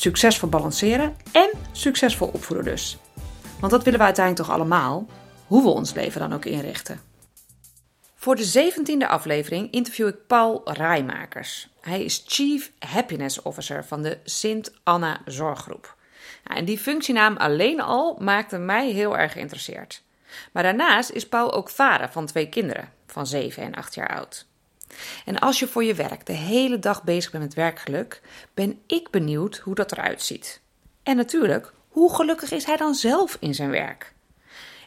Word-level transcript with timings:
Succesvol 0.00 0.48
balanceren 0.48 1.16
en 1.32 1.50
succesvol 1.72 2.28
opvoeden 2.28 2.64
dus. 2.64 2.98
Want 3.58 3.72
dat 3.72 3.84
willen 3.84 3.98
we 3.98 4.04
uiteindelijk 4.04 4.46
toch 4.46 4.56
allemaal, 4.56 5.06
hoe 5.46 5.62
we 5.62 5.68
ons 5.68 5.94
leven 5.94 6.20
dan 6.20 6.32
ook 6.32 6.44
inrichten. 6.44 7.00
Voor 8.14 8.36
de 8.36 8.44
zeventiende 8.44 9.08
aflevering 9.08 9.72
interview 9.72 10.08
ik 10.08 10.26
Paul 10.26 10.60
Rijmakers. 10.64 11.68
Hij 11.80 12.04
is 12.04 12.24
Chief 12.26 12.72
Happiness 12.78 13.42
Officer 13.42 13.84
van 13.84 14.02
de 14.02 14.18
Sint 14.24 14.72
Anna 14.82 15.20
Zorggroep. 15.24 15.96
Nou, 16.44 16.58
en 16.58 16.64
die 16.64 16.78
functienaam 16.78 17.36
alleen 17.36 17.80
al 17.80 18.16
maakte 18.20 18.58
mij 18.58 18.90
heel 18.90 19.18
erg 19.18 19.32
geïnteresseerd. 19.32 20.02
Maar 20.52 20.62
daarnaast 20.62 21.10
is 21.10 21.28
Paul 21.28 21.52
ook 21.52 21.70
vader 21.70 22.10
van 22.10 22.26
twee 22.26 22.48
kinderen, 22.48 22.92
van 23.06 23.26
7 23.26 23.62
en 23.62 23.74
8 23.74 23.94
jaar 23.94 24.16
oud. 24.16 24.46
En 25.24 25.38
als 25.38 25.58
je 25.58 25.66
voor 25.66 25.84
je 25.84 25.94
werk 25.94 26.26
de 26.26 26.32
hele 26.32 26.78
dag 26.78 27.04
bezig 27.04 27.30
bent 27.30 27.44
met 27.44 27.54
werkgeluk, 27.54 28.20
ben 28.54 28.80
ik 28.86 29.10
benieuwd 29.10 29.56
hoe 29.56 29.74
dat 29.74 29.92
eruit 29.92 30.22
ziet. 30.22 30.60
En 31.02 31.16
natuurlijk, 31.16 31.72
hoe 31.88 32.14
gelukkig 32.14 32.50
is 32.50 32.64
hij 32.64 32.76
dan 32.76 32.94
zelf 32.94 33.36
in 33.40 33.54
zijn 33.54 33.70
werk? 33.70 34.14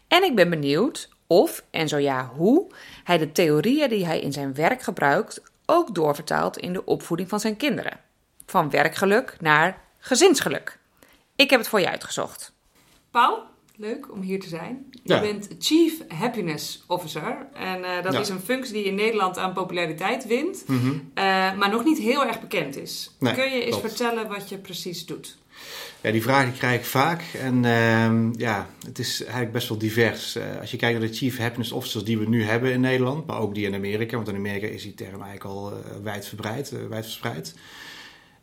En 0.08 0.24
ik 0.24 0.36
ben 0.36 0.50
benieuwd 0.50 1.10
of, 1.28 1.64
en 1.70 1.88
zo 1.88 1.98
ja, 1.98 2.32
hoe, 2.36 2.72
hij 3.04 3.18
de 3.18 3.32
theorieën 3.32 3.90
die 3.90 4.06
hij 4.06 4.20
in 4.20 4.34
zijn 4.34 4.54
werk 4.54 4.82
gebruikt 4.82 5.42
ook 5.66 5.96
doorvertaalt 5.96 6.58
in 6.58 6.74
de 6.74 6.86
opvoeding 6.86 7.30
van 7.30 7.40
zijn 7.40 7.58
kinderen. 7.58 8.00
Van 8.46 8.70
werkgeluk 8.70 9.36
naar 9.40 9.82
gezinsgeluk. 9.98 10.80
Ik 11.36 11.50
heb 11.50 11.60
het 11.60 11.70
voor 11.70 11.80
je 11.80 11.90
uitgezocht. 11.90 12.54
Paul, 13.12 13.44
leuk 13.76 14.12
om 14.12 14.22
hier 14.22 14.40
te 14.40 14.48
zijn. 14.48 14.86
Je 15.04 15.20
bent 15.20 15.50
Chief 15.60 15.94
Happiness 16.08 16.84
Officer. 16.88 17.48
En 17.54 17.80
uh, 17.80 18.04
dat 18.04 18.14
is 18.14 18.30
een 18.30 18.40
functie 18.40 18.74
die 18.74 18.84
in 18.84 18.96
Nederland 18.96 19.38
aan 19.38 19.54
populariteit 19.54 20.28
wint, 20.28 20.64
mm 20.68 20.80
-hmm. 20.80 20.92
uh, 20.92 21.24
maar 21.58 21.70
nog 21.70 21.84
niet 21.84 21.98
heel 21.98 22.26
erg 22.26 22.42
bekend 22.42 22.78
is. 22.78 23.12
Nee, 23.20 23.34
Kun 23.34 23.44
je 23.44 23.62
eens 23.62 23.80
klopt. 23.80 23.88
vertellen 23.88 24.28
wat 24.28 24.50
je 24.50 24.58
precies 24.58 25.06
doet? 25.06 25.38
Ja, 26.02 26.12
die 26.12 26.22
vraag 26.22 26.44
die 26.44 26.54
krijg 26.54 26.80
ik 26.80 26.86
vaak. 26.86 27.24
En 27.40 27.64
uh, 27.64 28.34
ja, 28.38 28.70
het 28.86 29.00
is 29.00 29.22
eigenlijk 29.22 29.52
best 29.52 29.70
wel 29.70 29.78
divers. 29.78 30.36
Uh, 30.36 30.44
als 30.60 30.72
je 30.72 30.78
kijkt 30.78 31.00
naar 31.00 31.08
de 31.08 31.16
Chief 31.16 31.38
Happiness 31.38 31.72
Officers 31.72 32.04
die 32.04 32.18
we 32.18 32.30
nu 32.30 32.44
hebben 32.44 32.72
in 32.72 32.82
Nederland, 32.82 33.26
maar 33.26 33.40
ook 33.40 33.56
die 33.56 33.66
in 33.66 33.76
Amerika, 33.76 34.16
want 34.16 34.28
in 34.28 34.36
Amerika 34.36 34.68
is 34.68 34.84
die 34.84 34.94
term 34.94 35.22
eigenlijk 35.22 35.44
al 35.44 35.72
uh, 35.72 35.78
wijdverbreid, 36.04 36.74
wijdverspreid. 36.90 37.56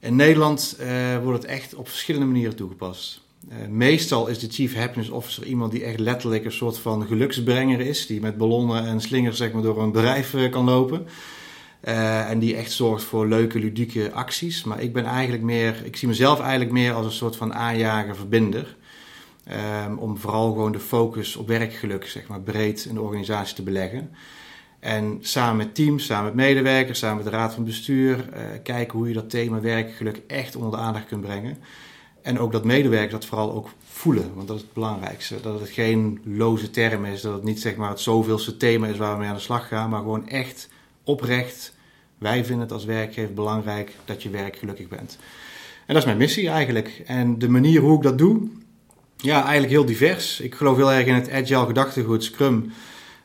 In 0.01 0.17
Nederland 0.17 0.77
wordt 1.23 1.43
het 1.43 1.51
echt 1.51 1.75
op 1.75 1.89
verschillende 1.89 2.27
manieren 2.27 2.57
toegepast. 2.57 3.21
Uh, 3.49 3.67
meestal 3.69 4.27
is 4.27 4.39
de 4.39 4.49
Chief 4.51 4.75
Happiness 4.75 5.11
Officer 5.11 5.45
iemand 5.45 5.73
die 5.73 5.85
echt 5.85 5.99
letterlijk 5.99 6.45
een 6.45 6.53
soort 6.53 6.79
van 6.79 7.07
geluksbrenger 7.07 7.81
is. 7.81 8.07
Die 8.07 8.21
met 8.21 8.39
ballonnen 8.39 8.87
en 8.87 9.01
slingers 9.01 9.37
zeg 9.37 9.53
maar, 9.53 9.63
door 9.63 9.83
een 9.83 9.93
bedrijf 9.93 10.35
uh, 10.35 10.51
kan 10.51 10.65
lopen. 10.65 11.07
Uh, 11.85 12.31
en 12.31 12.39
die 12.39 12.57
echt 12.57 12.73
zorgt 12.73 13.05
voor 13.05 13.29
leuke, 13.29 13.59
ludieke 13.59 14.13
acties. 14.13 14.65
Maar 14.65 14.83
ik 14.83 14.93
ben 14.93 15.05
eigenlijk 15.05 15.43
meer, 15.43 15.83
ik 15.85 15.97
zie 15.97 16.09
mezelf 16.09 16.41
eigenlijk 16.41 16.71
meer 16.71 16.93
als 16.93 17.07
een 17.07 17.13
soort 17.13 17.37
van 17.37 17.55
aanjager, 17.55 18.17
verbinder. 18.17 18.77
Um, 19.87 19.99
om 19.99 20.19
vooral 20.19 20.53
gewoon 20.53 20.73
de 20.73 20.79
focus 20.79 21.37
op 21.37 21.49
werkgeluk, 21.49 22.07
zeg 22.07 22.27
maar, 22.27 22.41
breed 22.41 22.85
in 22.85 22.95
de 22.95 23.01
organisatie 23.01 23.55
te 23.55 23.63
beleggen. 23.63 24.11
En 24.81 25.19
samen 25.21 25.57
met 25.57 25.75
teams, 25.75 26.05
samen 26.05 26.25
met 26.25 26.35
medewerkers, 26.35 26.99
samen 26.99 27.17
met 27.17 27.25
de 27.25 27.39
raad 27.39 27.55
van 27.55 27.65
bestuur, 27.65 28.25
kijken 28.63 28.99
hoe 28.99 29.09
je 29.09 29.15
dat 29.15 29.31
thema 29.31 29.61
werkgeluk 29.61 30.23
echt 30.27 30.57
onder 30.57 30.71
de 30.71 30.77
aandacht 30.77 31.07
kunt 31.07 31.21
brengen. 31.21 31.59
En 32.23 32.39
ook 32.39 32.53
dat 32.53 32.65
medewerkers 32.65 33.13
dat 33.13 33.25
vooral 33.25 33.53
ook 33.53 33.69
voelen, 33.85 34.35
want 34.35 34.49
dat 34.49 34.57
is 34.57 34.63
het 34.63 34.73
belangrijkste. 34.73 35.41
Dat 35.41 35.61
het 35.61 35.69
geen 35.69 36.21
loze 36.25 36.71
term 36.71 37.05
is, 37.05 37.21
dat 37.21 37.33
het 37.33 37.43
niet 37.43 37.61
zeg 37.61 37.77
maar 37.77 37.91
het 37.91 38.01
zoveelste 38.01 38.57
thema 38.57 38.87
is 38.87 38.97
waar 38.97 39.13
we 39.13 39.19
mee 39.19 39.29
aan 39.29 39.35
de 39.35 39.41
slag 39.41 39.69
gaan, 39.69 39.91
maar 39.91 40.01
gewoon 40.01 40.29
echt 40.29 40.69
oprecht. 41.05 41.75
Wij 42.19 42.45
vinden 42.45 42.65
het 42.65 42.73
als 42.73 42.85
werkgever 42.85 43.35
belangrijk 43.35 43.97
dat 44.05 44.23
je 44.23 44.31
werk 44.31 44.57
gelukkig 44.57 44.89
bent. 44.89 45.19
En 45.87 45.95
dat 45.95 45.97
is 45.97 46.05
mijn 46.05 46.19
missie 46.19 46.49
eigenlijk. 46.49 47.03
En 47.07 47.39
de 47.39 47.49
manier 47.49 47.81
hoe 47.81 47.97
ik 47.97 48.03
dat 48.03 48.19
doe, 48.19 48.49
ja, 49.17 49.41
eigenlijk 49.41 49.73
heel 49.73 49.85
divers. 49.85 50.41
Ik 50.41 50.55
geloof 50.55 50.77
heel 50.77 50.93
erg 50.93 51.07
in 51.07 51.15
het 51.15 51.31
agile 51.31 51.67
gedachtegoed, 51.67 52.25
Scrum. 52.25 52.73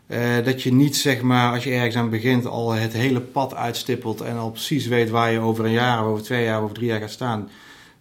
Uh, 0.07 0.43
dat 0.43 0.63
je 0.63 0.73
niet, 0.73 0.95
zeg 0.95 1.21
maar, 1.21 1.53
als 1.53 1.63
je 1.63 1.71
ergens 1.71 1.95
aan 1.95 2.09
begint, 2.09 2.45
al 2.45 2.71
het 2.71 2.93
hele 2.93 3.21
pad 3.21 3.55
uitstippelt 3.55 4.21
en 4.21 4.37
al 4.37 4.51
precies 4.51 4.87
weet 4.87 5.09
waar 5.09 5.31
je 5.31 5.39
over 5.39 5.65
een 5.65 5.71
jaar, 5.71 6.05
over 6.05 6.23
twee 6.23 6.43
jaar, 6.43 6.61
over 6.61 6.75
drie 6.75 6.87
jaar 6.87 6.99
gaat 6.99 7.11
staan. 7.11 7.49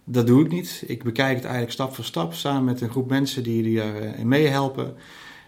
Dat 0.07 0.27
doe 0.27 0.45
ik 0.45 0.51
niet. 0.51 0.83
Ik 0.87 1.03
bekijk 1.03 1.35
het 1.35 1.43
eigenlijk 1.43 1.73
stap 1.73 1.95
voor 1.95 2.03
stap 2.03 2.33
samen 2.33 2.63
met 2.63 2.81
een 2.81 2.89
groep 2.89 3.09
mensen 3.09 3.43
die, 3.43 3.63
die 3.63 3.81
erin 3.81 4.27
meehelpen. 4.27 4.95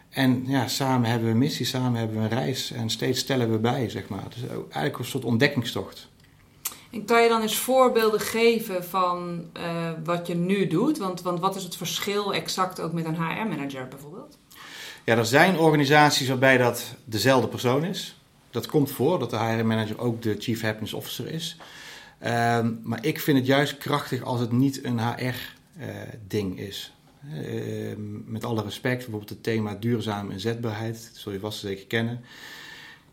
En 0.09 0.43
ja, 0.47 0.67
samen 0.67 1.09
hebben 1.09 1.27
we 1.27 1.33
een 1.33 1.39
missie, 1.39 1.65
samen 1.65 1.99
hebben 1.99 2.17
we 2.17 2.23
een 2.23 2.29
reis 2.29 2.71
en 2.71 2.89
steeds 2.89 3.19
stellen 3.19 3.51
we 3.51 3.57
bij, 3.57 3.89
zeg 3.89 4.07
maar. 4.07 4.23
Dus 4.29 4.49
eigenlijk 4.49 4.97
een 4.97 5.05
soort 5.05 5.25
ontdekkingstocht. 5.25 6.09
En 6.91 7.05
kan 7.05 7.23
je 7.23 7.29
dan 7.29 7.41
eens 7.41 7.57
voorbeelden 7.57 8.19
geven 8.19 8.83
van 8.83 9.45
uh, 9.57 9.91
wat 10.03 10.27
je 10.27 10.35
nu 10.35 10.67
doet? 10.67 10.97
Want, 10.97 11.21
want 11.21 11.39
wat 11.39 11.55
is 11.55 11.63
het 11.63 11.75
verschil 11.75 12.33
exact 12.33 12.79
ook 12.79 12.93
met 12.93 13.05
een 13.05 13.15
HR-manager 13.15 13.87
bijvoorbeeld? 13.87 14.37
Ja, 15.03 15.17
er 15.17 15.25
zijn 15.25 15.57
organisaties 15.57 16.27
waarbij 16.27 16.57
dat 16.57 16.95
dezelfde 17.05 17.47
persoon 17.47 17.83
is. 17.83 18.17
Dat 18.51 18.67
komt 18.67 18.91
voor, 18.91 19.19
dat 19.19 19.29
de 19.29 19.37
HR-manager 19.37 19.99
ook 19.99 20.21
de 20.21 20.35
Chief 20.39 20.61
Happiness 20.61 20.93
Officer 20.93 21.27
is. 21.27 21.57
Um, 22.25 22.79
maar 22.83 23.05
ik 23.05 23.19
vind 23.19 23.37
het 23.37 23.47
juist 23.47 23.77
krachtig 23.77 24.21
als 24.23 24.39
het 24.39 24.51
niet 24.51 24.83
een 24.83 24.99
HR-ding 24.99 26.59
uh, 26.59 26.67
is. 26.67 26.93
Uh, 27.33 27.95
met 28.25 28.45
alle 28.45 28.63
respect, 28.63 28.97
bijvoorbeeld 28.97 29.29
het 29.29 29.43
thema 29.43 29.75
duurzame 29.79 30.31
inzetbaarheid, 30.31 31.09
dat 31.11 31.21
zul 31.21 31.31
je 31.31 31.39
vast 31.39 31.59
zeker 31.59 31.85
kennen. 31.85 32.21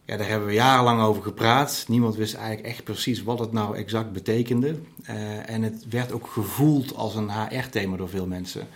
Ja, 0.05 0.17
daar 0.17 0.29
hebben 0.29 0.49
we 0.49 0.55
jarenlang 0.55 1.03
over 1.03 1.23
gepraat. 1.23 1.85
Niemand 1.89 2.17
wist 2.17 2.35
eigenlijk 2.35 2.67
echt 2.67 2.85
precies 2.85 3.23
wat 3.23 3.39
het 3.39 3.53
nou 3.53 3.77
exact 3.77 4.13
betekende. 4.13 4.77
Uh, 5.11 5.51
en 5.51 5.63
het 5.63 5.89
werd 5.89 6.13
ook 6.13 6.27
gevoeld 6.27 6.95
als 6.95 7.15
een 7.15 7.31
HR-thema 7.31 7.97
door 7.97 8.09
veel 8.09 8.27
mensen. 8.27 8.69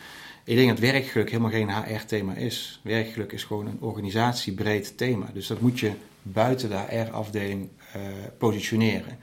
Ik 0.45 0.57
denk 0.57 0.69
dat 0.69 0.79
werkgeluk 0.79 1.31
helemaal 1.31 1.51
geen 1.51 1.71
HR-thema 1.71 2.35
is. 2.35 2.81
Werkgeluk 2.83 3.33
is 3.33 3.45
gewoon 3.45 3.67
een 3.67 3.81
organisatiebreed 3.81 4.97
thema. 4.97 5.27
Dus 5.33 5.47
dat 5.47 5.61
moet 5.61 5.81
je 5.81 5.93
buiten 6.23 6.69
de 6.69 6.77
HR-afdeling 6.77 7.69
uh, 7.97 8.03
positioneren. 8.39 9.19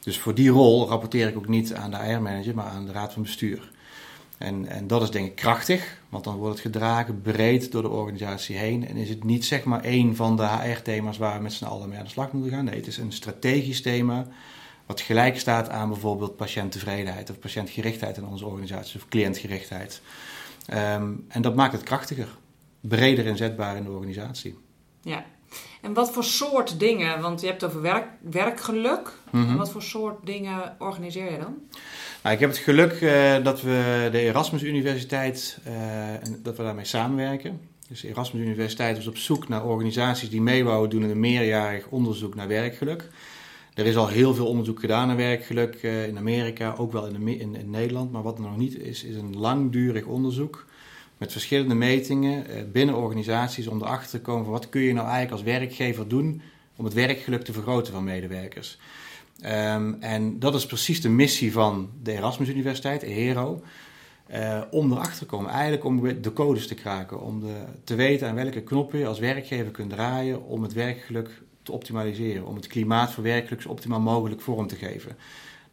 Dus 0.00 0.18
voor 0.18 0.34
die 0.34 0.48
rol 0.48 0.88
rapporteer 0.88 1.28
ik 1.28 1.36
ook 1.36 1.48
niet 1.48 1.74
aan 1.74 1.90
de 1.90 1.96
HR-manager, 1.96 2.54
maar 2.54 2.66
aan 2.66 2.86
de 2.86 2.92
raad 2.92 3.12
van 3.12 3.22
bestuur. 3.22 3.70
En, 4.38 4.66
en 4.66 4.86
dat 4.86 5.02
is 5.02 5.10
denk 5.10 5.26
ik 5.26 5.34
krachtig, 5.34 5.98
want 6.08 6.24
dan 6.24 6.36
wordt 6.36 6.52
het 6.52 6.72
gedragen 6.72 7.22
breed 7.22 7.72
door 7.72 7.82
de 7.82 7.88
organisatie 7.88 8.56
heen. 8.56 8.88
En 8.88 8.96
is 8.96 9.08
het 9.08 9.24
niet 9.24 9.44
zeg 9.44 9.64
maar 9.64 9.84
één 9.84 10.16
van 10.16 10.36
de 10.36 10.46
HR-thema's 10.46 11.18
waar 11.18 11.36
we 11.36 11.42
met 11.42 11.52
z'n 11.52 11.64
allen 11.64 11.88
mee 11.88 11.98
aan 11.98 12.04
de 12.04 12.10
slag 12.10 12.32
moeten 12.32 12.52
gaan. 12.52 12.64
Nee, 12.64 12.76
het 12.76 12.86
is 12.86 12.98
een 12.98 13.12
strategisch 13.12 13.82
thema 13.82 14.26
wat 14.86 15.00
gelijk 15.00 15.38
staat 15.38 15.68
aan 15.68 15.88
bijvoorbeeld 15.88 16.36
patiënttevredenheid 16.36 17.30
of 17.30 17.38
patiëntgerichtheid 17.38 18.16
in 18.16 18.26
onze 18.26 18.46
organisatie 18.46 19.00
of 19.00 19.08
cliëntgerichtheid. 19.08 20.02
Um, 20.72 21.24
en 21.28 21.42
dat 21.42 21.54
maakt 21.54 21.72
het 21.72 21.82
krachtiger, 21.82 22.28
breder 22.80 23.26
inzetbaar 23.26 23.76
in 23.76 23.84
de 23.84 23.90
organisatie. 23.90 24.58
Ja, 25.02 25.24
en 25.80 25.92
wat 25.92 26.12
voor 26.12 26.24
soort 26.24 26.78
dingen, 26.78 27.20
want 27.20 27.40
je 27.40 27.46
hebt 27.46 27.60
het 27.60 27.70
over 27.70 27.82
werk, 27.82 28.06
werkgeluk. 28.20 29.12
Mm 29.30 29.56
Wat 29.56 29.70
voor 29.70 29.82
soort 29.82 30.26
dingen 30.26 30.76
organiseer 30.78 31.32
je 31.32 31.38
dan? 31.38 31.54
Nou, 32.22 32.34
ik 32.34 32.40
heb 32.40 32.50
het 32.50 32.58
geluk 32.58 33.00
uh, 33.00 33.44
dat 33.44 33.62
we 33.62 34.08
de 34.12 34.18
Erasmus 34.18 34.62
Universiteit, 34.62 35.58
uh, 35.68 35.74
dat 36.42 36.56
we 36.56 36.62
daarmee 36.62 36.84
samenwerken. 36.84 37.60
Dus 37.88 38.00
de 38.00 38.08
Erasmus 38.08 38.42
Universiteit 38.42 38.98
is 38.98 39.06
op 39.06 39.16
zoek 39.16 39.48
naar 39.48 39.64
organisaties 39.64 40.30
die 40.30 40.42
meebouwen 40.42 40.90
doen 40.90 41.02
in 41.02 41.10
een 41.10 41.20
meerjarig 41.20 41.86
onderzoek 41.88 42.34
naar 42.34 42.48
werkgeluk. 42.48 43.08
Er 43.74 43.86
is 43.86 43.96
al 43.96 44.08
heel 44.08 44.34
veel 44.34 44.46
onderzoek 44.46 44.80
gedaan 44.80 45.06
naar 45.06 45.16
werkgeluk 45.16 45.82
uh, 45.82 46.06
in 46.06 46.18
Amerika, 46.18 46.74
ook 46.78 46.92
wel 46.92 47.06
in, 47.06 47.24
de, 47.24 47.38
in, 47.38 47.54
in, 47.54 47.70
Nederland. 47.70 48.12
Maar 48.12 48.22
wat 48.22 48.38
er 48.38 48.44
nog 48.44 48.56
niet 48.56 48.78
is, 48.78 49.04
is 49.04 49.16
een 49.16 49.36
langdurig 49.36 50.04
onderzoek 50.04 50.66
met 51.20 51.32
verschillende 51.32 51.74
metingen 51.74 52.46
eh, 52.46 52.62
binnen 52.72 52.96
organisaties 52.96 53.66
om 53.66 53.82
erachter 53.82 54.10
te 54.10 54.20
komen 54.20 54.44
van 54.44 54.52
wat 54.52 54.68
kun 54.68 54.80
je 54.80 54.92
nou 54.92 55.06
eigenlijk 55.06 55.32
als 55.32 55.42
werkgever 55.42 56.08
doen 56.08 56.42
om 56.76 56.84
het 56.84 56.94
werkgeluk 56.94 57.42
te 57.42 57.52
vergroten 57.52 57.92
van 57.92 58.04
medewerkers. 58.04 58.78
Um, 59.44 59.96
en 60.00 60.38
dat 60.38 60.54
is 60.54 60.66
precies 60.66 61.00
de 61.00 61.08
missie 61.08 61.52
van 61.52 61.90
de 62.02 62.12
Erasmus 62.12 62.48
Universiteit, 62.48 63.02
EHERO. 63.02 63.62
Uh, 64.30 64.62
om 64.70 64.92
erachter 64.92 65.18
te 65.18 65.26
komen, 65.26 65.50
eigenlijk 65.50 65.84
om 65.84 66.22
de 66.22 66.32
codes 66.32 66.66
te 66.66 66.74
kraken, 66.74 67.20
om 67.20 67.44
te 67.84 67.94
weten 67.94 68.28
aan 68.28 68.34
welke 68.34 68.62
knoppen 68.62 68.98
je 68.98 69.06
als 69.06 69.18
werkgever 69.18 69.70
kunt 69.70 69.90
draaien 69.90 70.44
om 70.44 70.62
het 70.62 70.72
werkgeluk 70.72 71.42
te 71.62 71.72
optimaliseren, 71.72 72.46
om 72.46 72.56
het 72.56 72.66
klimaat 72.66 73.12
voor 73.12 73.22
werkgeluk 73.22 73.62
zo 73.62 73.68
optimaal 73.68 74.00
mogelijk 74.00 74.40
vorm 74.40 74.66
te 74.66 74.76
geven. 74.76 75.16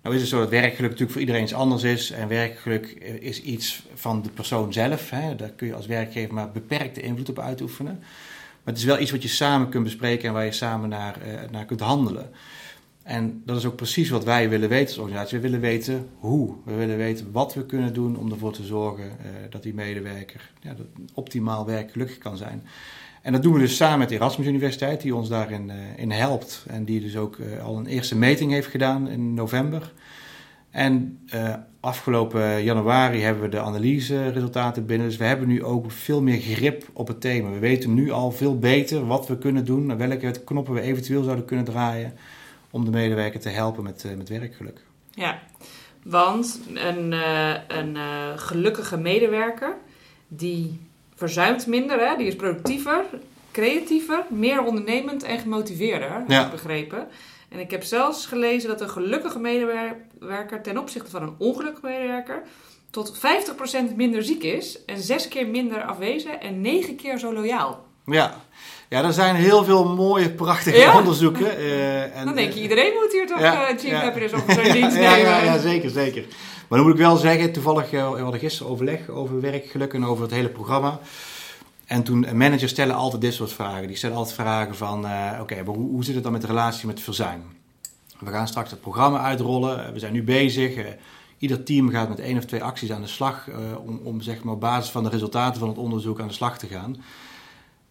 Nou 0.07 0.19
is 0.19 0.25
het 0.25 0.36
zo 0.36 0.39
dat 0.39 0.50
werkgeluk 0.50 0.81
natuurlijk 0.81 1.12
voor 1.12 1.19
iedereen 1.19 1.44
iets 1.44 1.54
anders 1.54 1.83
is. 1.83 2.12
En 2.12 2.27
werkgeluk 2.27 2.88
is 3.19 3.42
iets 3.42 3.83
van 3.94 4.21
de 4.21 4.30
persoon 4.30 4.74
zelf. 4.74 5.09
Hè. 5.09 5.36
Daar 5.36 5.50
kun 5.50 5.68
je 5.68 5.74
als 5.74 5.86
werkgever 5.86 6.33
maar 6.33 6.51
beperkte 6.51 7.01
invloed 7.01 7.30
op 7.30 7.39
uitoefenen. 7.39 7.98
Maar 8.63 8.74
het 8.74 8.77
is 8.77 8.83
wel 8.83 9.00
iets 9.00 9.12
wat 9.12 9.21
je 9.21 9.27
samen 9.27 9.69
kunt 9.69 9.83
bespreken 9.83 10.27
en 10.27 10.33
waar 10.33 10.45
je 10.45 10.51
samen 10.51 10.89
naar, 10.89 11.18
naar 11.51 11.65
kunt 11.65 11.80
handelen. 11.80 12.30
En 13.04 13.42
dat 13.45 13.57
is 13.57 13.65
ook 13.65 13.75
precies 13.75 14.09
wat 14.09 14.24
wij 14.24 14.50
willen 14.50 14.69
weten 14.69 14.88
als 14.88 14.98
organisatie. 14.98 15.38
We 15.38 15.44
willen 15.44 15.59
weten 15.59 16.09
hoe. 16.19 16.56
We 16.65 16.74
willen 16.74 16.98
weten 16.98 17.31
wat 17.31 17.54
we 17.54 17.65
kunnen 17.65 17.94
doen 17.94 18.18
om 18.18 18.31
ervoor 18.31 18.54
te 18.54 18.63
zorgen 18.63 19.06
uh, 19.06 19.30
dat 19.50 19.63
die 19.63 19.74
medewerker 19.74 20.51
ja, 20.62 20.75
optimaal 21.13 21.65
werkgelukkig 21.65 22.18
kan 22.18 22.38
zijn. 22.38 22.63
En 23.27 23.33
dat 23.33 23.44
doen 23.44 23.53
we 23.53 23.59
dus 23.59 23.75
samen 23.75 24.00
met 24.00 24.09
de 24.09 24.15
Erasmus 24.15 24.47
Universiteit, 24.47 25.01
die 25.01 25.15
ons 25.15 25.29
daarin 25.29 25.69
uh, 25.69 25.75
in 25.95 26.12
helpt. 26.12 26.65
En 26.68 26.85
die 26.85 27.01
dus 27.01 27.18
ook 27.18 27.38
uh, 27.38 27.63
al 27.63 27.77
een 27.77 27.85
eerste 27.85 28.18
meting 28.18 28.51
heeft 28.51 28.68
gedaan 28.68 29.07
in 29.07 29.33
november. 29.33 29.94
En 30.71 31.19
afgelopen 31.79 32.63
januari 32.63 33.21
hebben 33.21 33.44
we 33.44 33.50
de 33.50 33.59
analyseresultaten 33.59 34.85
binnen. 34.85 35.07
Dus 35.07 35.18
we 35.18 35.24
hebben 35.24 35.47
nu 35.47 35.63
ook 35.63 35.91
veel 35.91 36.21
meer 36.21 36.39
grip 36.39 36.89
op 36.94 37.07
het 37.07 37.21
thema. 37.21 37.50
We 37.50 37.59
weten 37.59 37.94
nu 37.94 38.12
al 38.12 38.31
veel 38.31 38.59
beter 38.59 39.07
wat 39.07 39.27
we 39.27 39.38
kunnen 39.38 39.65
doen, 39.65 39.91
en 39.91 39.97
welke 39.97 40.44
knoppen 40.44 40.73
we 40.73 40.81
eventueel 40.81 41.23
zouden 41.23 41.45
kunnen 41.45 41.65
draaien 41.65 42.13
om 42.69 42.85
de 42.85 42.91
medewerker 42.91 43.39
te 43.39 43.50
helpen 43.50 43.83
met, 43.83 44.06
met 44.18 44.30
werkgeluk. 44.30 44.81
Ja, 45.12 45.39
want 46.03 46.59
een, 46.73 47.12
een 47.68 47.97
gelukkige 48.39 48.97
medewerker 48.97 49.75
die 50.27 50.80
verzuimt 51.17 51.67
minder, 51.67 52.09
hè? 52.09 52.15
die 52.17 52.27
is 52.27 52.35
productiever, 52.35 53.05
creatiever, 53.51 54.25
meer 54.29 54.63
ondernemend 54.63 55.23
en 55.23 55.39
gemotiveerder, 55.39 56.11
heb 56.11 56.29
ja. 56.29 56.45
ik 56.45 56.51
begrepen. 56.51 57.07
En 57.49 57.59
ik 57.59 57.71
heb 57.71 57.83
zelfs 57.83 58.25
gelezen 58.25 58.69
dat 58.69 58.81
een 58.81 58.89
gelukkige 58.89 59.39
medewerker 59.39 60.61
ten 60.61 60.77
opzichte 60.77 61.09
van 61.09 61.21
een 61.21 61.35
ongelukkige 61.37 61.85
medewerker 61.85 62.43
tot 62.89 63.17
50% 63.91 63.95
minder 63.95 64.23
ziek 64.23 64.43
is 64.43 64.85
en 64.85 65.01
zes 65.01 65.27
keer 65.27 65.47
minder 65.47 65.83
afwezen 65.83 66.41
en 66.41 66.61
negen 66.61 66.95
keer 66.95 67.17
zo 67.17 67.33
loyaal. 67.33 67.85
Ja, 68.05 68.41
ja, 68.89 69.03
er 69.03 69.13
zijn 69.13 69.35
heel 69.35 69.63
veel 69.63 69.85
mooie, 69.85 70.29
prachtige 70.29 70.91
onderzoeken. 70.97 71.59
Uh, 71.59 72.17
en, 72.17 72.25
dan 72.25 72.35
denk 72.35 72.53
je, 72.53 72.61
iedereen 72.61 72.93
moet 72.93 73.11
hier 73.11 73.27
toch 73.27 73.39
ja, 73.39 73.71
uh, 73.71 73.77
Chief 73.77 73.91
ja. 73.91 74.01
Happiness 74.01 74.33
dienst 74.73 74.95
nemen. 74.95 75.19
Ja, 75.19 75.43
ja, 75.43 75.57
zeker, 75.57 75.89
zeker. 75.89 76.25
Maar 76.67 76.77
dan 76.77 76.87
moet 76.87 76.97
ik 76.97 77.05
wel 77.05 77.17
zeggen, 77.17 77.51
toevallig 77.51 77.93
uh, 77.93 78.11
we 78.11 78.21
hadden 78.21 78.39
gisteren 78.39 78.71
overleg 78.71 79.09
over 79.09 79.41
werkgeluk 79.41 79.93
en 79.93 80.05
over 80.05 80.23
het 80.23 80.33
hele 80.33 80.49
programma. 80.49 80.99
En 81.85 82.03
toen, 82.03 82.19
managers 82.33 82.71
stellen 82.71 82.95
altijd 82.95 83.21
dit 83.21 83.33
soort 83.33 83.53
vragen. 83.53 83.87
Die 83.87 83.95
stellen 83.95 84.15
altijd 84.15 84.35
vragen 84.35 84.75
van, 84.75 84.97
oké, 85.41 85.55
maar 85.55 85.75
hoe, 85.75 85.89
hoe 85.89 86.03
zit 86.03 86.13
het 86.15 86.23
dan 86.23 86.31
met 86.31 86.41
de 86.41 86.47
relatie 86.47 86.87
met 86.87 87.01
verzuim? 87.01 87.41
We 88.19 88.31
gaan 88.31 88.47
straks 88.47 88.71
het 88.71 88.81
programma 88.81 89.19
uitrollen. 89.19 89.93
We 89.93 89.99
zijn 89.99 90.13
nu 90.13 90.23
bezig. 90.23 90.95
ieder 91.37 91.63
team 91.63 91.89
gaat 91.89 92.09
met 92.09 92.19
één 92.19 92.37
of 92.37 92.45
twee 92.45 92.63
acties 92.63 92.91
aan 92.91 93.01
de 93.01 93.07
slag 93.07 93.47
om, 93.85 93.99
om 94.03 94.21
zeg 94.21 94.43
maar, 94.43 94.53
op 94.53 94.59
basis 94.59 94.91
van 94.91 95.03
de 95.03 95.09
resultaten 95.09 95.59
van 95.59 95.69
het 95.69 95.77
onderzoek 95.77 96.19
aan 96.19 96.27
de 96.27 96.33
slag 96.33 96.57
te 96.57 96.67
gaan. 96.67 96.95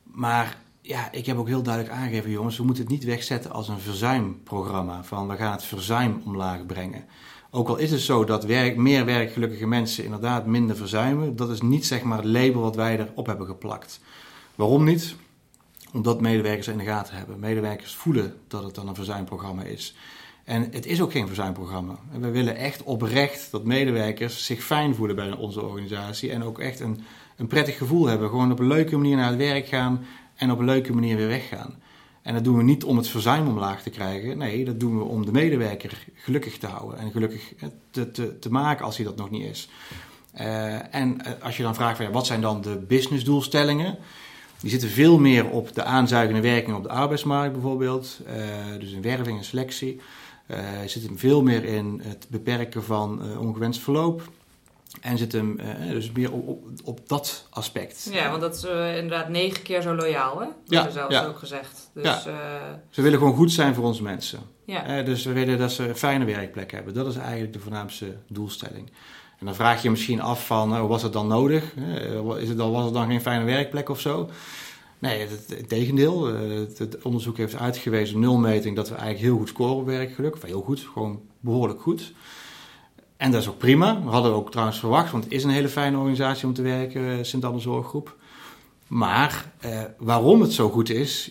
Maar 0.03 0.57
ja, 0.81 1.13
ik 1.13 1.27
heb 1.27 1.37
ook 1.37 1.49
heel 1.49 1.63
duidelijk 1.63 1.95
aangegeven, 1.95 2.31
jongens, 2.31 2.57
we 2.57 2.65
moeten 2.65 2.83
het 2.83 2.93
niet 2.93 3.05
wegzetten 3.05 3.51
als 3.53 3.69
een 3.69 3.81
verzuimprogramma. 3.81 5.05
Van 5.05 5.29
we 5.29 5.37
gaan 5.37 5.53
het 5.53 5.65
verzuim 5.65 6.23
omlaag 6.25 6.67
brengen. 6.67 7.05
Ook 7.57 7.69
al 7.69 7.77
is 7.77 7.91
het 7.91 8.01
zo 8.01 8.25
dat 8.25 8.45
werk, 8.45 8.77
meer 8.77 9.05
werkgelukkige 9.05 9.67
mensen 9.67 10.05
inderdaad 10.05 10.47
minder 10.47 10.77
verzuimen, 10.77 11.37
dat 11.37 11.51
is 11.51 11.61
niet 11.61 11.87
zeg 11.87 12.03
maar 12.03 12.19
het 12.19 12.27
label 12.27 12.61
wat 12.61 12.77
wij 12.77 12.99
erop 12.99 13.27
hebben 13.27 13.47
geplakt. 13.47 14.01
Waarom 14.55 14.85
niet? 14.85 15.15
Omdat 15.93 16.21
medewerkers 16.21 16.69
in 16.69 16.79
de 16.79 16.85
gaten 16.85 17.17
hebben. 17.17 17.39
Medewerkers 17.39 17.95
voelen 17.95 18.35
dat 18.49 18.65
het 18.65 18.75
dan 18.75 18.89
een 18.89 18.95
verzuimprogramma 18.95 19.63
is. 19.63 19.95
En 20.45 20.69
het 20.71 20.87
is 20.87 21.01
ook 21.01 21.13
geen 21.13 21.27
verzuimprogramma. 21.27 21.99
we 22.21 22.31
willen 22.31 22.57
echt 22.57 22.83
oprecht 22.83 23.51
dat 23.51 23.65
medewerkers 23.65 24.45
zich 24.45 24.63
fijn 24.63 24.95
voelen 24.95 25.17
bij 25.17 25.33
onze 25.33 25.63
organisatie 25.63 26.33
en 26.33 26.43
ook 26.43 26.59
echt 26.59 26.81
een, 26.81 27.01
een 27.37 27.47
prettig 27.47 27.77
gevoel 27.77 28.07
hebben. 28.07 28.29
Gewoon 28.29 28.53
op 28.53 28.59
een 28.59 28.67
leuke 28.67 28.97
manier 28.97 29.17
naar 29.17 29.29
het 29.29 29.39
werk 29.39 29.67
gaan 29.67 30.07
en 30.35 30.51
op 30.51 30.59
een 30.59 30.65
leuke 30.65 30.93
manier 30.93 31.17
weer 31.17 31.29
weggaan. 31.29 31.75
En 32.27 32.35
dat 32.35 32.45
doen 32.45 32.57
we 32.57 32.63
niet 32.63 32.85
om 32.85 32.97
het 32.97 33.09
verzuim 33.09 33.49
omlaag 33.49 33.83
te 33.83 33.91
krijgen. 33.91 34.39
Nee, 34.39 34.65
dat 34.65 34.81
doen 34.81 34.99
we 34.99 35.05
om 35.05 35.27
de 35.27 35.33
medewerker 35.33 36.07
gelukkig 36.15 36.59
te 36.59 36.67
houden 36.67 36.99
en 36.99 37.11
gelukkig 37.11 37.53
te, 37.91 38.11
te, 38.11 38.39
te 38.39 38.51
maken 38.51 38.85
als 38.85 38.97
hij 38.97 39.07
dat 39.07 39.17
nog 39.17 39.31
niet 39.31 39.45
is. 39.45 39.69
Uh, 40.41 40.95
en 40.95 41.25
eh, 41.25 41.33
als 41.43 41.57
je 41.57 41.63
dan 41.63 41.75
vraagt, 41.75 41.97
van, 41.97 42.07
ja, 42.07 42.13
wat 42.13 42.27
zijn 42.27 42.41
dan 42.41 42.61
de 42.61 42.77
businessdoelstellingen? 42.77 43.99
Die 44.61 44.71
zitten 44.71 44.89
veel 44.89 45.19
meer 45.19 45.51
op 45.51 45.75
de 45.75 45.83
aanzuigende 45.83 46.41
werking 46.41 46.77
op 46.77 46.83
de 46.83 46.89
arbeidsmarkt 46.89 47.53
bijvoorbeeld. 47.53 48.21
Uh, 48.27 48.81
dus 48.81 48.93
in 48.93 49.03
werving 49.03 49.39
en 49.39 49.45
selectie. 49.45 50.01
Uh, 50.47 50.59
zitten 50.87 51.19
veel 51.19 51.43
meer 51.43 51.65
in 51.65 52.01
het 52.05 52.27
beperken 52.31 52.85
van 52.85 53.39
ongewenst 53.39 53.81
verloop. 53.81 54.23
En 55.01 55.19
zit 55.19 55.33
hem 55.33 55.61
uh, 55.61 55.91
dus 55.91 56.13
meer 56.13 56.33
op, 56.33 56.49
op, 56.49 56.65
op, 56.85 57.09
dat 57.09 57.47
aspect. 57.51 58.09
Ja, 58.13 58.31
want 58.31 58.41
dat 58.41 58.57
is 58.57 58.65
uh, 58.65 58.97
inderdaad 58.97 59.29
negen 59.29 59.63
keer 59.63 59.83
zo 59.83 59.95
loyaal, 59.95 60.41
hè? 60.41 60.47
Dat 60.47 60.85
ja, 60.85 60.91
zelfs 60.91 61.15
ja. 61.15 61.27
ook 61.27 61.39
gezegd. 61.39 61.91
Dus, 61.95 62.05
ja. 62.05 62.23
Uh, 62.27 62.35
ze 62.91 63.03
willen 63.03 63.19
gewoon 63.19 63.35
goed 63.35 63.53
zijn 63.53 63.75
voor 63.75 63.85
onze 63.85 64.03
mensen. 64.03 64.41
Ja. 64.65 65.03
dus 65.03 65.25
we 65.25 65.33
willen 65.33 65.59
dat 65.59 65.73
ze 65.73 65.89
een 65.89 65.97
fijne 65.97 66.25
werkplek 66.25 66.73
hebben. 66.73 66.95
Dat 66.95 67.07
is 67.07 67.17
eigenlijk 67.17 67.53
de 67.53 67.59
voornaamste 67.59 68.17
doelstelling. 68.29 68.91
En 69.39 69.47
dan 69.47 69.55
vraag 69.55 69.77
je 69.77 69.83
je 69.83 69.91
misschien 69.91 70.21
af 70.21 70.47
van, 70.47 70.89
was 70.89 71.03
het 71.03 71.13
dan 71.13 71.27
nodig? 71.27 71.75
is 72.39 72.49
het 72.49 72.57
dan, 72.57 72.71
was 72.71 72.85
het 72.85 72.95
dan 72.95 73.07
geen 73.07 73.21
fijne 73.21 73.45
werkplek 73.45 73.89
of 73.89 74.01
zo? 74.01 74.31
Nee, 74.99 75.21
het, 75.21 75.31
het 75.31 75.69
tegendeel. 75.69 76.25
Het, 76.25 76.79
het, 76.79 77.03
onderzoek 77.03 77.37
heeft 77.37 77.57
uitgewezen, 77.57 78.21
nulmeting, 78.21 78.77
dat 78.77 78.89
we 78.89 78.95
eigenlijk 78.95 79.25
heel 79.25 79.37
goed 79.37 79.49
scoren 79.49 79.75
op 79.75 79.87
werkgeluk. 79.87 80.37
Heel 80.43 80.63
goed, 80.63 80.81
gewoon 80.93 81.21
behoorlijk 81.41 81.81
goed. 81.81 82.13
En 83.17 83.31
dat 83.31 83.41
is 83.41 83.49
ook 83.49 83.59
prima. 83.59 84.03
We 84.03 84.09
hadden 84.11 84.35
ook 84.35 84.51
trouwens 84.51 84.79
verwacht, 84.79 85.11
want 85.11 85.25
het 85.25 85.33
is 85.33 85.45
een 85.45 85.51
hele 85.51 85.69
fijne 85.69 85.97
organisatie 85.97 86.47
om 86.47 86.55
te 86.55 86.63
werken, 86.63 87.11
eh, 87.11 87.25
Sint-Anne 87.25 87.61
Zorggroep. 87.61 88.17
Maar 88.87 89.53
eh, 89.59 89.81
waarom 89.99 90.41
het 90.41 90.53
zo 90.53 90.71
goed 90.71 90.91
is, 90.91 91.31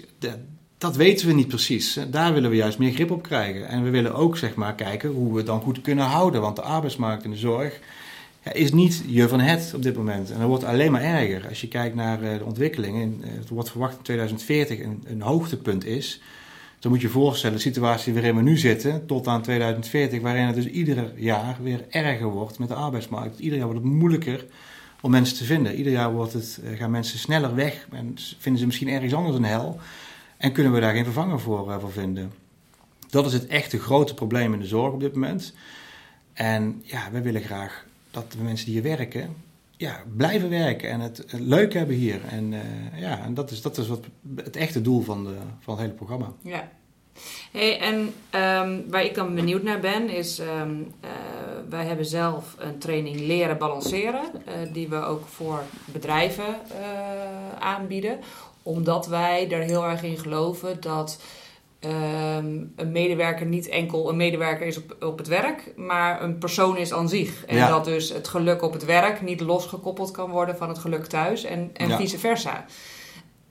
dat, 0.78 0.96
weten 0.96 1.28
we 1.28 1.34
niet 1.34 1.48
precies. 1.48 2.00
Daar 2.10 2.34
willen 2.34 2.50
we 2.50 2.56
juist 2.56 2.78
meer 2.78 2.92
grip 2.92 3.12
op 3.12 3.24
krijgen. 3.24 3.68
En 3.68 3.84
we 3.84 3.90
willen 3.90 4.16
ook 4.16 4.38
zeg 4.38 4.56
maar, 4.56 4.76
kijken 4.76 5.10
hoe 5.10 5.32
we 5.32 5.38
het 5.38 5.46
dan 5.46 5.62
goed 5.62 5.82
kunnen 5.82 6.06
houden. 6.06 6.42
Want 6.42 6.56
de 6.56 6.62
arbeidsmarkt 6.62 7.24
en 7.24 7.30
de 7.30 7.38
zorg 7.38 7.80
is 8.54 8.72
niet 8.72 9.04
je 9.08 9.28
van 9.28 9.40
het 9.40 9.72
op 9.76 9.84
dit 9.84 9.96
moment. 9.96 10.32
En 10.32 10.40
dat 10.40 10.48
wordt 10.48 10.64
alleen 10.64 10.92
maar 10.92 11.02
erger. 11.02 11.48
Als 11.50 11.62
je 11.62 11.68
kijkt 11.68 11.96
naar 11.96 12.24
uh, 12.24 12.38
de 12.38 12.46
ontwikkelingen. 12.46 13.22
Het 13.24 13.50
wordt 13.50 13.70
verwacht 13.70 13.96
dat 13.96 14.04
2040 14.04 14.80
een, 14.80 15.04
een 15.06 15.22
hoogtepunt 15.22 15.86
is. 15.86 16.22
Dan 16.86 16.94
moet 16.94 17.04
je 17.04 17.10
je 17.10 17.14
voorstellen, 17.14 17.56
de 17.56 17.62
situatie 17.62 18.14
waarin 18.14 18.36
we 18.36 18.42
nu 18.42 18.58
zitten, 18.58 19.06
tot 19.06 19.28
aan 19.28 19.42
2040, 19.42 20.22
waarin 20.22 20.46
het 20.46 20.56
dus 20.56 20.66
ieder 20.66 21.14
jaar 21.16 21.58
weer 21.62 21.86
erger 21.90 22.28
wordt 22.28 22.60
met 22.60 22.68
de 22.68 22.74
arbeidsmarkt. 22.74 23.40
Ieder 23.40 23.58
jaar 23.58 23.68
wordt 23.68 23.84
het 23.84 23.92
moeilijker 23.92 24.46
om 25.02 25.12
mensen 25.12 25.38
te 25.38 25.44
vinden. 25.44 25.76
Ieder 25.76 25.92
jaar 25.92 26.14
wordt 26.14 26.34
het, 26.34 26.60
eh, 26.64 26.78
gaan 26.78 26.92
mensen 26.92 27.20
sneller 27.20 27.56
weg 27.56 27.88
en 27.92 28.16
vinden 28.38 28.60
ze 28.60 28.66
misschien 28.66 28.88
ergens 28.88 29.14
anders 29.14 29.36
een 29.36 29.44
hel. 29.44 29.80
En 30.38 30.52
kunnen 30.52 30.74
we 30.74 30.80
daar 30.80 30.94
geen 30.94 31.04
vervanger 31.04 31.40
voor, 31.40 31.70
uh, 31.70 31.80
voor 31.80 31.92
vinden. 31.92 32.32
Dat 33.10 33.26
is 33.26 33.34
het 33.34 33.48
echte 33.48 33.80
grote 33.80 34.14
probleem 34.14 34.54
in 34.54 34.60
de 34.60 34.68
zorg 34.68 34.94
op 34.94 35.00
dit 35.00 35.14
moment. 35.14 35.54
En 36.34 36.82
ja, 36.84 37.12
wij 37.12 37.22
willen 37.22 37.42
graag 37.42 37.86
dat 38.12 38.32
de 38.32 38.38
mensen 38.44 38.66
die 38.66 38.82
hier 38.82 38.98
werken, 38.98 39.36
ja, 39.78 40.04
blijven 40.16 40.50
werken 40.50 40.90
en 40.90 41.00
het, 41.00 41.26
leuk 41.28 41.74
hebben 41.74 41.96
hier. 41.96 42.26
En 42.26 42.52
uh, 42.52 42.60
ja, 43.02 43.24
en 43.24 43.34
dat 43.34 43.52
is, 43.52 43.62
dat 43.62 43.78
is 43.78 43.88
wat 43.88 44.06
het 44.36 44.56
echte 44.56 44.82
doel 44.82 45.02
van, 45.02 45.24
de, 45.24 45.36
van 45.60 45.74
het 45.74 45.84
hele 45.84 45.94
programma. 45.94 46.34
Ja. 46.42 46.70
Hey, 47.52 47.80
en 47.80 47.96
um, 47.96 48.90
waar 48.90 49.04
ik 49.04 49.16
dan 49.16 49.36
benieuwd 49.36 49.64
naar 49.64 49.80
ben, 49.80 50.10
is 50.10 50.40
um, 50.40 50.94
wij 51.70 51.86
hebben 51.86 52.06
zelf 52.06 52.56
een 52.58 52.78
training 52.78 53.20
leren 53.20 53.58
balanceren, 53.58 54.24
uh, 54.24 54.74
die 54.74 54.90
we 54.90 54.96
ook 54.96 55.26
voor 55.28 55.64
bedrijven 55.86 56.56
aanbieden. 57.60 58.20
Omdat 58.64 59.08
wij 59.08 59.52
er 59.52 59.62
heel 59.62 59.86
erg 59.86 60.04
in 60.04 60.18
geloven 60.18 60.82
dat 60.82 61.20
um, 61.86 62.74
een 62.76 62.92
medewerker 62.92 63.46
niet 63.46 63.70
enkel 63.70 64.10
een 64.10 64.16
medewerker 64.16 64.68
is 64.68 64.78
op, 64.78 64.96
op 65.00 65.18
het 65.18 65.28
werk, 65.28 65.74
maar 65.76 66.24
een 66.24 66.38
persoon 66.38 66.78
is 66.78 66.94
aan 66.94 67.10
zich. 67.10 67.46
En 67.46 67.68
dat 67.68 67.86
dus 67.86 68.10
het 68.10 68.28
geluk 68.28 68.62
op 68.62 68.74
het 68.74 68.86
werk 68.86 69.22
niet 69.22 69.40
losgekoppeld 69.40 70.12
kan 70.12 70.30
worden 70.30 70.58
van 70.58 70.70
het 70.70 70.78
geluk 70.78 71.06
thuis 71.06 71.44
en, 71.44 71.70
en 71.74 71.92
vice 71.92 72.20
versa. 72.20 72.66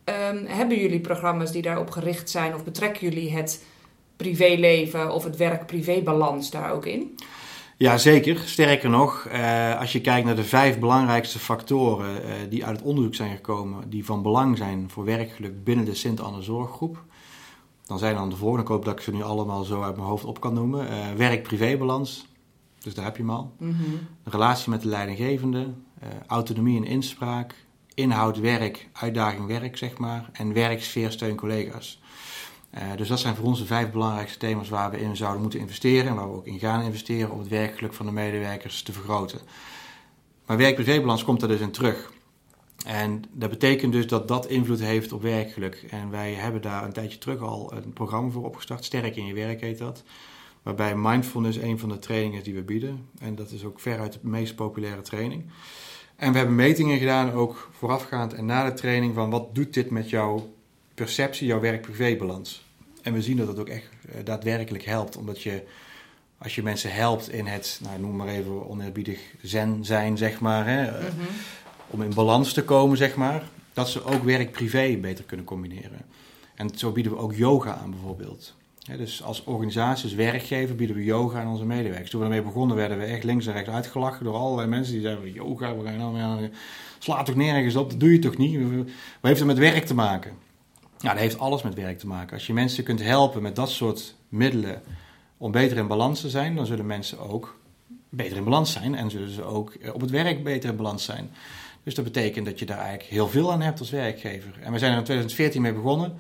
Um, 0.05 0.47
hebben 0.47 0.79
jullie 0.79 1.00
programma's 1.00 1.53
die 1.53 1.62
daarop 1.62 1.91
gericht 1.91 2.31
zijn 2.31 2.55
of 2.55 2.64
betrekken 2.64 3.09
jullie 3.09 3.31
het 3.31 3.64
privéleven 4.17 5.12
of 5.12 5.25
het 5.25 5.37
werk-privé-balans 5.37 6.50
daar 6.50 6.73
ook 6.73 6.87
in? 6.87 7.17
Ja, 7.76 7.99
zeker. 7.99 8.38
Sterker 8.38 8.91
nog, 8.91 9.29
uh, 9.33 9.81
als 9.81 9.93
je 9.93 10.00
kijkt 10.00 10.26
naar 10.26 10.37
de 10.37 10.45
vijf 10.45 10.79
belangrijkste 10.79 11.38
factoren 11.38 12.14
uh, 12.14 12.31
die 12.49 12.64
uit 12.64 12.76
het 12.76 12.87
onderzoek 12.87 13.14
zijn 13.14 13.35
gekomen, 13.35 13.91
die 13.91 14.05
van 14.05 14.23
belang 14.23 14.57
zijn 14.57 14.91
voor 14.91 15.05
werkgeluk 15.05 15.64
binnen 15.64 15.85
de 15.85 15.95
Sint-Anne 15.95 16.43
Zorggroep, 16.43 17.03
dan 17.87 17.99
zijn 17.99 18.14
dan 18.14 18.31
de 18.31 18.37
volgende. 18.37 18.62
Ik 18.62 18.69
hoop 18.69 18.85
dat 18.85 18.95
ik 18.95 19.00
ze 19.00 19.12
nu 19.12 19.23
allemaal 19.23 19.64
zo 19.64 19.83
uit 19.83 19.97
mijn 19.97 20.09
hoofd 20.09 20.25
op 20.25 20.41
kan 20.41 20.55
noemen. 20.55 20.87
Uh, 20.91 21.12
Werk-privébalans. 21.12 22.26
Dus 22.79 22.95
daar 22.95 23.05
heb 23.05 23.17
je 23.17 23.23
hem 23.23 23.31
al. 23.31 23.53
Mm 23.59 23.76
-hmm. 23.76 23.99
Relatie 24.25 24.71
met 24.71 24.83
de 24.83 24.88
leidinggevende. 24.88 25.59
Uh, 25.59 26.09
autonomie 26.26 26.76
en 26.76 26.85
inspraak. 26.85 27.55
Inhoud 27.95 28.38
werk, 28.38 28.88
uitdaging 28.93 29.47
werk, 29.47 29.76
zeg 29.76 29.99
maar. 29.99 30.31
En 30.33 30.53
werksfeer, 30.53 31.11
steun 31.11 31.37
collega's. 31.37 32.00
dus 32.97 33.09
dat 33.09 33.21
zijn 33.21 33.35
voor 33.35 33.45
ons 33.45 33.59
de 33.59 33.67
vijf 33.67 33.91
belangrijkste 33.91 34.38
thema's 34.38 34.69
waar 34.69 34.91
we 34.91 35.00
in 35.00 35.17
zouden 35.17 35.41
moeten 35.41 35.61
investeren 35.61 36.09
en 36.09 36.14
waar 36.14 36.31
we 36.31 36.37
ook 36.37 36.47
in 36.47 36.59
gaan 36.59 36.83
investeren 36.83 37.31
om 37.31 37.38
het 37.38 37.49
werkgeluk 37.49 37.93
van 37.93 38.07
de 38.07 38.12
medewerkers 38.12 38.83
te 38.83 38.93
vergroten. 38.93 39.41
Maar 40.47 40.57
werk-privébalans 40.57 41.25
komt 41.25 41.43
er 41.43 41.49
dus 41.49 41.61
in 41.61 41.71
terug. 41.71 42.12
En 42.85 43.25
dat 43.33 43.50
betekent 43.50 43.93
dus 43.93 44.07
dat 44.07 44.29
dat 44.29 44.47
invloed 44.47 44.81
heeft 44.81 45.12
op 45.12 45.23
werkgeluk. 45.23 45.87
En 45.91 46.11
wij 46.11 46.33
hebben 46.33 46.62
daar 46.62 46.85
een 46.85 46.93
tijdje 46.93 47.19
terug 47.19 47.41
al 47.41 47.73
een 47.73 47.93
programma 47.93 48.31
voor 48.31 48.45
opgestart. 48.45 48.85
Sterk 48.85 49.17
in 49.17 49.26
je 49.26 49.35
werk 49.35 49.61
heet 49.61 49.79
dat. 49.79 50.03
Waarbij 50.62 50.97
mindfulness 50.97 51.59
een 51.59 51.79
van 51.79 51.88
de 51.88 51.99
trainingen 51.99 52.38
is 52.38 52.45
die 52.45 52.55
we 52.55 52.62
bieden. 52.62 53.09
En 53.19 53.35
dat 53.35 53.50
is 53.50 53.64
ook 53.64 53.81
veruit 53.81 54.12
de 54.12 54.19
meest 54.23 54.55
populaire 54.55 55.03
training. 55.03 55.45
En 56.17 56.33
we 56.33 56.38
hebben 56.38 56.57
metingen 56.57 56.99
gedaan, 56.99 57.33
ook 57.33 57.69
voorafgaand 57.73 58.35
en 58.35 58.47
na 58.47 58.64
de 58.64 58.73
training, 58.73 59.14
van 59.14 59.31
wat 59.31 59.55
doet 59.55 59.75
dit 59.75 59.91
met 59.91 60.11
jouw 60.11 60.55
perceptie, 60.95 61.47
jouw 61.47 61.61
werk-privé-balans. 61.61 62.64
En 63.03 63.12
we 63.12 63.23
zien 63.23 63.37
dat 63.37 63.49
het 63.49 63.59
ook 63.59 63.69
echt 63.69 63.88
eh, 64.09 64.25
daadwerkelijk 64.25 64.85
helpt, 64.85 65.17
omdat 65.17 65.43
je, 65.43 65.62
als 66.38 66.55
je 66.55 66.62
mensen 66.62 66.93
helpt 66.93 67.31
in 67.31 67.47
het, 67.47 67.81
nou, 67.83 68.00
noem 68.00 68.17
maar 68.17 68.29
even 68.29 68.69
oneerbiedig 68.69 69.21
zen 69.43 69.85
zijn, 69.85 70.17
zeg 70.17 70.41
maar, 70.41 70.67
hè, 70.67 70.85
eh, 70.85 71.03
mhm. 71.03 71.25
Om 71.87 72.03
in 72.03 72.14
balans 72.14 72.53
te 72.53 72.64
komen, 72.64 72.97
zeg 72.97 73.17
maar, 73.17 73.43
dat 73.73 73.88
ze 73.88 74.05
ook 74.05 74.25
werk-privé 74.25 74.97
beter 75.00 75.25
kunnen 75.25 75.47
combineren. 75.47 76.00
En 76.55 76.71
zo 76.76 76.93
bieden 76.93 77.12
we 77.12 77.19
ook 77.19 77.35
yoga 77.35 77.75
aan 77.75 77.91
bijvoorbeeld 77.91 78.55
dus 78.85 79.23
als 79.23 79.45
organisatie, 79.45 80.05
als 80.05 80.14
werkgever 80.14 80.75
bieden 80.75 80.97
we 80.97 81.05
yoga 81.05 81.41
aan 81.41 81.49
onze 81.49 81.64
medewerkers. 81.64 82.11
Toen 82.11 82.21
we 82.21 82.26
ermee 82.26 82.43
begonnen 82.43 82.76
werden 82.76 82.99
we 82.99 83.05
echt 83.05 83.25
links 83.25 83.47
en 83.47 83.53
rechts 83.53 83.69
uitgelachen 83.69 84.25
door 84.25 84.35
allerlei 84.35 84.69
mensen 84.69 84.93
die 84.93 85.03
zeiden 85.03 85.33
yoga, 85.33 85.76
we 85.76 85.85
gaan 85.85 85.99
nou 85.99 86.41
weer 86.41 86.50
sla 86.99 87.23
toch 87.23 87.35
nergens 87.35 87.76
op, 87.76 87.91
dat 87.91 88.00
doe 88.00 88.12
je 88.12 88.19
toch 88.19 88.37
niet. 88.37 88.59
Wat 88.61 88.87
heeft 89.21 89.38
het 89.38 89.47
met 89.47 89.59
werk 89.59 89.85
te 89.85 89.95
maken? 89.95 90.33
Ja, 90.99 91.11
dat 91.11 91.19
heeft 91.19 91.38
alles 91.38 91.62
met 91.62 91.75
werk 91.75 91.99
te 91.99 92.07
maken. 92.07 92.33
Als 92.33 92.47
je 92.47 92.53
mensen 92.53 92.85
kunt 92.85 93.03
helpen 93.03 93.43
met 93.43 93.57
dat 93.57 93.71
soort 93.71 94.14
middelen 94.29 94.83
om 95.37 95.53
beter 95.53 95.76
in 95.76 95.87
balans 95.87 96.21
te 96.21 96.31
zijn, 96.31 96.57
dan 96.57 96.67
zullen 96.67 96.87
mensen 96.87 97.19
ook 97.19 97.59
beter 98.09 98.37
in 98.37 98.45
balans 98.45 98.73
zijn 98.73 98.95
en 98.95 99.11
zullen 99.11 99.31
ze 99.31 99.43
ook 99.43 99.73
op 99.93 100.00
het 100.00 100.11
werk 100.11 100.45
beter 100.45 100.71
in 100.71 100.76
balans 100.76 101.05
zijn. 101.05 101.31
Dus 101.85 101.95
dat 101.95 102.05
betekent 102.05 102.47
dat 102.47 102.59
je 102.59 102.67
daar 102.67 102.79
eigenlijk 102.79 103.11
heel 103.11 103.29
veel 103.29 103.53
aan 103.53 103.62
hebt 103.62 103.79
als 103.79 103.91
werkgever. 103.91 104.55
En 104.61 104.73
we 104.73 104.79
zijn 104.79 104.93
er 104.93 104.99
in 104.99 105.05
2014 105.05 105.62
mee 105.62 105.73
begonnen. 105.73 106.17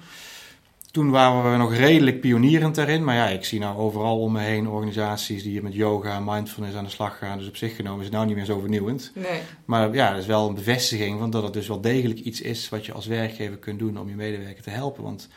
Toen 0.90 1.10
waren 1.10 1.52
we 1.52 1.56
nog 1.56 1.74
redelijk 1.74 2.20
pionierend 2.20 2.74
daarin. 2.74 3.04
Maar 3.04 3.14
ja, 3.14 3.28
ik 3.28 3.44
zie 3.44 3.60
nou 3.60 3.78
overal 3.78 4.20
om 4.20 4.32
me 4.32 4.40
heen 4.40 4.68
organisaties 4.68 5.42
die 5.42 5.62
met 5.62 5.74
yoga 5.74 6.16
en 6.16 6.24
mindfulness 6.24 6.76
aan 6.76 6.84
de 6.84 6.90
slag 6.90 7.18
gaan. 7.18 7.38
Dus 7.38 7.48
op 7.48 7.56
zich 7.56 7.76
genomen 7.76 7.98
is 7.98 8.04
het 8.04 8.14
nou 8.14 8.26
niet 8.26 8.36
meer 8.36 8.44
zo 8.44 8.58
vernieuwend. 8.58 9.12
Nee. 9.14 9.40
Maar 9.64 9.94
ja, 9.94 10.10
dat 10.10 10.20
is 10.20 10.26
wel 10.26 10.48
een 10.48 10.54
bevestiging 10.54 11.18
van 11.18 11.30
dat 11.30 11.42
het 11.42 11.52
dus 11.52 11.68
wel 11.68 11.80
degelijk 11.80 12.20
iets 12.20 12.40
is 12.40 12.68
wat 12.68 12.86
je 12.86 12.92
als 12.92 13.06
werkgever 13.06 13.56
kunt 13.56 13.78
doen 13.78 13.98
om 13.98 14.08
je 14.08 14.14
medewerker 14.14 14.62
te 14.62 14.70
helpen. 14.70 15.02
Want 15.02 15.28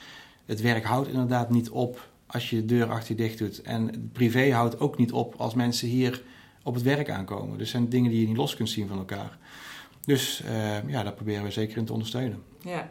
het 0.46 0.62
werk 0.62 0.84
houdt 0.84 1.10
inderdaad 1.10 1.50
niet 1.50 1.69
op 1.69 2.10
als 2.27 2.50
je 2.50 2.55
de 2.55 2.65
deur 2.65 2.89
achter 2.89 3.15
je 3.15 3.22
dicht 3.22 3.38
doet. 3.38 3.62
En 3.62 4.10
privé 4.13 4.51
houdt 4.51 4.79
ook 4.79 4.98
niet 4.98 5.12
op 5.12 5.36
als 5.38 5.53
mensen 5.53 5.88
hier 5.88 6.22
op 6.63 6.74
het 6.74 6.84
werk 6.84 7.10
aankomen. 7.10 7.57
Dus 7.57 7.69
zijn 7.69 7.89
dingen 7.89 8.12
die 8.12 8.22
je 8.22 8.27
niet 8.27 8.38
los 8.38 8.55
kunt 8.55 8.69
zien 8.69 8.88
van 8.88 8.98
elkaar. 8.98 9.38
Dus 10.07 10.41
uh, 10.45 10.89
ja, 10.89 11.03
daar 11.03 11.13
proberen 11.13 11.43
we 11.43 11.51
zeker 11.51 11.77
in 11.77 11.85
te 11.85 11.93
ondersteunen. 11.93 12.43
Ja, 12.61 12.89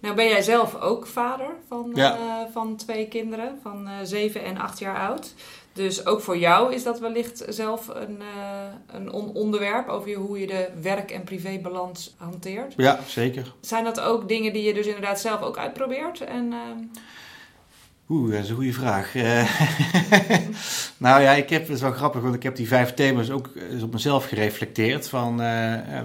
nou 0.00 0.14
ben 0.14 0.28
jij 0.28 0.42
zelf 0.42 0.80
ook 0.80 1.06
vader 1.06 1.46
van, 1.68 1.96
eh, 1.96 2.40
van 2.52 2.76
twee 2.76 3.08
kinderen 3.08 3.58
van 3.62 3.88
uh, 3.88 3.92
zeven 4.02 4.44
en 4.44 4.58
acht 4.58 4.78
jaar 4.78 5.08
oud. 5.08 5.34
Dus 5.72 6.06
ook 6.06 6.20
voor 6.20 6.38
jou 6.38 6.74
is 6.74 6.82
dat 6.82 6.98
wellicht 6.98 7.44
zelf 7.48 7.88
een, 7.88 8.18
uh, 8.20 8.64
een 8.86 9.10
onderwerp 9.10 9.88
over 9.88 10.14
hoe 10.14 10.40
je 10.40 10.46
de 10.46 10.68
werk- 10.80 11.10
en 11.10 11.24
privébalans 11.24 12.14
hanteert. 12.16 12.74
Ja, 12.76 12.98
zeker. 13.06 13.52
Zijn 13.60 13.84
dat 13.84 14.00
ook 14.00 14.28
dingen 14.28 14.52
die 14.52 14.62
je 14.62 14.74
dus 14.74 14.86
inderdaad 14.86 15.20
zelf 15.20 15.42
ook 15.42 15.58
uitprobeert? 15.58 16.20
En, 16.20 16.52
Oeh, 18.08 18.32
dat 18.32 18.42
is 18.42 18.48
een 18.48 18.54
goede 18.54 18.72
vraag. 18.72 19.14
nou 20.96 21.22
ja, 21.22 21.32
ik 21.32 21.50
heb, 21.50 21.62
het 21.62 21.76
is 21.76 21.80
wel 21.80 21.92
grappig, 21.92 22.20
want 22.20 22.34
ik 22.34 22.42
heb 22.42 22.56
die 22.56 22.68
vijf 22.68 22.94
thema's 22.94 23.30
ook 23.30 23.50
eens 23.70 23.82
op 23.82 23.92
mezelf 23.92 24.28
gereflecteerd. 24.28 25.08
Van 25.08 25.36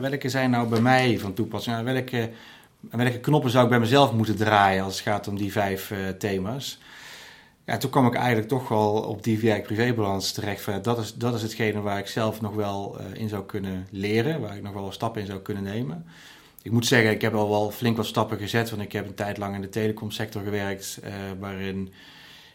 welke 0.01 0.29
zijn 0.29 0.49
nou 0.49 0.67
bij 0.67 0.81
mij 0.81 1.19
van 1.19 1.33
toepassing? 1.33 1.83
welke 1.83 2.29
welke 2.89 3.19
knoppen 3.19 3.51
zou 3.51 3.63
ik 3.63 3.69
bij 3.69 3.79
mezelf 3.79 4.13
moeten 4.13 4.35
draaien 4.35 4.83
als 4.83 4.93
het 4.93 5.03
gaat 5.03 5.27
om 5.27 5.37
die 5.37 5.51
vijf 5.51 5.93
thema's? 6.17 6.79
Ja, 7.65 7.77
toen 7.77 7.89
kwam 7.89 8.05
ik 8.05 8.15
eigenlijk 8.15 8.47
toch 8.47 8.67
wel 8.67 8.91
op 8.93 9.23
die 9.23 9.39
werk-privébalans 9.39 10.31
terecht. 10.31 10.61
Van, 10.61 10.81
dat, 10.81 10.97
is, 10.97 11.13
dat 11.13 11.33
is 11.33 11.41
hetgene 11.41 11.81
waar 11.81 11.97
ik 11.97 12.07
zelf 12.07 12.41
nog 12.41 12.55
wel 12.55 12.97
in 13.13 13.29
zou 13.29 13.45
kunnen 13.45 13.87
leren, 13.91 14.41
waar 14.41 14.55
ik 14.55 14.63
nog 14.63 14.73
wel 14.73 14.91
stappen 14.91 15.21
in 15.21 15.27
zou 15.27 15.39
kunnen 15.39 15.63
nemen. 15.63 16.05
Ik 16.63 16.71
moet 16.71 16.85
zeggen, 16.85 17.11
ik 17.11 17.21
heb 17.21 17.33
al 17.33 17.49
wel 17.49 17.71
flink 17.71 17.97
wat 17.97 18.05
stappen 18.05 18.37
gezet, 18.37 18.69
want 18.69 18.81
ik 18.81 18.91
heb 18.91 19.07
een 19.07 19.13
tijd 19.13 19.37
lang 19.37 19.55
in 19.55 19.61
de 19.61 19.69
telecomsector 19.69 20.41
gewerkt, 20.41 20.99
uh, 21.03 21.11
waarin 21.39 21.93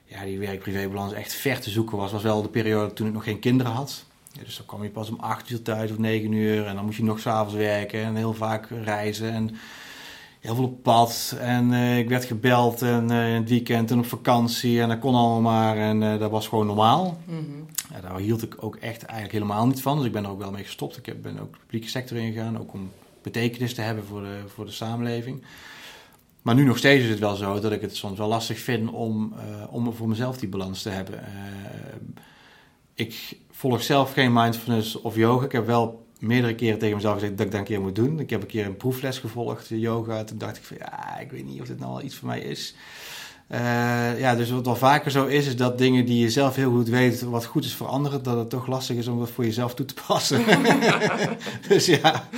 ja, 0.05 0.25
die 0.25 0.39
werk-privébalans 0.39 1.13
echt 1.13 1.35
ver 1.35 1.61
te 1.61 1.71
zoeken 1.71 1.97
was. 1.97 2.13
was 2.13 2.23
wel 2.23 2.43
de 2.43 2.49
periode 2.49 2.93
toen 2.93 3.07
ik 3.07 3.13
nog 3.13 3.25
geen 3.25 3.39
kinderen 3.39 3.73
had. 3.73 4.05
Ja, 4.33 4.45
dus 4.45 4.57
dan 4.57 4.67
kwam 4.67 4.83
je 4.83 4.91
pas 4.91 5.09
om 5.09 5.21
acht 5.21 5.51
uur 5.51 5.63
thuis 5.63 5.91
of 5.91 5.99
negen 5.99 6.33
uur 6.33 6.67
en 6.67 6.75
dan 6.75 6.85
moest 6.85 6.97
je 6.97 7.05
nog 7.05 7.21
s'avonds 7.21 7.55
werken 7.55 8.03
en 8.03 8.17
heel 8.17 8.35
vaak 8.35 8.69
reizen. 8.83 9.33
En 9.33 9.57
heel 10.41 10.55
veel 10.55 10.65
op 10.65 10.83
pad. 10.83 11.37
En 11.41 11.73
uh, 11.73 11.99
ik 11.99 12.09
werd 12.09 12.25
gebeld 12.25 12.83
en, 12.83 13.11
uh, 13.11 13.29
in 13.29 13.41
het 13.41 13.49
weekend 13.49 13.91
en 13.91 13.99
op 13.99 14.07
vakantie. 14.07 14.81
En 14.81 14.89
dat 14.89 14.99
kon 14.99 15.15
allemaal 15.15 15.41
maar. 15.41 15.77
En 15.77 16.03
uh, 16.03 16.19
dat 16.19 16.31
was 16.31 16.49
gewoon 16.49 16.67
normaal. 16.67 17.19
Mm 17.25 17.37
-hmm. 17.37 17.67
ja, 17.95 18.01
daar 18.01 18.19
hield 18.19 18.43
ik 18.43 18.57
ook 18.61 18.77
echt 18.77 19.03
eigenlijk 19.03 19.33
helemaal 19.33 19.67
niet 19.67 19.83
van. 19.83 19.97
Dus 19.97 20.07
ik 20.07 20.13
ben 20.13 20.25
er 20.25 20.31
ook 20.31 20.39
wel 20.39 20.51
mee 20.51 20.65
gestopt. 20.65 20.97
Ik 20.97 21.07
heb, 21.07 21.23
ben 21.23 21.41
ook 21.41 21.53
de 21.53 21.59
publieke 21.59 21.89
sector 21.89 22.17
ingegaan. 22.17 22.59
Ook 22.59 22.73
om 22.73 22.91
betekenis 23.33 23.75
te 23.75 23.81
hebben 23.81 24.05
voor 24.05 24.21
de, 24.21 24.43
voor 24.47 24.65
de 24.65 24.71
samenleving. 24.71 25.43
Maar 26.43 26.55
nu 26.55 26.65
nog 26.65 26.79
steeds 26.79 27.05
is 27.05 27.11
het 27.11 27.19
wel 27.19 27.37
zo 27.37 27.61
dat 27.61 27.73
ik 27.73 27.81
het 27.81 27.97
soms 27.97 28.19
wel 28.19 28.29
lastig 28.29 28.59
vind 28.59 28.91
om, 28.91 29.35
om 29.71 29.93
voor 29.93 30.09
mezelf 30.09 30.39
die 30.39 30.49
balans 30.49 30.83
te 30.83 30.89
hebben. 30.89 31.25
ik 32.95 33.39
volg 33.51 33.83
zelf 33.83 34.13
geen 34.13 34.33
mindfulness 34.33 35.01
of 35.01 35.17
yoga. 35.17 35.45
Ik 35.45 35.53
heb 35.53 35.67
wel 35.67 36.07
meerdere 36.19 36.55
keren 36.55 36.79
tegen 36.79 36.97
mezelf 36.97 37.15
gezegd 37.15 37.37
dat 37.37 37.47
ik 37.47 37.53
dat 37.53 37.61
een 37.61 37.67
keer 37.67 37.81
moet 37.81 37.95
doen. 37.95 38.21
Ik 38.21 38.31
heb 38.31 38.43
een 38.43 38.49
keer 38.49 38.67
een 38.67 38.77
proefles 38.77 39.19
gevolgd, 39.19 39.69
yoga. 39.69 40.25
Toen 40.25 40.39
dacht 40.39 40.57
ik 40.57 40.63
van 40.63 40.77
ja, 40.79 41.19
ik 41.19 41.31
weet 41.31 41.45
niet 41.45 41.61
of 41.61 41.67
dit 41.67 41.79
nou 41.79 41.93
wel 41.93 42.03
iets 42.03 42.15
voor 42.15 42.29
mij 42.29 42.41
is. 42.41 42.75
Uh, 43.53 44.19
ja, 44.19 44.35
dus 44.35 44.51
wat 44.51 44.65
wel 44.65 44.77
vaker 44.77 45.11
zo 45.11 45.27
is, 45.27 45.47
is 45.47 45.57
dat 45.57 45.79
dingen 45.79 46.05
die 46.05 46.19
je 46.19 46.31
zelf 46.31 46.57
heel 46.57 46.71
goed 46.71 46.89
weet 46.89 47.23
wat 47.23 47.45
goed 47.45 47.65
is 47.65 47.75
voor 47.75 47.87
anderen, 47.87 48.23
dat 48.23 48.37
het 48.37 48.51
toch 48.51 48.67
lastig 48.67 48.97
is 48.97 49.07
om 49.07 49.19
dat 49.19 49.31
voor 49.31 49.45
jezelf 49.45 49.75
toe 49.75 49.87
te 49.87 49.95
passen. 50.07 50.45
dus 51.69 51.87
ja, 51.87 52.29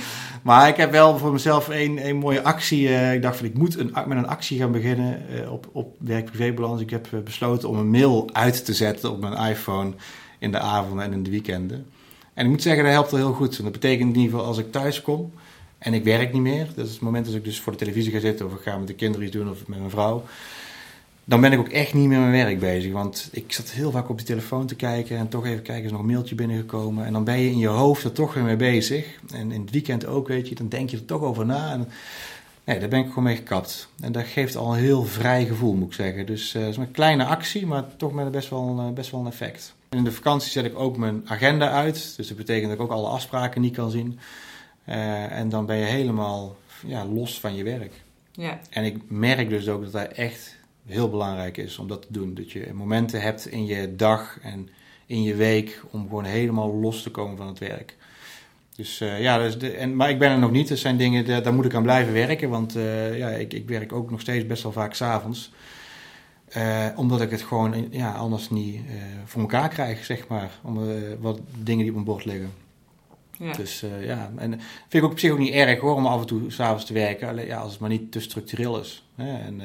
maar 0.41 0.67
ik 0.67 0.75
heb 0.75 0.91
wel 0.91 1.17
voor 1.17 1.31
mezelf 1.31 1.67
een, 1.67 2.07
een 2.07 2.17
mooie 2.17 2.43
actie. 2.43 2.87
Uh, 2.87 3.13
ik 3.13 3.21
dacht 3.21 3.37
van 3.37 3.45
ik 3.45 3.57
moet 3.57 3.77
een, 3.77 3.93
met 4.07 4.17
een 4.17 4.27
actie 4.27 4.59
gaan 4.59 4.71
beginnen 4.71 5.21
uh, 5.31 5.51
op, 5.51 5.69
op 5.71 5.95
werk-privébalans. 5.99 6.81
Ik 6.81 6.89
heb 6.89 7.07
besloten 7.23 7.69
om 7.69 7.77
een 7.77 7.89
mail 7.89 8.29
uit 8.33 8.65
te 8.65 8.73
zetten 8.73 9.11
op 9.11 9.19
mijn 9.19 9.51
iPhone 9.51 9.93
in 10.39 10.51
de 10.51 10.59
avonden 10.59 11.05
en 11.05 11.13
in 11.13 11.23
de 11.23 11.29
weekenden. 11.29 11.85
En 12.33 12.45
ik 12.45 12.51
moet 12.51 12.61
zeggen, 12.61 12.83
dat 12.83 12.93
helpt 12.93 13.11
wel 13.11 13.19
heel 13.19 13.33
goed. 13.33 13.63
dat 13.63 13.71
betekent 13.71 14.15
in 14.15 14.21
ieder 14.21 14.31
geval 14.31 14.45
als 14.45 14.57
ik 14.57 14.71
thuis 14.71 15.01
kom 15.01 15.33
en 15.77 15.93
ik 15.93 16.03
werk 16.03 16.33
niet 16.33 16.41
meer. 16.41 16.67
Dat 16.75 16.85
is 16.85 16.91
het 16.91 17.01
moment 17.01 17.25
dat 17.25 17.35
ik 17.35 17.43
dus 17.43 17.59
voor 17.59 17.71
de 17.71 17.77
televisie 17.77 18.11
ga 18.11 18.19
zitten 18.19 18.45
of 18.45 18.53
ik 18.53 18.61
ga 18.61 18.77
met 18.77 18.87
de 18.87 18.93
kinderen 18.93 19.25
iets 19.25 19.35
doen 19.35 19.49
of 19.49 19.67
met 19.67 19.77
mijn 19.77 19.89
vrouw. 19.89 20.23
Dan 21.29 21.41
ben 21.41 21.51
ik 21.51 21.59
ook 21.59 21.69
echt 21.69 21.93
niet 21.93 22.07
meer 22.07 22.19
met 22.19 22.29
mijn 22.29 22.45
werk 22.45 22.59
bezig. 22.59 22.91
Want 22.91 23.29
ik 23.31 23.53
zat 23.53 23.69
heel 23.69 23.91
vaak 23.91 24.09
op 24.09 24.17
die 24.17 24.25
telefoon 24.25 24.67
te 24.67 24.75
kijken 24.75 25.17
en 25.17 25.27
toch 25.27 25.45
even 25.45 25.61
kijken, 25.61 25.85
is 25.85 25.91
nog 25.91 25.99
een 25.99 26.05
mailtje 26.05 26.35
binnengekomen. 26.35 27.05
En 27.05 27.13
dan 27.13 27.23
ben 27.23 27.39
je 27.39 27.49
in 27.49 27.57
je 27.57 27.67
hoofd 27.67 28.03
er 28.03 28.11
toch 28.11 28.33
weer 28.33 28.43
mee 28.43 28.55
bezig. 28.55 29.19
En 29.33 29.51
in 29.51 29.61
het 29.61 29.71
weekend 29.71 30.05
ook, 30.05 30.27
weet 30.27 30.47
je, 30.47 30.55
dan 30.55 30.69
denk 30.69 30.89
je 30.89 30.97
er 30.97 31.05
toch 31.05 31.21
over 31.21 31.45
na. 31.45 31.71
En 31.71 31.87
nee, 32.63 32.79
daar 32.79 32.89
ben 32.89 32.99
ik 32.99 33.07
gewoon 33.07 33.23
mee 33.23 33.35
gekapt. 33.35 33.89
En 34.01 34.11
dat 34.11 34.25
geeft 34.25 34.55
al 34.55 34.73
een 34.73 34.79
heel 34.79 35.03
vrij 35.03 35.45
gevoel, 35.45 35.73
moet 35.73 35.87
ik 35.87 35.93
zeggen. 35.93 36.25
Dus 36.25 36.55
uh, 36.55 36.61
het 36.61 36.71
is 36.71 36.77
een 36.77 36.91
kleine 36.91 37.25
actie, 37.25 37.65
maar 37.65 37.95
toch 37.97 38.13
met 38.13 38.31
best 38.31 38.49
wel, 38.49 38.75
uh, 38.79 38.93
best 38.93 39.11
wel 39.11 39.19
een 39.19 39.27
effect. 39.27 39.73
In 39.89 40.03
de 40.03 40.11
vakantie 40.11 40.51
zet 40.51 40.65
ik 40.65 40.79
ook 40.79 40.97
mijn 40.97 41.21
agenda 41.25 41.69
uit. 41.69 42.13
Dus 42.17 42.27
dat 42.27 42.37
betekent 42.37 42.69
dat 42.69 42.75
ik 42.75 42.81
ook 42.81 42.97
alle 42.97 43.07
afspraken 43.07 43.61
niet 43.61 43.75
kan 43.75 43.91
zien. 43.91 44.19
Uh, 44.85 45.31
en 45.31 45.49
dan 45.49 45.65
ben 45.65 45.77
je 45.77 45.85
helemaal 45.85 46.55
ja, 46.85 47.05
los 47.05 47.39
van 47.39 47.55
je 47.55 47.63
werk. 47.63 47.93
Ja. 48.31 48.59
En 48.69 48.83
ik 48.83 48.97
merk 49.07 49.49
dus 49.49 49.67
ook 49.67 49.81
dat 49.83 49.91
dat 49.91 50.07
echt 50.07 50.57
heel 50.89 51.09
belangrijk 51.09 51.57
is 51.57 51.77
om 51.77 51.87
dat 51.87 52.01
te 52.01 52.07
doen. 52.11 52.33
Dat 52.33 52.51
je 52.51 52.69
momenten 52.73 53.21
hebt 53.21 53.47
in 53.47 53.65
je 53.65 53.95
dag 53.95 54.37
en 54.41 54.69
in 55.05 55.23
je 55.23 55.35
week 55.35 55.81
om 55.91 56.07
gewoon 56.07 56.23
helemaal 56.23 56.73
los 56.73 57.03
te 57.03 57.11
komen 57.11 57.37
van 57.37 57.47
het 57.47 57.59
werk. 57.59 57.97
Dus 58.75 59.01
uh, 59.01 59.21
ja, 59.21 59.37
dus 59.37 59.57
de, 59.57 59.71
en, 59.71 59.95
maar 59.95 60.09
ik 60.09 60.19
ben 60.19 60.31
er 60.31 60.39
nog 60.39 60.51
niet. 60.51 60.67
Dat 60.67 60.77
zijn 60.77 60.97
dingen, 60.97 61.25
daar, 61.25 61.43
daar 61.43 61.53
moet 61.53 61.65
ik 61.65 61.73
aan 61.73 61.83
blijven 61.83 62.13
werken. 62.13 62.49
Want 62.49 62.75
uh, 62.75 63.17
ja, 63.17 63.29
ik, 63.29 63.53
ik 63.53 63.67
werk 63.67 63.93
ook 63.93 64.11
nog 64.11 64.21
steeds 64.21 64.47
best 64.47 64.63
wel 64.63 64.71
vaak 64.71 64.93
s'avonds. 64.93 65.51
Uh, 66.57 66.85
omdat 66.95 67.21
ik 67.21 67.29
het 67.29 67.41
gewoon 67.41 67.87
ja, 67.91 68.11
anders 68.11 68.49
niet 68.49 68.79
voor 69.25 69.41
elkaar 69.41 69.69
krijg, 69.69 70.05
zeg 70.05 70.27
maar. 70.27 70.51
Om, 70.63 70.79
wat 71.19 71.39
dingen 71.57 71.79
die 71.79 71.87
op 71.87 71.93
mijn 71.93 72.05
bord 72.05 72.25
liggen. 72.25 72.51
Ja. 73.37 73.53
Dus 73.53 73.83
ja, 74.01 74.31
en 74.37 74.49
vind 74.59 74.93
ik 74.93 75.03
ook 75.03 75.11
op 75.11 75.19
zich 75.19 75.31
ook 75.31 75.39
niet 75.39 75.53
erg 75.53 75.79
hoor, 75.79 75.95
om 75.95 76.05
af 76.05 76.21
en 76.21 76.27
toe 76.27 76.51
s'avonds 76.51 76.85
te 76.85 76.93
werken. 76.93 77.27
Alleen, 77.27 77.45
ja, 77.45 77.57
als 77.57 77.71
het 77.71 77.79
maar 77.79 77.89
niet 77.89 78.11
te 78.11 78.19
structureel 78.19 78.79
is. 78.79 79.03
Hè. 79.15 79.37
En, 79.37 79.61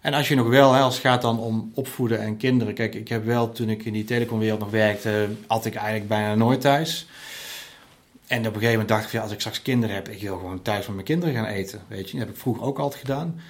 en 0.00 0.14
als 0.14 0.28
je 0.28 0.34
nog 0.34 0.48
wel, 0.48 0.72
hè, 0.72 0.80
als 0.80 0.94
het 0.94 1.06
gaat 1.06 1.22
dan 1.22 1.38
om 1.38 1.70
opvoeden 1.74 2.20
en 2.20 2.36
kinderen. 2.36 2.74
Kijk, 2.74 2.94
ik 2.94 3.08
heb 3.08 3.24
wel, 3.24 3.52
toen 3.52 3.68
ik 3.68 3.84
in 3.84 3.92
die 3.92 4.04
telecomwereld 4.04 4.60
nog 4.60 4.70
werkte, 4.70 5.28
had 5.46 5.64
ik 5.64 5.74
eigenlijk 5.74 6.08
bijna 6.08 6.34
nooit 6.34 6.60
thuis. 6.60 7.06
En 8.26 8.38
op 8.38 8.44
een 8.46 8.52
gegeven 8.52 8.70
moment 8.70 8.88
dacht 8.88 9.04
ik, 9.04 9.10
ja, 9.10 9.22
als 9.22 9.32
ik 9.32 9.40
straks 9.40 9.62
kinderen 9.62 9.94
heb, 9.94 10.08
ik 10.08 10.20
wil 10.20 10.36
gewoon 10.36 10.62
thuis 10.62 10.86
met 10.86 10.94
mijn 10.94 11.06
kinderen 11.06 11.34
gaan 11.34 11.44
eten. 11.44 11.80
Weet 11.86 12.10
je, 12.10 12.16
dat 12.16 12.26
heb 12.26 12.34
ik 12.34 12.40
vroeger 12.40 12.62
ook 12.62 12.78
altijd 12.78 13.00
gedaan. 13.00 13.40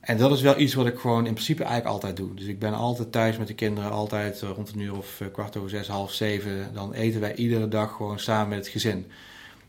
En 0.00 0.16
dat 0.16 0.32
is 0.32 0.40
wel 0.40 0.58
iets 0.58 0.74
wat 0.74 0.86
ik 0.86 0.98
gewoon 0.98 1.26
in 1.26 1.32
principe 1.32 1.62
eigenlijk 1.62 1.92
altijd 1.94 2.16
doe. 2.16 2.34
Dus 2.34 2.46
ik 2.46 2.58
ben 2.58 2.74
altijd 2.74 3.12
thuis 3.12 3.36
met 3.36 3.46
de 3.46 3.54
kinderen, 3.54 3.90
altijd 3.90 4.42
eh, 4.42 4.50
rond 4.54 4.72
een 4.72 4.80
uur 4.80 4.96
of 4.96 5.20
eh, 5.20 5.26
kwart 5.32 5.56
over 5.56 5.70
zes, 5.70 5.88
half 5.88 6.12
zeven. 6.12 6.70
Dan 6.72 6.92
eten 6.92 7.20
wij 7.20 7.34
iedere 7.34 7.68
dag 7.68 7.92
gewoon 7.92 8.18
samen 8.18 8.48
met 8.48 8.58
het 8.58 8.68
gezin. 8.68 9.06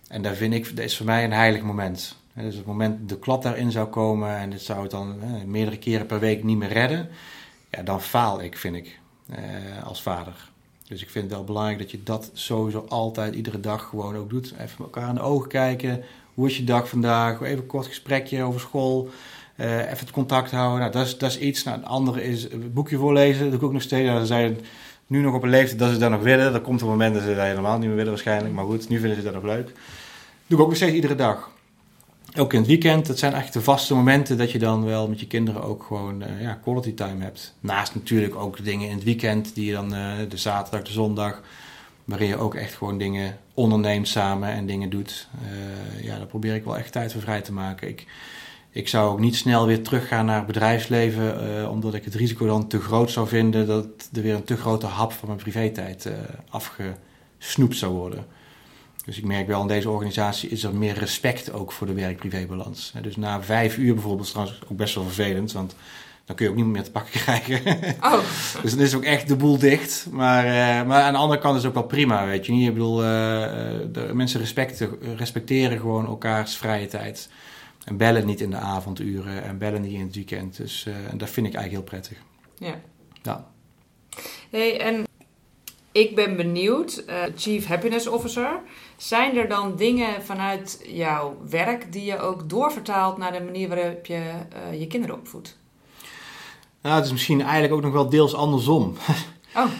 En 0.07 0.21
daar 0.21 0.35
vind 0.35 0.53
ik, 0.53 0.75
dat 0.75 0.85
is 0.85 0.97
voor 0.97 1.05
mij 1.05 1.23
een 1.23 1.33
heilig 1.33 1.61
moment. 1.61 2.15
Dus 2.35 2.55
het 2.55 2.65
moment 2.65 3.09
de 3.09 3.19
klap 3.19 3.41
daarin 3.41 3.71
zou 3.71 3.87
komen 3.87 4.37
en 4.37 4.49
dit 4.49 4.61
zou 4.61 4.81
het 4.81 4.91
dan 4.91 5.19
meerdere 5.45 5.77
keren 5.77 6.05
per 6.05 6.19
week 6.19 6.43
niet 6.43 6.57
meer 6.57 6.73
redden, 6.73 7.09
ja, 7.69 7.83
dan 7.83 8.01
faal 8.01 8.41
ik, 8.41 8.57
vind 8.57 8.75
ik, 8.75 8.99
eh, 9.29 9.83
als 9.83 10.01
vader. 10.01 10.49
Dus 10.87 11.01
ik 11.01 11.09
vind 11.09 11.25
het 11.25 11.33
wel 11.33 11.43
belangrijk 11.43 11.79
dat 11.79 11.91
je 11.91 12.03
dat 12.03 12.29
sowieso 12.33 12.85
altijd, 12.89 13.35
iedere 13.35 13.59
dag 13.59 13.83
gewoon 13.83 14.15
ook 14.15 14.29
doet. 14.29 14.53
Even 14.59 14.77
elkaar 14.77 15.09
in 15.09 15.15
de 15.15 15.21
ogen 15.21 15.49
kijken. 15.49 16.03
Hoe 16.33 16.47
is 16.47 16.57
je 16.57 16.63
dag 16.63 16.89
vandaag? 16.89 17.41
Even 17.41 17.57
een 17.57 17.65
kort 17.65 17.85
gesprekje 17.85 18.43
over 18.43 18.59
school. 18.59 19.09
Uh, 19.55 19.77
even 19.77 19.99
het 19.99 20.11
contact 20.11 20.51
houden. 20.51 20.79
Nou, 20.79 20.91
dat 20.91 21.05
is, 21.05 21.17
dat 21.17 21.29
is 21.29 21.39
iets. 21.39 21.63
Nou, 21.63 21.77
een 21.77 21.85
andere 21.85 22.23
is 22.23 22.43
het 22.43 22.73
boekje 22.73 22.97
voorlezen. 22.97 23.41
Dat 23.41 23.49
doe 23.49 23.59
ik 23.59 23.65
ook 23.65 23.73
nog 23.73 23.81
steeds. 23.81 24.07
Nou, 24.07 24.25
zijn 24.25 24.59
nu 25.07 25.21
nog 25.21 25.33
op 25.33 25.43
een 25.43 25.49
leeftijd 25.49 25.79
dat 25.79 25.91
ze 25.91 25.97
dat 25.97 26.11
nog 26.11 26.21
willen. 26.21 26.53
Er 26.53 26.61
komt 26.61 26.81
een 26.81 26.87
moment 26.87 27.13
dat 27.13 27.23
ze 27.23 27.35
dat 27.35 27.45
helemaal 27.45 27.77
niet 27.77 27.87
meer 27.87 27.95
willen 27.95 28.11
waarschijnlijk. 28.11 28.53
Maar 28.53 28.65
goed, 28.65 28.89
nu 28.89 28.99
vinden 28.99 29.17
ze 29.17 29.23
dat 29.23 29.33
nog 29.33 29.43
leuk. 29.43 29.65
Dat 29.65 29.75
doe 30.47 30.57
ik 30.57 30.63
ook 30.63 30.69
nog 30.69 30.77
steeds 30.77 30.93
iedere 30.93 31.15
dag. 31.15 31.49
Ook 32.37 32.53
in 32.53 32.59
het 32.59 32.67
weekend. 32.67 33.05
Dat 33.05 33.19
zijn 33.19 33.33
eigenlijk 33.33 33.65
de 33.65 33.71
vaste 33.71 33.93
momenten 33.93 34.37
dat 34.37 34.51
je 34.51 34.59
dan 34.59 34.85
wel 34.85 35.07
met 35.07 35.19
je 35.19 35.27
kinderen 35.27 35.63
ook 35.63 35.83
gewoon 35.83 36.23
uh, 36.23 36.41
ja, 36.41 36.59
quality 36.63 36.93
time 36.93 37.23
hebt. 37.23 37.53
Naast 37.59 37.95
natuurlijk 37.95 38.35
ook 38.35 38.63
dingen 38.63 38.87
in 38.87 38.95
het 38.95 39.03
weekend. 39.03 39.55
Die 39.55 39.65
je 39.65 39.71
dan 39.71 39.93
uh, 39.93 40.11
de 40.29 40.37
zaterdag, 40.37 40.81
de 40.81 40.91
zondag. 40.91 41.41
Waarin 42.03 42.27
je 42.27 42.37
ook 42.37 42.55
echt 42.55 42.73
gewoon 42.73 42.97
dingen 42.97 43.37
onderneemt 43.53 44.07
samen 44.07 44.49
en 44.49 44.65
dingen 44.65 44.89
doet. 44.89 45.27
ja, 46.01 46.17
daar 46.17 46.25
probeer 46.25 46.55
ik 46.55 46.63
wel 46.63 46.77
echt 46.77 46.91
tijd 46.91 47.11
voor 47.11 47.21
vrij 47.21 47.41
te 47.41 47.53
maken. 47.53 47.87
Ik, 47.87 48.05
ik 48.69 48.87
zou 48.87 49.11
ook 49.11 49.19
niet 49.19 49.35
snel 49.35 49.65
weer 49.65 49.83
teruggaan 49.83 50.25
naar 50.25 50.37
het 50.37 50.45
bedrijfsleven, 50.45 51.69
omdat 51.69 51.93
ik 51.93 52.03
het 52.03 52.15
risico 52.15 52.45
dan 52.45 52.67
te 52.67 52.79
groot 52.79 53.11
zou 53.11 53.27
vinden 53.27 53.67
dat 53.67 53.85
er 54.13 54.21
weer 54.21 54.35
een 54.35 54.43
te 54.43 54.57
grote 54.57 54.85
hap 54.85 55.11
van 55.11 55.27
mijn 55.27 55.39
privé-tijd 55.39 56.09
afgesnoept 56.49 57.75
zou 57.75 57.93
worden. 57.93 58.25
Dus 59.05 59.17
ik 59.17 59.25
merk 59.25 59.47
wel 59.47 59.61
in 59.61 59.67
deze 59.67 59.89
organisatie 59.89 60.49
is 60.49 60.63
er 60.63 60.75
meer 60.75 60.93
respect 60.93 61.53
ook 61.53 61.71
voor 61.71 61.87
de 61.87 61.93
werk-privé-balans. 61.93 62.93
Dus 63.01 63.15
na 63.15 63.43
vijf 63.43 63.77
uur 63.77 63.93
bijvoorbeeld 63.93 64.25
is 64.25 64.31
trouwens 64.31 64.59
ook 64.67 64.77
best 64.77 64.95
wel 64.95 65.03
vervelend, 65.03 65.51
want 65.51 65.75
dan 66.25 66.35
kun 66.35 66.45
je 66.45 66.51
ook 66.51 66.57
niet 66.57 66.65
meer 66.65 66.83
te 66.83 66.91
pakken 66.91 67.19
krijgen. 67.19 67.61
Oh. 68.01 68.19
dus 68.61 68.71
dan 68.71 68.83
is 68.83 68.95
ook 68.95 69.03
echt 69.03 69.27
de 69.27 69.35
boel 69.35 69.57
dicht. 69.57 70.07
Maar, 70.11 70.45
uh, 70.45 70.87
maar 70.87 71.01
aan 71.01 71.13
de 71.13 71.19
andere 71.19 71.39
kant 71.39 71.57
is 71.57 71.63
het 71.63 71.71
ook 71.71 71.77
wel 71.77 71.87
prima, 71.87 72.25
weet 72.25 72.45
je 72.45 72.51
niet. 72.51 72.67
Ik 72.67 72.73
bedoel, 72.73 72.97
de 72.97 74.09
mensen 74.13 74.41
respecteren 75.15 75.79
gewoon 75.79 76.05
elkaars 76.05 76.55
vrije 76.55 76.87
tijd. 76.87 77.29
En 77.83 77.97
bellen 77.97 78.25
niet 78.25 78.41
in 78.41 78.49
de 78.49 78.57
avonduren 78.57 79.43
en 79.43 79.57
bellen 79.57 79.81
niet 79.81 79.93
in 79.93 80.05
het 80.05 80.15
weekend. 80.15 80.57
Dus 80.57 80.85
uh, 80.87 80.95
dat 81.13 81.29
vind 81.29 81.47
ik 81.47 81.53
eigenlijk 81.53 81.71
heel 81.71 81.99
prettig. 81.99 82.17
Ja. 82.57 82.79
ja. 83.21 83.47
Hey, 84.49 84.79
en 84.79 85.03
ik 85.91 86.15
ben 86.15 86.35
benieuwd, 86.35 87.03
Chief 87.35 87.65
Happiness 87.65 88.07
Officer. 88.07 88.59
Zijn 88.97 89.37
er 89.37 89.47
dan 89.47 89.75
dingen 89.75 90.23
vanuit 90.23 90.79
jouw 90.87 91.37
werk 91.49 91.91
die 91.91 92.03
je 92.03 92.19
ook 92.19 92.49
doorvertaalt 92.49 93.17
naar 93.17 93.31
de 93.31 93.43
manier 93.43 93.67
waarop 93.69 94.05
je 94.05 94.31
uh, 94.71 94.79
je 94.79 94.87
kinderen 94.87 95.15
opvoedt? 95.15 95.57
Nou, 96.81 96.95
het 96.95 97.05
is 97.05 97.11
misschien 97.11 97.41
eigenlijk 97.41 97.73
ook 97.73 97.81
nog 97.81 97.93
wel 97.93 98.09
deels 98.09 98.33
andersom. 98.33 98.95
Oh. 99.55 99.71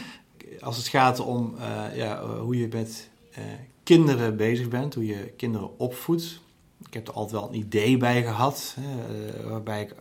Als 0.61 0.77
het 0.77 0.87
gaat 0.87 1.19
om 1.19 1.55
ja, 1.93 2.25
hoe 2.39 2.57
je 2.57 2.67
met 2.71 3.09
kinderen 3.83 4.37
bezig 4.37 4.67
bent, 4.67 4.93
hoe 4.93 5.05
je 5.05 5.33
kinderen 5.37 5.79
opvoedt 5.79 6.39
ik 6.87 6.93
heb 6.93 7.07
er 7.07 7.13
altijd 7.13 7.41
wel 7.41 7.49
een 7.49 7.59
idee 7.59 7.97
bij 7.97 8.23
gehad. 8.23 8.75
Hè, 8.79 9.15
eh, 9.39 9.49
waarbij 9.49 9.81
ik. 9.81 9.95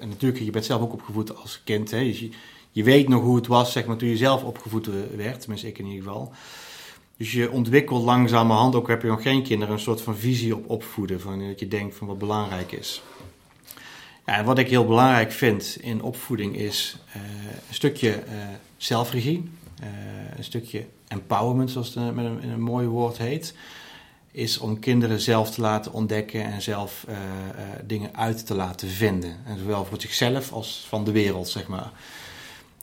En 0.00 0.08
natuurlijk, 0.08 0.42
je 0.44 0.50
bent 0.50 0.64
zelf 0.64 0.82
ook 0.82 0.92
opgevoed 0.92 1.36
als 1.36 1.62
kind. 1.64 1.90
Hè, 1.90 2.04
dus 2.04 2.20
je, 2.20 2.30
je 2.70 2.82
weet 2.82 3.08
nog 3.08 3.22
hoe 3.22 3.36
het 3.36 3.46
was 3.46 3.72
zeg 3.72 3.86
maar, 3.86 3.96
toen 3.96 4.08
je 4.08 4.16
zelf 4.16 4.44
opgevoed 4.44 4.88
werd. 5.16 5.40
Tenminste, 5.40 5.68
ik 5.68 5.78
in 5.78 5.86
ieder 5.86 6.02
geval. 6.02 6.32
Dus 7.16 7.32
je 7.32 7.50
ontwikkelt 7.50 8.04
langzamerhand, 8.04 8.74
ook 8.74 8.88
heb 8.88 9.02
je 9.02 9.08
nog 9.08 9.22
geen 9.22 9.42
kinderen, 9.42 9.74
een 9.74 9.80
soort 9.80 10.00
van 10.00 10.16
visie 10.16 10.56
op 10.56 10.70
opvoeden. 10.70 11.20
Van, 11.20 11.48
dat 11.48 11.60
je 11.60 11.68
denkt 11.68 11.96
van 11.96 12.06
wat 12.06 12.18
belangrijk 12.18 12.72
is. 12.72 13.02
Ja, 14.26 14.44
wat 14.44 14.58
ik 14.58 14.68
heel 14.68 14.86
belangrijk 14.86 15.32
vind 15.32 15.78
in 15.80 16.02
opvoeding 16.02 16.56
is 16.56 16.96
uh, 17.08 17.22
een 17.68 17.74
stukje 17.74 18.08
uh, 18.10 18.32
zelfregie. 18.76 19.50
Een 20.36 20.44
stukje 20.44 20.86
empowerment, 21.08 21.70
zoals 21.70 21.94
het 21.94 22.14
met 22.14 22.24
een, 22.24 22.48
een 22.48 22.60
mooi 22.60 22.86
woord 22.86 23.18
heet 23.18 23.54
is 24.30 24.58
om 24.58 24.78
kinderen 24.78 25.20
zelf 25.20 25.50
te 25.50 25.60
laten 25.60 25.92
ontdekken 25.92 26.44
en 26.44 26.62
zelf 26.62 27.06
dingen 27.84 28.16
uit 28.16 28.46
te 28.46 28.54
laten 28.54 28.88
vinden. 28.88 29.36
En 29.44 29.58
zowel 29.58 29.84
voor 29.84 30.00
zichzelf 30.00 30.52
als 30.52 30.84
van 30.88 31.04
de 31.04 31.12
wereld, 31.12 31.48
zeg 31.48 31.66
maar. 31.66 31.92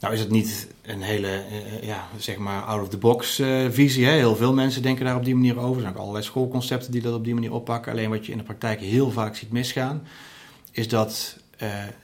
Nou 0.04 0.16
is 0.16 0.22
het 0.22 0.30
niet 0.30 0.68
een 0.82 1.02
hele, 1.02 1.28
uh, 1.28 1.84
ja, 1.84 2.08
zeg 2.18 2.38
maar, 2.38 2.62
out-of-the-box 2.62 3.42
visie. 3.70 4.06
Hè? 4.06 4.12
Heel 4.12 4.36
veel 4.36 4.54
mensen 4.54 4.82
denken 4.82 5.06
daar 5.06 5.16
op 5.16 5.26
die 5.26 5.36
manier 5.36 5.60
over. 5.60 5.76
Er 5.76 5.82
zijn 5.82 5.94
ook 5.94 6.00
allerlei 6.00 6.24
schoolconcepten 6.24 6.92
die 6.92 7.02
dat 7.02 7.14
op 7.14 7.24
die 7.24 7.34
manier 7.34 7.54
oppakken. 7.54 7.92
Alleen 7.92 8.10
wat 8.10 8.26
je 8.26 8.32
in 8.32 8.38
de 8.38 8.44
praktijk 8.44 8.80
heel 8.80 9.12
vaak 9.12 9.36
ziet 9.36 9.52
misgaan, 9.52 10.08
is 10.72 10.88
dat 10.88 11.38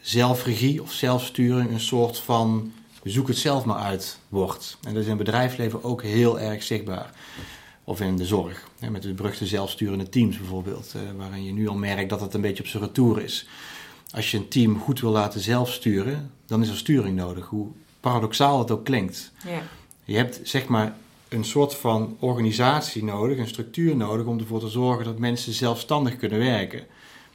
zelfregie 0.02 0.82
of 0.82 0.92
zelfsturing 0.92 1.72
een 1.72 1.80
soort 1.80 2.20
van 2.20 2.72
zoek 3.04 3.28
het 3.28 3.38
zelf 3.38 3.66
maar 3.66 3.78
uit 3.78 4.20
wordt. 4.30 4.78
En 4.84 4.94
dat 4.94 5.04
is 5.04 5.10
in 5.10 5.16
het 5.16 5.26
bedrijfsleven 5.26 5.84
ook 5.84 6.04
heel 6.04 6.40
erg 6.40 6.64
zichtbaar 6.64 7.12
of 7.84 8.02
in 8.02 8.16
de 8.16 8.26
zorg. 8.26 8.68
Met 8.90 9.02
de 9.02 9.14
beruchte 9.14 9.46
zelfsturende 9.46 10.10
teams 10.10 10.38
bijvoorbeeld, 10.38 10.94
eh, 10.96 11.02
waarin 11.18 11.44
je 11.44 11.52
nu 11.52 11.68
al 11.68 11.76
merkt 11.76 12.10
dat 12.10 12.22
het 12.22 12.34
een 12.34 12.42
beetje 12.42 12.64
op 12.64 12.70
zijn 12.70 12.84
retour 12.84 13.22
is. 13.22 13.48
Als 14.12 14.32
je 14.32 14.38
een 14.38 14.48
team 14.48 14.80
goed 14.80 15.00
wil 15.00 15.12
laten 15.12 15.42
zelfsturen, 15.42 16.32
dan 16.46 16.62
is 16.62 16.70
er 16.70 16.78
sturing 16.78 17.16
nodig, 17.16 17.46
hoe 17.46 17.68
paradoxaal 18.00 18.60
het 18.60 18.72
ook 18.72 18.86
klinkt. 18.86 19.32
Ja. 19.46 19.62
Je 20.04 20.16
hebt 20.16 20.40
zeg 20.44 20.68
maar 20.68 20.96
een 21.30 21.44
soort 21.44 21.76
van 21.76 22.18
organisatie 22.20 23.04
nodig, 23.04 23.38
een 23.38 23.48
structuur 23.48 23.96
nodig 23.96 24.26
om 24.26 24.40
ervoor 24.40 24.60
te 24.60 24.70
zorgen 24.70 25.06
dat 25.06 25.20
mensen 25.20 25.54
zelfstandig 25.54 26.18
kunnen 26.18 26.40
werken. 26.40 26.86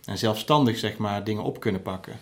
En 0.04 0.18
zelfstandig 0.18 0.78
zeg 0.78 0.96
maar 0.96 1.24
dingen 1.24 1.42
op 1.42 1.60
kunnen 1.60 1.82
pakken. 1.82 2.18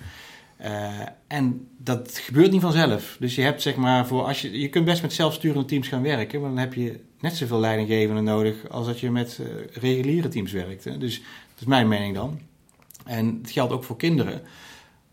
Uh, 0.60 1.00
en 1.26 1.68
dat 1.78 2.18
gebeurt 2.18 2.50
niet 2.50 2.60
vanzelf. 2.60 3.16
Dus 3.20 3.34
je 3.34 3.42
hebt 3.42 3.62
zeg 3.62 3.76
maar 3.76 4.06
voor 4.06 4.24
als 4.24 4.42
je, 4.42 4.60
je 4.60 4.68
kunt 4.68 4.84
best 4.84 5.02
met 5.02 5.12
zelfsturende 5.12 5.64
teams 5.64 5.88
gaan 5.88 6.02
werken, 6.02 6.40
maar 6.40 6.48
dan 6.48 6.58
heb 6.58 6.74
je 6.74 7.00
net 7.20 7.36
zoveel 7.36 7.60
leidinggevenden 7.60 8.24
nodig 8.24 8.68
als 8.68 8.86
dat 8.86 9.00
je 9.00 9.10
met 9.10 9.38
uh, 9.40 9.46
reguliere 9.72 10.28
teams 10.28 10.52
werkt. 10.52 10.84
Hè. 10.84 10.98
Dus 10.98 11.18
dat 11.18 11.60
is 11.60 11.66
mijn 11.66 11.88
mening 11.88 12.14
dan. 12.14 12.40
En 13.04 13.38
het 13.42 13.50
geldt 13.50 13.72
ook 13.72 13.84
voor 13.84 13.96
kinderen. 13.96 14.42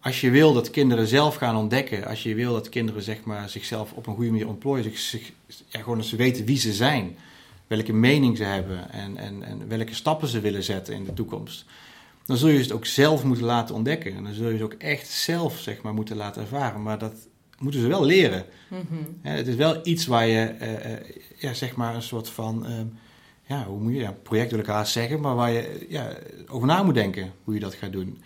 Als 0.02 0.22
je 0.22 0.30
wil 0.30 0.54
dat 0.54 0.70
kinderen 0.70 1.08
zelf 1.08 1.36
gaan 1.36 1.56
ontdekken, 1.56 2.06
als 2.06 2.24
je 2.24 2.36
wil 2.36 2.54
dat 2.54 2.70
kinderen 2.70 3.02
zeg 3.02 3.24
maar, 3.24 3.50
zichzelf 3.50 3.92
op 3.92 4.08
een 4.08 4.16
goede 4.16 4.32
manier 4.32 4.48
ontplooien, 4.48 4.98
zich, 4.98 5.32
ja, 5.68 5.80
gewoon 5.80 5.98
dat 5.98 6.08
ze 6.08 6.16
weten 6.16 6.46
wie 6.46 6.58
ze 6.58 6.74
zijn, 6.74 7.18
welke 7.68 7.94
mening 7.94 8.38
ze 8.38 8.44
hebben 8.44 8.92
en, 8.92 9.18
en, 9.18 9.44
en 9.44 9.68
welke 9.68 9.96
stappen 9.96 10.28
ze 10.28 10.40
willen 10.40 10.64
zetten 10.64 10.94
in 10.94 11.04
de 11.04 11.14
toekomst 11.14 11.66
dan 12.30 12.38
zul 12.38 12.50
je 12.50 12.60
het 12.60 12.72
ook 12.72 12.86
zelf 12.86 13.24
moeten 13.24 13.46
laten 13.46 13.76
ontdekken. 13.76 14.16
En 14.16 14.24
dan 14.24 14.34
zul 14.34 14.48
je 14.48 14.54
het 14.54 14.62
ook 14.62 14.74
echt 14.74 15.08
zelf 15.08 15.58
zeg 15.58 15.82
maar, 15.82 15.94
moeten 15.94 16.16
laten 16.16 16.42
ervaren. 16.42 16.84
Maar 16.84 16.98
dat 16.98 17.14
moeten 17.60 17.82
ze 17.82 17.88
wel 17.88 18.06
leren. 18.06 18.46
Mm 18.68 19.18
het 19.22 19.48
is 19.48 19.56
wel 19.56 19.80
iets 19.84 20.06
waar 20.06 20.28
je, 20.28 20.56
uh, 20.62 21.16
ja, 21.38 21.54
zeg 21.54 21.76
maar, 21.76 21.96
een 21.96 22.02
soort 22.02 22.30
van, 22.30 22.66
uh, 22.66 22.72
ja, 23.46 23.66
hoe 23.66 23.80
moet 23.80 23.94
je, 23.94 24.00
ja, 24.00 24.16
project 24.24 24.52
wil 24.52 24.60
ik 24.60 24.66
haast 24.66 24.92
zeggen, 24.92 25.20
maar 25.20 25.36
waar 25.36 25.52
je 25.52 25.86
ja, 25.90 26.18
over 26.48 26.68
na 26.68 26.84
moet 26.84 26.94
denken 26.94 27.32
hoe 27.44 27.54
je 27.54 27.60
dat 27.60 27.74
gaat 27.74 27.92
doen. 27.92 28.22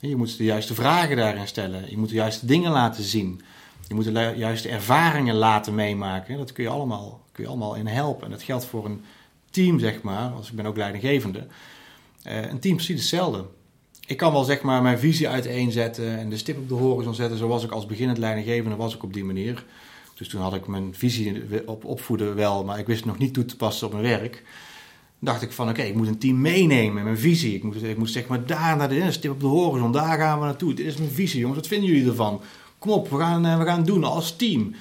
Je 0.00 0.16
moet 0.16 0.36
de 0.36 0.44
juiste 0.44 0.74
vragen 0.74 1.16
daarin 1.16 1.46
stellen. 1.46 1.90
Je 1.90 1.98
moet 1.98 2.08
de 2.08 2.14
juiste 2.14 2.46
dingen 2.46 2.70
laten 2.70 3.04
zien. 3.04 3.40
Je 3.88 3.94
moet 3.94 4.04
de 4.04 4.32
juiste 4.36 4.68
ervaringen 4.68 5.34
laten 5.34 5.74
meemaken. 5.74 6.36
Dat 6.36 6.52
kun 6.52 6.64
je 6.64 6.70
allemaal, 6.70 7.20
kun 7.32 7.44
je 7.44 7.50
allemaal 7.50 7.74
in 7.74 7.86
helpen. 7.86 8.24
En 8.24 8.30
dat 8.30 8.42
geldt 8.42 8.64
voor 8.64 8.84
een 8.84 9.04
team, 9.50 9.78
zeg 9.78 10.02
maar. 10.02 10.30
Als 10.30 10.48
ik 10.48 10.56
ben 10.56 10.66
ook 10.66 10.76
leidinggevende. 10.76 11.46
Uh, 12.26 12.50
een 12.50 12.58
team 12.58 12.74
precies 12.74 13.00
hetzelfde. 13.00 13.44
Ik 14.06 14.16
kan 14.16 14.32
wel 14.32 14.44
zeg 14.44 14.62
maar 14.62 14.82
mijn 14.82 14.98
visie 14.98 15.28
uiteenzetten 15.28 16.18
en 16.18 16.30
de 16.30 16.36
stip 16.36 16.58
op 16.58 16.68
de 16.68 16.74
horizon 16.74 17.14
zetten. 17.14 17.38
Zoals 17.38 17.64
ik 17.64 17.70
als 17.70 17.86
beginnend 17.86 18.18
leidinggevende 18.18 18.76
was 18.76 18.94
ik 18.94 19.02
op 19.02 19.12
die 19.12 19.24
manier. 19.24 19.64
Dus 20.14 20.28
toen 20.28 20.40
had 20.40 20.54
ik 20.54 20.66
mijn 20.66 20.94
visie 20.94 21.42
op 21.66 21.84
opvoeden 21.84 22.34
wel, 22.34 22.64
maar 22.64 22.78
ik 22.78 22.86
wist 22.86 23.04
nog 23.04 23.18
niet 23.18 23.34
toe 23.34 23.44
te 23.44 23.56
passen 23.56 23.86
op 23.86 23.92
mijn 23.92 24.04
werk. 24.04 24.42
Dacht 25.20 25.42
ik 25.42 25.52
van 25.52 25.68
oké, 25.68 25.82
ik 25.82 25.94
moet 25.94 26.06
een 26.06 26.18
team 26.18 26.40
meenemen, 26.40 27.04
mijn 27.04 27.18
visie. 27.18 27.54
Ik 27.54 27.62
moet, 27.62 27.82
ik 27.82 27.98
moet 27.98 28.10
zeg 28.10 28.26
maar 28.26 28.46
daar 28.46 28.76
naar 28.76 28.88
de 28.88 29.12
stip 29.12 29.30
op 29.30 29.40
de 29.40 29.46
horizon, 29.46 29.92
daar 29.92 30.18
gaan 30.18 30.38
we 30.38 30.44
naartoe. 30.44 30.74
Dit 30.74 30.86
is 30.86 30.96
mijn 30.96 31.10
visie 31.10 31.40
jongens, 31.40 31.58
wat 31.58 31.68
vinden 31.68 31.88
jullie 31.88 32.08
ervan? 32.08 32.40
Kom 32.78 32.90
op, 32.90 33.10
we 33.10 33.18
gaan, 33.18 33.46
eh, 33.46 33.58
we 33.58 33.64
gaan 33.64 33.76
het 33.76 33.86
doen 33.86 34.04
als 34.04 34.36
team. 34.36 34.74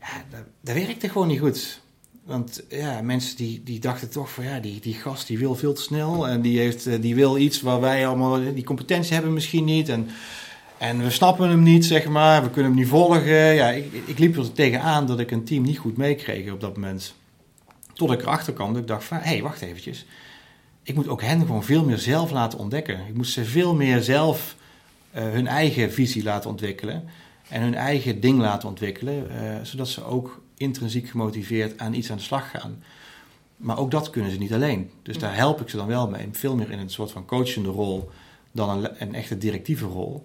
Ja, 0.00 0.24
dat, 0.30 0.40
dat 0.60 0.74
werkte 0.74 1.08
gewoon 1.08 1.28
niet 1.28 1.40
goed. 1.40 1.80
Want 2.24 2.62
ja, 2.68 3.02
mensen 3.02 3.36
die, 3.36 3.62
die 3.64 3.80
dachten 3.80 4.10
toch 4.10 4.32
van 4.32 4.44
ja, 4.44 4.60
die, 4.60 4.80
die 4.80 4.94
gast 4.94 5.26
die 5.26 5.38
wil 5.38 5.54
veel 5.54 5.72
te 5.72 5.82
snel 5.82 6.28
en 6.28 6.40
die, 6.40 6.58
heeft, 6.58 6.86
eh, 6.86 7.00
die 7.00 7.14
wil 7.14 7.38
iets 7.38 7.60
waar 7.60 7.80
wij 7.80 8.06
allemaal 8.06 8.54
die 8.54 8.64
competentie 8.64 9.12
hebben 9.12 9.32
misschien 9.32 9.64
niet. 9.64 9.88
En, 9.88 10.08
en 10.78 11.02
we 11.02 11.10
snappen 11.10 11.48
hem 11.48 11.62
niet, 11.62 11.84
zeg 11.84 12.08
maar, 12.08 12.42
we 12.42 12.50
kunnen 12.50 12.70
hem 12.70 12.80
niet 12.80 12.88
volgen. 12.88 13.54
Ja, 13.54 13.68
ik, 13.68 13.92
ik 14.04 14.18
liep 14.18 14.36
er 14.36 14.52
tegenaan 14.52 15.06
dat 15.06 15.20
ik 15.20 15.30
een 15.30 15.44
team 15.44 15.62
niet 15.62 15.78
goed 15.78 15.96
meekreeg 15.96 16.52
op 16.52 16.60
dat 16.60 16.76
moment. 16.76 17.14
Tot 17.96 18.10
ik 18.10 18.22
erachter 18.22 18.52
kwam 18.52 18.72
dat 18.72 18.82
ik 18.82 18.88
dacht 18.88 19.04
van 19.04 19.16
hé, 19.16 19.28
hey, 19.28 19.42
wacht 19.42 19.60
eventjes. 19.60 20.06
Ik 20.82 20.94
moet 20.94 21.08
ook 21.08 21.22
hen 21.22 21.40
gewoon 21.40 21.64
veel 21.64 21.84
meer 21.84 21.98
zelf 21.98 22.30
laten 22.30 22.58
ontdekken. 22.58 23.06
Ik 23.08 23.14
moet 23.14 23.26
ze 23.26 23.44
veel 23.44 23.74
meer 23.74 24.02
zelf 24.02 24.56
hun 25.10 25.46
eigen 25.46 25.92
visie 25.92 26.22
laten 26.22 26.50
ontwikkelen 26.50 27.04
en 27.48 27.62
hun 27.62 27.74
eigen 27.74 28.20
ding 28.20 28.38
laten 28.38 28.68
ontwikkelen, 28.68 29.26
zodat 29.66 29.88
ze 29.88 30.04
ook 30.04 30.42
intrinsiek 30.56 31.08
gemotiveerd 31.08 31.78
aan 31.78 31.94
iets 31.94 32.10
aan 32.10 32.16
de 32.16 32.22
slag 32.22 32.50
gaan. 32.50 32.82
Maar 33.56 33.78
ook 33.78 33.90
dat 33.90 34.10
kunnen 34.10 34.30
ze 34.30 34.38
niet 34.38 34.52
alleen. 34.52 34.90
Dus 35.02 35.18
daar 35.18 35.36
help 35.36 35.60
ik 35.60 35.68
ze 35.68 35.76
dan 35.76 35.86
wel 35.86 36.08
mee. 36.08 36.28
Veel 36.32 36.56
meer 36.56 36.70
in 36.70 36.78
een 36.78 36.90
soort 36.90 37.10
van 37.10 37.26
coachende 37.26 37.68
rol 37.68 38.10
dan 38.52 38.68
een, 38.68 38.90
een 38.98 39.14
echte 39.14 39.38
directieve 39.38 39.86
rol. 39.86 40.22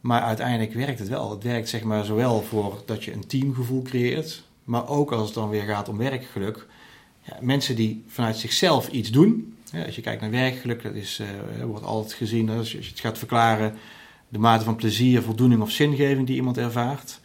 Maar 0.00 0.20
uiteindelijk 0.20 0.72
werkt 0.72 0.98
het 0.98 1.08
wel. 1.08 1.30
Het 1.30 1.42
werkt 1.42 1.68
zeg 1.68 1.82
maar 1.82 2.04
zowel 2.04 2.42
voor 2.42 2.82
dat 2.86 3.04
je 3.04 3.12
een 3.12 3.26
teamgevoel 3.26 3.82
creëert, 3.82 4.42
maar 4.64 4.88
ook 4.88 5.12
als 5.12 5.24
het 5.24 5.34
dan 5.34 5.48
weer 5.48 5.62
gaat 5.62 5.88
om 5.88 5.98
werkgeluk. 5.98 6.66
Mensen 7.40 7.76
die 7.76 8.04
vanuit 8.08 8.36
zichzelf 8.36 8.88
iets 8.88 9.10
doen. 9.10 9.56
als 9.86 9.94
je 9.94 10.02
kijkt 10.02 10.20
naar 10.20 10.30
werkgeluk, 10.30 10.82
dat 10.82 10.94
is, 10.94 11.20
uh, 11.20 11.64
wordt 11.64 11.84
altijd 11.84 12.12
gezien 12.12 12.50
als 12.50 12.72
je, 12.72 12.78
het 12.78 13.00
gaat 13.00 13.18
verklaren 13.18 13.74
de 14.28 14.38
mate 14.38 14.64
van 14.64 14.76
plezier, 14.76 15.22
voldoening 15.22 15.62
of 15.62 15.70
zingeving 15.70 16.26
die 16.26 16.36
iemand 16.36 16.58
ervaart. 16.58 17.20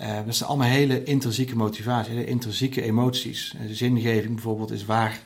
Uh, 0.00 0.16
dat 0.24 0.36
zijn 0.36 0.48
allemaal 0.48 0.68
hele 0.68 1.04
intrinsieke 1.04 1.56
motivaties, 1.56 2.12
hele 2.12 2.26
intrinsieke 2.26 2.82
emoties. 2.82 3.54
Uh, 3.54 3.60
zingeving 3.70 4.34
bijvoorbeeld 4.34 4.70
is 4.70 4.84
waar, 4.84 5.20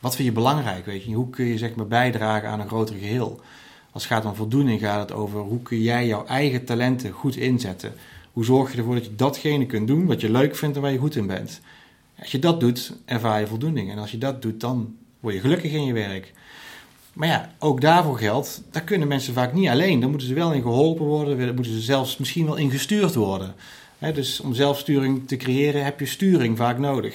wat 0.00 0.16
vind 0.16 0.28
je 0.28 0.34
belangrijk, 0.34 0.86
weet 0.86 1.04
je? 1.04 1.14
Hoe 1.14 1.30
kun 1.30 1.44
je 1.44 1.58
zeg 1.58 1.74
maar 1.74 1.86
bijdragen 1.86 2.48
aan 2.48 2.60
een 2.60 2.66
groter 2.66 2.96
geheel? 2.96 3.40
Als 3.90 4.02
het 4.02 4.12
gaat 4.12 4.24
om 4.24 4.34
voldoening 4.34 4.80
gaat 4.80 5.08
het 5.08 5.18
over 5.18 5.40
hoe 5.40 5.62
kun 5.62 5.82
jij 5.82 6.06
jouw 6.06 6.26
eigen 6.26 6.64
talenten 6.64 7.10
goed 7.10 7.36
inzetten. 7.36 7.92
Hoe 8.32 8.44
zorg 8.44 8.72
je 8.72 8.78
ervoor 8.78 8.94
dat 8.94 9.04
je 9.04 9.14
datgene 9.14 9.66
kunt 9.66 9.86
doen 9.86 10.06
wat 10.06 10.20
je 10.20 10.30
leuk 10.30 10.56
vindt 10.56 10.76
en 10.76 10.82
waar 10.82 10.92
je 10.92 10.98
goed 10.98 11.16
in 11.16 11.26
bent. 11.26 11.60
Als 12.18 12.30
je 12.30 12.38
dat 12.38 12.60
doet, 12.60 12.92
ervaar 13.04 13.40
je 13.40 13.46
voldoening. 13.46 13.90
En 13.90 13.98
als 13.98 14.10
je 14.10 14.18
dat 14.18 14.42
doet, 14.42 14.60
dan 14.60 14.96
word 15.20 15.34
je 15.34 15.40
gelukkig 15.40 15.72
in 15.72 15.84
je 15.84 15.92
werk. 15.92 16.32
Maar 17.12 17.28
ja, 17.28 17.50
ook 17.58 17.80
daarvoor 17.80 18.18
geldt, 18.18 18.62
daar 18.70 18.82
kunnen 18.82 19.08
mensen 19.08 19.34
vaak 19.34 19.52
niet 19.52 19.68
alleen. 19.68 20.00
Daar 20.00 20.10
moeten 20.10 20.28
ze 20.28 20.34
wel 20.34 20.52
in 20.52 20.62
geholpen 20.62 21.06
worden, 21.06 21.38
daar 21.38 21.54
moeten 21.54 21.72
ze 21.72 21.80
zelfs 21.80 22.16
misschien 22.16 22.46
wel 22.46 22.56
in 22.56 22.70
gestuurd 22.70 23.14
worden 23.14 23.54
dus 24.12 24.40
om 24.40 24.54
zelfsturing 24.54 25.28
te 25.28 25.36
creëren 25.36 25.84
heb 25.84 26.00
je 26.00 26.06
sturing 26.06 26.56
vaak 26.56 26.78
nodig. 26.78 27.14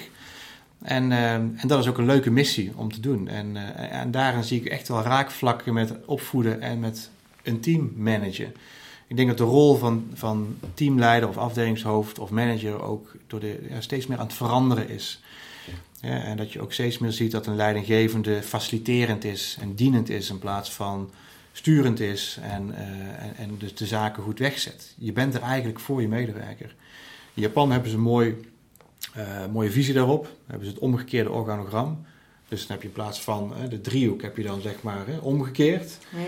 En, 0.81 1.11
uh, 1.11 1.33
en 1.33 1.67
dat 1.67 1.79
is 1.79 1.87
ook 1.87 1.97
een 1.97 2.05
leuke 2.05 2.31
missie 2.31 2.71
om 2.75 2.91
te 2.91 2.99
doen. 2.99 3.27
En, 3.27 3.55
uh, 3.55 3.93
en 3.93 4.11
daarin 4.11 4.43
zie 4.43 4.59
ik 4.59 4.65
echt 4.65 4.87
wel 4.87 5.01
raakvlakken 5.01 5.73
met 5.73 5.93
opvoeden 6.05 6.61
en 6.61 6.79
met 6.79 7.09
een 7.43 7.59
team 7.59 7.93
managen. 7.95 8.53
Ik 9.09 9.15
denk 9.15 9.27
dat 9.27 9.37
de 9.37 9.43
rol 9.43 9.75
van, 9.75 10.07
van 10.13 10.57
teamleider 10.73 11.29
of 11.29 11.37
afdelingshoofd 11.37 12.19
of 12.19 12.29
manager 12.29 12.81
ook 12.81 13.15
door 13.27 13.39
de, 13.39 13.67
ja, 13.69 13.81
steeds 13.81 14.07
meer 14.07 14.17
aan 14.17 14.25
het 14.25 14.35
veranderen 14.35 14.89
is. 14.89 15.21
En 16.01 16.37
dat 16.37 16.51
je 16.51 16.61
ook 16.61 16.73
steeds 16.73 16.97
meer 16.97 17.11
ziet 17.11 17.31
dat 17.31 17.47
een 17.47 17.55
leidinggevende 17.55 18.41
faciliterend 18.43 19.23
is 19.23 19.57
en 19.61 19.75
dienend 19.75 20.09
is 20.09 20.29
in 20.29 20.39
plaats 20.39 20.71
van 20.71 21.11
sturend 21.51 21.99
is 21.99 22.39
en, 22.41 22.67
uh, 22.69 22.79
en, 22.79 23.35
en 23.37 23.55
dus 23.57 23.75
de 23.75 23.85
zaken 23.85 24.23
goed 24.23 24.39
wegzet. 24.39 24.93
Je 24.97 25.11
bent 25.11 25.33
er 25.33 25.41
eigenlijk 25.41 25.79
voor 25.79 26.01
je 26.01 26.07
medewerker. 26.07 26.75
In 27.33 27.41
Japan 27.41 27.71
hebben 27.71 27.89
ze 27.89 27.95
een 27.95 28.01
mooi, 28.01 28.35
uh, 29.17 29.45
mooie 29.51 29.71
visie 29.71 29.93
daarop. 29.93 30.35
Hebben 30.47 30.67
ze 30.67 30.73
het 30.73 30.81
omgekeerde 30.81 31.31
organogram. 31.31 32.05
Dus 32.49 32.59
dan 32.59 32.71
heb 32.71 32.81
je 32.81 32.87
in 32.87 32.93
plaats 32.93 33.21
van 33.21 33.53
de 33.69 33.81
driehoek 33.81 34.21
heb 34.21 34.37
je 34.37 34.43
dan 34.43 34.61
zeg 34.61 34.81
maar 34.81 35.05
omgekeerd. 35.21 35.97
Ja. 36.11 36.19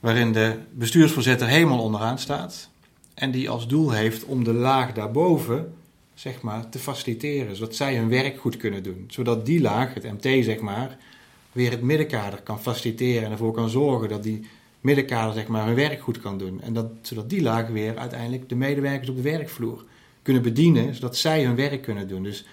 Waarin 0.00 0.32
de 0.32 0.58
bestuursvoorzitter 0.70 1.48
helemaal 1.48 1.82
onderaan 1.82 2.18
staat. 2.18 2.68
En 3.14 3.30
die 3.30 3.50
als 3.50 3.68
doel 3.68 3.90
heeft 3.90 4.24
om 4.24 4.44
de 4.44 4.52
laag 4.52 4.92
daarboven 4.92 5.74
zeg 6.14 6.40
maar, 6.40 6.68
te 6.68 6.78
faciliteren. 6.78 7.56
Zodat 7.56 7.74
zij 7.74 7.96
hun 7.96 8.08
werk 8.08 8.38
goed 8.38 8.56
kunnen 8.56 8.82
doen. 8.82 9.04
Zodat 9.08 9.46
die 9.46 9.60
laag, 9.60 9.94
het 9.94 10.02
MT 10.02 10.44
zeg 10.44 10.60
maar, 10.60 10.96
weer 11.52 11.70
het 11.70 11.82
middenkader 11.82 12.42
kan 12.42 12.60
faciliteren. 12.60 13.24
En 13.24 13.30
ervoor 13.30 13.52
kan 13.52 13.68
zorgen 13.68 14.08
dat 14.08 14.22
die 14.22 14.46
middenkader 14.80 15.34
zeg 15.34 15.46
maar, 15.46 15.66
hun 15.66 15.74
werk 15.74 16.00
goed 16.00 16.20
kan 16.20 16.38
doen. 16.38 16.60
En 16.60 16.72
dat, 16.72 16.86
zodat 17.02 17.30
die 17.30 17.42
laag 17.42 17.68
weer 17.68 17.98
uiteindelijk 17.98 18.48
de 18.48 18.54
medewerkers 18.54 19.08
op 19.08 19.16
de 19.16 19.22
werkvloer 19.22 19.84
kunnen 20.22 20.42
bedienen, 20.42 20.94
zodat 20.94 21.16
zij 21.16 21.44
hun 21.44 21.56
werk 21.56 21.82
kunnen 21.82 22.08
doen. 22.08 22.22
Dus 22.22 22.44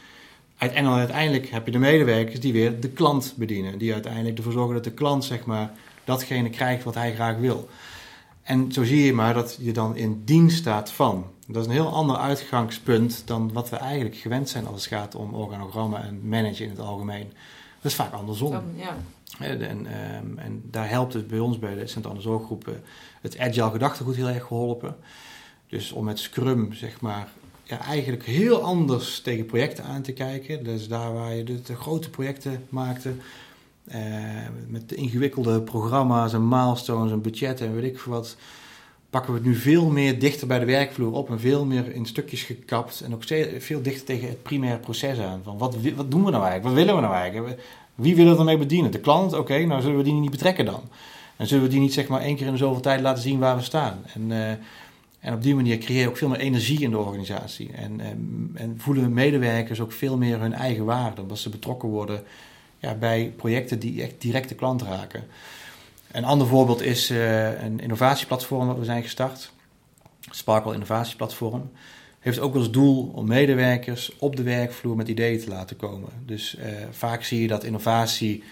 uiteindelijk 0.60 1.50
heb 1.50 1.66
je 1.66 1.72
de 1.72 1.78
medewerkers 1.78 2.40
die 2.40 2.54
weer 2.54 2.80
de 2.80 2.90
klant 2.90 3.34
bedienen. 3.38 3.78
Die 3.78 3.94
uiteindelijk 3.94 4.38
ervoor 4.38 4.52
zorgen 4.52 4.74
dat 4.74 4.84
de 4.84 4.92
klant 4.92 5.26
zeg 5.26 5.46
maar, 5.46 5.72
datgene 6.04 6.50
krijgt 6.50 6.84
wat 6.84 6.96
hij 6.96 7.14
graag 7.14 7.38
wil. 7.38 7.70
En 8.44 8.72
zo 8.72 8.84
zie 8.84 9.04
je 9.04 9.14
maar 9.14 9.34
dat 9.34 9.58
je 9.60 9.72
dan 9.72 9.96
in 9.96 10.22
dienst 10.26 10.58
staat 10.58 10.92
van. 10.92 11.26
Dat 11.48 11.62
is 11.62 11.68
een 11.68 11.74
heel 11.74 11.94
ander 11.94 12.16
uitgangspunt 12.16 13.22
dan 13.26 13.54
wat 13.54 13.70
we 13.70 13.76
eigenlijk 13.76 14.16
gewend 14.16 14.50
zijn 14.50 14.68
als 14.68 14.76
het 14.76 14.94
gaat 14.94 15.16
om 15.16 15.34
organogrammen 15.34 16.04
en 16.04 16.28
managen 16.28 16.64
in 16.64 16.70
het 16.70 16.80
algemeen. 16.80 17.32
Dat 17.82 17.92
is 17.92 17.96
vaak 17.96 18.14
andersom. 18.14 18.62
Ja. 18.76 18.98
En, 19.40 19.86
ehm, 19.86 20.38
en, 20.38 20.62
daar 20.64 20.90
helpt 20.90 21.14
het 21.14 21.28
bij 21.28 21.40
ons 21.40 21.60
bij 21.60 21.76
de 21.76 21.88
Sint-Anne 21.88 22.22
Zorggroep 22.22 22.70
het 23.22 23.38
agile 23.38 23.72
gedachtegoed 23.72 24.16
heel 24.16 24.28
erg 24.28 24.44
geholpen. 24.44 24.96
Dus 25.68 25.92
om 25.92 26.06
met 26.06 26.20
Scrum, 26.20 26.74
zeg 26.74 27.02
maar, 27.02 27.28
ja, 27.70 27.82
eigenlijk 27.82 28.26
heel 28.26 28.62
anders 28.62 29.22
tegen 29.22 29.46
projecten 29.46 29.84
aan 29.84 30.02
te 30.02 30.12
kijken. 30.12 30.64
Dus 30.64 30.88
daar 30.88 31.14
waar 31.14 31.36
je 31.36 31.44
de, 31.44 31.76
grote 31.76 32.10
projecten 32.10 32.66
maakte, 32.70 33.14
uh, 33.88 33.96
met 34.68 34.90
de 34.90 34.96
ingewikkelde 34.96 35.62
programma's 35.62 36.34
en 36.34 36.48
milestones 36.48 37.12
en 37.12 37.22
budgetten 37.22 37.68
en 37.68 37.76
weet 37.76 37.84
ik 37.84 38.00
veel 38.00 38.12
wat, 38.12 38.38
pakken 39.10 39.34
we 39.34 39.40
het 39.40 39.48
nu 39.48 39.56
veel 39.56 39.90
meer 39.90 40.20
dichter 40.20 40.48
bij 40.48 40.60
de 40.60 40.66
werkvloer 40.66 41.14
op 41.14 41.30
en 41.30 41.40
veel 41.40 41.66
meer 41.66 41.94
in 41.94 42.06
stukjes 42.06 42.44
gekapt 42.44 43.02
en 43.02 43.14
ook 43.14 43.24
veel 43.58 43.82
dichter 43.82 44.06
tegen 44.06 44.28
het 44.28 44.44
primaire 44.44 44.80
proces 44.80 45.20
aan. 45.20 45.42
Van 45.44 45.58
wat, 45.58 45.76
wat 45.96 46.12
doen 46.12 46.26
we 46.26 46.32
nou 46.32 46.44
eigenlijk? 46.44 46.64
Wat 46.64 46.74
willen 46.74 46.96
we 46.96 47.02
nou 47.02 47.14
eigenlijk? 47.14 47.62
Wie 47.96 48.16
willen 48.16 48.34
we 48.34 48.40
ermee 48.40 48.58
bedienen? 48.58 48.92
De 48.92 49.00
klant? 49.00 49.34
Oké, 49.34 49.66
nou 49.66 49.82
zullen 49.82 49.98
we 49.98 50.04
die 50.04 50.14
niet 50.14 50.32
betrekken 50.32 50.66
dan? 50.66 50.82
En 51.36 51.48
zullen 51.48 51.64
we 51.64 51.70
die 51.70 51.80
niet 51.80 51.94
zeg 51.94 52.08
maar 52.08 52.22
één 52.22 52.36
keer 52.36 52.46
in 52.46 52.52
de 52.52 52.58
zoveel 52.58 52.82
tijd 52.82 53.02
laten 53.02 53.24
zien 53.24 53.40
waar 53.40 53.56
we 53.56 53.64
staan? 53.64 54.04
En, 54.14 54.32
uh, 54.32 54.52
en 55.20 55.34
op 55.34 55.42
die 55.42 55.56
manier 55.56 55.78
creëer 55.78 56.02
je 56.02 56.08
ook 56.08 56.18
veel 56.18 56.30
meer 56.30 56.40
energie 56.40 56.82
in 56.82 56.92
de 56.92 56.98
organisatie. 56.98 57.72
En, 57.74 58.00
en, 58.00 58.52
en 58.54 58.76
voelen 58.78 59.14
medewerkers 59.14 59.80
ook 59.80 59.92
veel 59.92 60.18
meer 60.18 60.40
hun 60.40 60.54
eigen 60.54 60.86
waarde, 60.86 61.22
omdat 61.22 61.40
ze 61.40 61.50
betrokken 61.50 61.90
worden 61.90 62.24
ja, 62.78 62.94
bij 62.94 63.34
projecten 63.36 63.80
die 63.80 64.02
echt 64.02 64.14
direct 64.18 64.50
de 64.50 64.56
klant 64.56 64.82
raken. 64.82 65.24
Een 66.12 66.26
ander 66.26 66.48
voorbeeld 66.48 66.82
is 66.82 67.12
uh, 67.12 67.64
een 67.64 67.80
innovatieplatform 67.80 68.68
dat 68.68 68.78
we 68.78 68.86
zijn 68.86 69.04
gestart. 69.04 69.52
Sparkle 70.30 70.74
Innovatieplatform 70.74 71.70
heeft 72.20 72.40
ook 72.40 72.56
als 72.56 72.72
doel 72.72 73.12
om 73.14 73.28
medewerkers 73.28 74.12
op 74.18 74.36
de 74.36 74.44
werkvloer 74.44 74.96
met 74.96 75.08
ideeën 75.08 75.40
te 75.40 75.50
laten 75.50 75.76
komen. 75.76 76.10
Dus 76.26 76.56
uh, 76.60 76.66
vaak 76.92 77.24
zie 77.24 77.42
je 77.42 77.48
dat 77.48 77.64
innovatie 77.64 78.44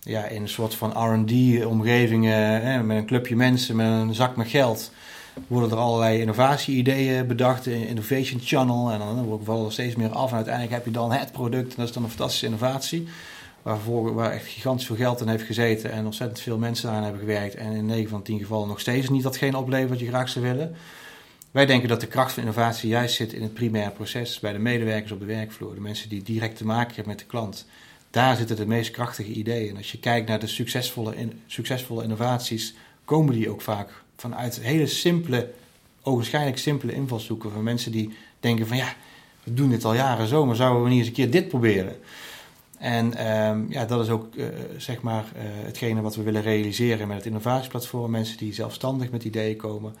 ja, 0.00 0.24
in 0.24 0.42
een 0.42 0.48
soort 0.48 0.74
van 0.74 0.90
RD-omgevingen, 0.90 2.86
met 2.86 2.96
een 2.96 3.06
clubje 3.06 3.36
mensen, 3.36 3.76
met 3.76 3.86
een 3.86 4.14
zak 4.14 4.36
met 4.36 4.48
geld, 4.48 4.92
worden 5.46 5.70
er 5.70 5.76
allerlei 5.76 6.20
innovatie-ideeën 6.20 7.26
bedacht, 7.26 7.66
in 7.66 7.86
Innovation 7.86 8.40
Channel. 8.40 8.90
En 8.90 8.98
dan 8.98 9.40
vallen 9.44 9.66
er 9.66 9.72
steeds 9.72 9.94
meer 9.94 10.10
af. 10.10 10.30
En 10.30 10.36
uiteindelijk 10.36 10.74
heb 10.74 10.84
je 10.84 10.90
dan 10.90 11.12
het 11.12 11.32
product, 11.32 11.68
en 11.68 11.76
dat 11.76 11.88
is 11.88 11.94
dan 11.94 12.02
een 12.02 12.08
fantastische 12.08 12.46
innovatie. 12.46 13.08
Waarvoor, 13.62 14.14
waar 14.14 14.30
echt 14.30 14.46
gigantisch 14.46 14.86
veel 14.86 14.96
geld 14.96 15.20
in 15.20 15.28
heeft 15.28 15.44
gezeten 15.44 15.92
en 15.92 16.04
ontzettend 16.04 16.40
veel 16.40 16.58
mensen 16.58 16.90
aan 16.90 17.02
hebben 17.02 17.20
gewerkt. 17.20 17.54
En 17.54 17.72
in 17.72 17.86
9 17.86 18.10
van 18.10 18.22
10 18.22 18.38
gevallen 18.38 18.68
nog 18.68 18.80
steeds 18.80 19.08
niet 19.08 19.22
datgene 19.22 19.58
oplevert 19.58 19.90
wat 19.90 20.00
je 20.00 20.06
graag 20.06 20.28
zou 20.28 20.44
willen. 20.44 20.76
Wij 21.50 21.66
denken 21.66 21.88
dat 21.88 22.00
de 22.00 22.06
kracht 22.06 22.32
van 22.32 22.42
innovatie 22.42 22.88
juist 22.88 23.14
zit 23.14 23.32
in 23.32 23.42
het 23.42 23.54
primaire 23.54 23.90
proces, 23.90 24.40
bij 24.40 24.52
de 24.52 24.58
medewerkers 24.58 25.12
op 25.12 25.20
de 25.20 25.26
werkvloer, 25.26 25.74
de 25.74 25.80
mensen 25.80 26.08
die 26.08 26.22
direct 26.22 26.56
te 26.56 26.64
maken 26.64 26.94
hebben 26.94 27.12
met 27.12 27.18
de 27.18 27.26
klant. 27.26 27.66
Daar 28.10 28.36
zitten 28.36 28.56
de 28.56 28.66
meest 28.66 28.90
krachtige 28.90 29.32
ideeën. 29.32 29.70
En 29.70 29.76
als 29.76 29.92
je 29.92 29.98
kijkt 29.98 30.28
naar 30.28 30.40
de 30.40 30.46
succesvolle, 30.46 31.14
succesvolle 31.46 32.02
innovaties, 32.02 32.74
komen 33.04 33.34
die 33.34 33.50
ook 33.50 33.62
vaak 33.62 34.02
vanuit 34.20 34.60
hele 34.60 34.86
simpele, 34.86 35.50
ogenschijnlijk 36.02 36.58
simpele 36.58 36.92
invalshoeken 36.92 37.50
van 37.50 37.62
mensen 37.62 37.92
die 37.92 38.16
denken 38.40 38.66
van 38.66 38.76
ja, 38.76 38.94
we 39.44 39.54
doen 39.54 39.70
dit 39.70 39.84
al 39.84 39.94
jaren 39.94 40.26
zo, 40.26 40.46
maar 40.46 40.56
zouden 40.56 40.82
we 40.82 40.88
niet 40.88 40.98
eens 40.98 41.06
een 41.06 41.12
keer 41.12 41.30
dit 41.30 41.48
proberen? 41.48 41.96
En 42.78 43.14
ehm, 43.14 43.64
ja, 43.68 43.84
dat 43.84 44.04
is 44.04 44.10
ook 44.10 44.34
uh, 44.34 44.46
zeg 44.76 45.02
maar 45.02 45.24
uh, 45.36 45.42
hetgene 45.42 46.00
wat 46.00 46.16
we 46.16 46.22
willen 46.22 46.42
realiseren 46.42 47.08
met 47.08 47.16
het 47.16 47.26
innovatieplatform. 47.26 48.10
Mensen 48.10 48.38
die 48.38 48.54
zelfstandig 48.54 49.10
met 49.10 49.24
ideeën 49.24 49.56
komen. 49.56 49.94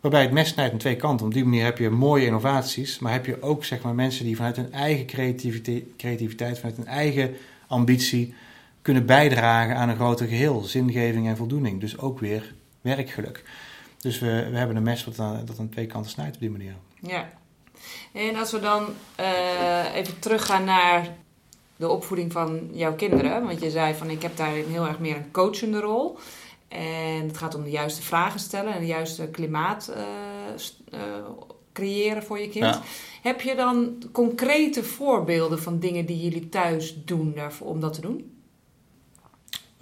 Waarbij 0.00 0.22
het 0.22 0.30
mes 0.30 0.48
snijdt 0.48 0.72
aan 0.72 0.78
twee 0.78 0.96
kanten. 0.96 1.26
Op 1.26 1.32
die 1.32 1.44
manier 1.44 1.64
heb 1.64 1.78
je 1.78 1.90
mooie 1.90 2.26
innovaties, 2.26 2.98
maar 2.98 3.12
heb 3.12 3.26
je 3.26 3.42
ook 3.42 3.64
zeg 3.64 3.82
maar, 3.82 3.94
mensen 3.94 4.24
die 4.24 4.36
vanuit 4.36 4.56
hun 4.56 4.72
eigen 4.72 5.06
creativiteit, 5.06 5.84
creativiteit, 5.96 6.58
vanuit 6.58 6.76
hun 6.76 6.86
eigen 6.86 7.34
ambitie 7.66 8.34
kunnen 8.82 9.06
bijdragen 9.06 9.76
aan 9.76 9.88
een 9.88 9.96
groter 9.96 10.26
geheel. 10.26 10.60
Zingeving 10.60 11.26
en 11.26 11.36
voldoening. 11.36 11.80
Dus 11.80 11.98
ook 11.98 12.20
weer 12.20 12.54
werkgeluk. 12.80 13.44
Dus 13.98 14.18
we, 14.18 14.48
we 14.50 14.56
hebben 14.56 14.76
een 14.76 14.82
mes 14.82 15.04
wat 15.04 15.18
aan, 15.18 15.44
dat 15.44 15.58
aan 15.58 15.68
twee 15.68 15.86
kanten 15.86 16.10
snijdt 16.10 16.34
op 16.34 16.40
die 16.40 16.50
manier. 16.50 16.74
Ja. 17.00 17.30
En 18.12 18.36
als 18.36 18.52
we 18.52 18.60
dan 18.60 18.86
uh, 19.20 19.94
even 19.94 20.18
teruggaan 20.18 20.64
naar 20.64 21.08
de 21.80 21.88
opvoeding 21.88 22.32
van 22.32 22.68
jouw 22.72 22.94
kinderen. 22.94 23.44
Want 23.44 23.60
je 23.60 23.70
zei 23.70 23.94
van 23.94 24.10
ik 24.10 24.22
heb 24.22 24.36
daarin 24.36 24.64
heel 24.68 24.86
erg 24.86 24.98
meer 24.98 25.16
een 25.16 25.30
coachende 25.30 25.80
rol. 25.80 26.18
En 26.68 27.26
het 27.26 27.36
gaat 27.36 27.54
om 27.54 27.62
de 27.62 27.70
juiste 27.70 28.02
vragen 28.02 28.40
stellen 28.40 28.72
en 28.72 28.80
de 28.80 28.86
juiste 28.86 29.28
klimaat 29.28 29.92
uh, 29.96 30.02
uh, 30.94 31.00
creëren 31.72 32.22
voor 32.22 32.38
je 32.40 32.48
kind. 32.48 32.80
Heb 33.22 33.40
je 33.40 33.54
dan 33.54 34.02
concrete 34.12 34.84
voorbeelden 34.84 35.62
van 35.62 35.78
dingen 35.78 36.06
die 36.06 36.20
jullie 36.20 36.48
thuis 36.48 37.04
doen 37.04 37.32
daarvoor, 37.34 37.66
om 37.66 37.80
dat 37.80 37.92
te 37.92 38.00
doen? 38.00 38.39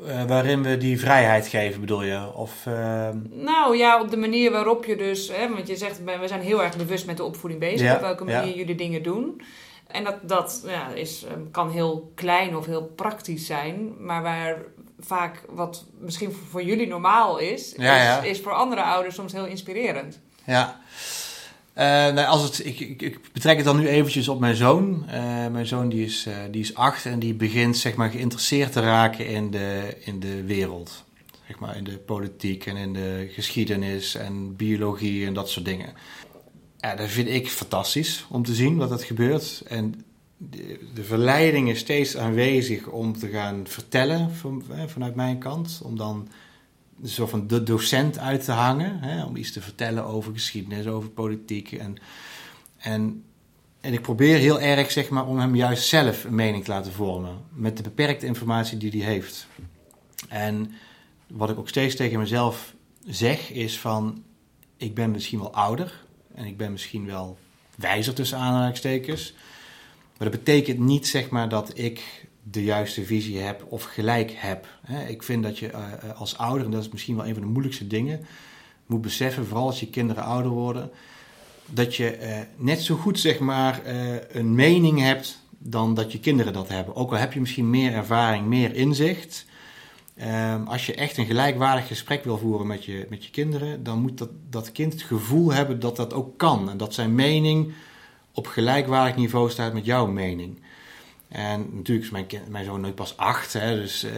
Uh, 0.00 0.24
waarin 0.24 0.62
we 0.62 0.76
die 0.76 1.00
vrijheid 1.00 1.46
geven, 1.46 1.80
bedoel 1.80 2.02
je? 2.02 2.32
Of, 2.34 2.66
uh... 2.68 3.08
Nou 3.30 3.76
ja, 3.76 4.00
op 4.00 4.10
de 4.10 4.16
manier 4.16 4.50
waarop 4.50 4.84
je 4.84 4.96
dus, 4.96 5.28
hè, 5.28 5.48
want 5.48 5.68
je 5.68 5.76
zegt, 5.76 6.04
we 6.04 6.28
zijn 6.28 6.40
heel 6.40 6.62
erg 6.62 6.76
bewust 6.76 7.06
met 7.06 7.16
de 7.16 7.24
opvoeding 7.24 7.60
bezig, 7.60 7.80
ja, 7.86 7.94
op 7.94 8.00
welke 8.00 8.24
manier 8.24 8.56
jullie 8.56 8.74
dingen 8.74 9.02
doen. 9.02 9.42
En 9.86 10.04
dat, 10.04 10.16
dat 10.22 10.62
ja, 10.66 10.88
is, 10.88 11.24
ehm, 11.24 11.40
kan 11.50 11.70
heel 11.70 12.12
klein 12.14 12.56
of 12.56 12.66
heel 12.66 12.84
praktisch 12.84 13.46
zijn, 13.46 13.94
maar 13.98 14.22
waar 14.22 14.56
vaak 15.00 15.44
wat 15.48 15.84
misschien 15.98 16.32
voor 16.50 16.62
jullie 16.62 16.86
normaal 16.86 17.38
is, 17.38 17.72
is, 17.72 18.18
is, 18.22 18.40
voor 18.40 18.52
andere 18.52 18.82
ouders 18.82 19.14
soms 19.14 19.32
heel 19.32 19.46
inspirerend. 19.46 20.20
Ja. 20.44 20.80
Uh, 21.78 21.84
nou, 21.84 22.26
als 22.26 22.42
het, 22.42 22.66
ik, 22.66 22.80
ik, 22.80 23.02
ik, 23.02 23.32
betrek 23.32 23.56
het 23.56 23.64
dan 23.64 23.78
nu 23.78 23.88
eventjes 23.88 24.28
op 24.28 24.40
mijn 24.40 24.56
zoon. 24.56 25.04
Uh, 25.06 25.46
mijn 25.46 25.66
zoon 25.66 25.88
die 25.88 26.04
is, 26.04 26.26
uh, 26.28 26.34
die 26.50 26.60
is 26.60 26.74
acht 26.74 27.06
en 27.06 27.18
die 27.18 27.34
begint 27.34 27.76
zeg 27.76 27.94
maar, 27.94 28.10
geïnteresseerd 28.10 28.72
te 28.72 28.80
raken 28.80 29.26
in 29.26 29.50
de, 29.50 29.96
in 30.00 30.20
de 30.20 30.44
wereld. 30.44 31.04
Zeg 31.46 31.58
maar, 31.58 31.76
in 31.76 31.84
de 31.84 31.98
politiek 31.98 32.66
en 32.66 32.76
in 32.76 32.92
de 32.92 33.28
geschiedenis 33.32 34.14
en 34.14 34.56
biologie 34.56 35.26
en 35.26 35.34
dat 35.34 35.50
soort 35.50 35.64
dingen. 35.64 35.92
Ja, 36.78 36.94
dat 36.94 37.08
vind 37.08 37.28
ik 37.28 37.48
fantastisch 37.48 38.26
om 38.28 38.44
te 38.44 38.54
zien 38.54 38.76
wat 38.76 38.88
dat 38.88 39.02
gebeurt. 39.02 39.62
En 39.68 40.04
de, 40.36 40.88
de 40.94 41.04
verleiding 41.04 41.70
is 41.70 41.78
steeds 41.78 42.16
aanwezig 42.16 42.86
om 42.86 43.18
te 43.18 43.28
gaan 43.28 43.60
vertellen 43.66 44.34
van, 44.34 44.64
vanuit 44.86 45.14
mijn 45.14 45.38
kant. 45.38 45.80
Om 45.84 45.96
dan 45.96 46.28
zo 47.04 47.26
van 47.26 47.46
de 47.46 47.62
docent 47.62 48.18
uit 48.18 48.44
te 48.44 48.52
hangen. 48.52 48.98
Hè, 49.00 49.24
om 49.24 49.36
iets 49.36 49.52
te 49.52 49.60
vertellen 49.60 50.04
over 50.04 50.32
geschiedenis, 50.32 50.86
over 50.86 51.10
politiek. 51.10 51.72
En, 51.72 51.96
en, 52.76 53.24
en 53.80 53.92
ik 53.92 54.02
probeer 54.02 54.38
heel 54.38 54.60
erg 54.60 54.90
zeg 54.90 55.08
maar, 55.08 55.26
om 55.26 55.38
hem 55.38 55.54
juist 55.54 55.88
zelf 55.88 56.24
een 56.24 56.34
mening 56.34 56.64
te 56.64 56.70
laten 56.70 56.92
vormen. 56.92 57.36
Met 57.52 57.76
de 57.76 57.82
beperkte 57.82 58.26
informatie 58.26 58.78
die 58.78 58.90
hij 59.02 59.12
heeft. 59.12 59.46
En 60.28 60.72
wat 61.26 61.50
ik 61.50 61.58
ook 61.58 61.68
steeds 61.68 61.94
tegen 61.94 62.18
mezelf 62.18 62.74
zeg 63.06 63.50
is 63.50 63.78
van... 63.78 64.22
Ik 64.76 64.94
ben 64.94 65.10
misschien 65.10 65.38
wel 65.38 65.54
ouder 65.54 66.04
en 66.34 66.44
ik 66.44 66.56
ben 66.56 66.72
misschien 66.72 67.06
wel 67.06 67.38
wijzer 67.74 68.14
tussen 68.14 68.38
aanhalingstekens. 68.38 69.34
Maar 70.18 70.30
dat 70.30 70.44
betekent 70.44 70.78
niet 70.78 71.06
zeg 71.06 71.28
maar 71.30 71.48
dat 71.48 71.78
ik 71.78 72.27
de 72.50 72.64
juiste 72.64 73.04
visie 73.04 73.38
heb 73.38 73.64
of 73.68 73.84
gelijk 73.84 74.32
heb. 74.36 74.66
Ik 75.08 75.22
vind 75.22 75.42
dat 75.42 75.58
je 75.58 75.70
eh, 75.70 75.82
eh, 75.92 76.20
als 76.20 76.38
ouder, 76.38 76.64
en 76.64 76.70
dat 76.70 76.82
is 76.82 76.88
misschien 76.88 77.16
wel 77.16 77.26
een 77.26 77.34
van 77.34 77.42
de 77.42 77.48
moeilijkste 77.48 77.86
dingen, 77.86 78.26
moet 78.86 79.00
beseffen, 79.00 79.46
vooral 79.46 79.66
als 79.66 79.80
je 79.80 79.88
kinderen 79.90 80.22
ouder 80.22 80.50
worden, 80.50 80.90
dat 81.66 81.96
je 81.96 82.10
eh, 82.10 82.40
net 82.56 82.82
zo 82.82 82.96
goed 82.96 83.18
zeg 83.18 83.38
maar 83.38 83.80
een 84.32 84.54
mening 84.54 85.00
hebt 85.00 85.40
dan 85.58 85.94
dat 85.94 86.12
je 86.12 86.20
kinderen 86.20 86.52
dat 86.52 86.68
hebben. 86.68 86.96
Ook 86.96 87.10
al 87.10 87.18
heb 87.18 87.32
je 87.32 87.40
misschien 87.40 87.70
meer 87.70 87.92
ervaring, 87.92 88.46
meer 88.46 88.74
inzicht. 88.74 89.46
Ehm, 90.16 90.64
als 90.64 90.86
je 90.86 90.94
echt 90.94 91.16
een 91.16 91.26
gelijkwaardig 91.26 91.86
gesprek 91.86 92.24
wil 92.24 92.38
voeren 92.38 92.66
met 92.66 92.84
je, 92.84 93.06
met 93.08 93.24
je 93.24 93.30
kinderen, 93.30 93.82
dan 93.82 94.00
moet 94.00 94.18
dat, 94.18 94.30
dat 94.50 94.72
kind 94.72 94.92
het 94.92 95.02
gevoel 95.02 95.52
hebben 95.52 95.80
dat 95.80 95.96
dat 95.96 96.12
ook 96.12 96.38
kan. 96.38 96.70
En 96.70 96.76
dat 96.76 96.94
zijn 96.94 97.14
mening 97.14 97.72
op 98.32 98.46
gelijkwaardig 98.46 99.16
niveau 99.16 99.50
staat 99.50 99.72
met 99.72 99.84
jouw 99.84 100.06
mening. 100.06 100.58
En 101.28 101.68
natuurlijk 101.72 102.06
is 102.06 102.10
mijn, 102.10 102.26
mijn 102.48 102.64
zoon 102.64 102.80
nu 102.80 102.92
pas 102.92 103.16
acht, 103.16 103.52
hè, 103.52 103.74
dus 103.74 104.04
uh, 104.04 104.12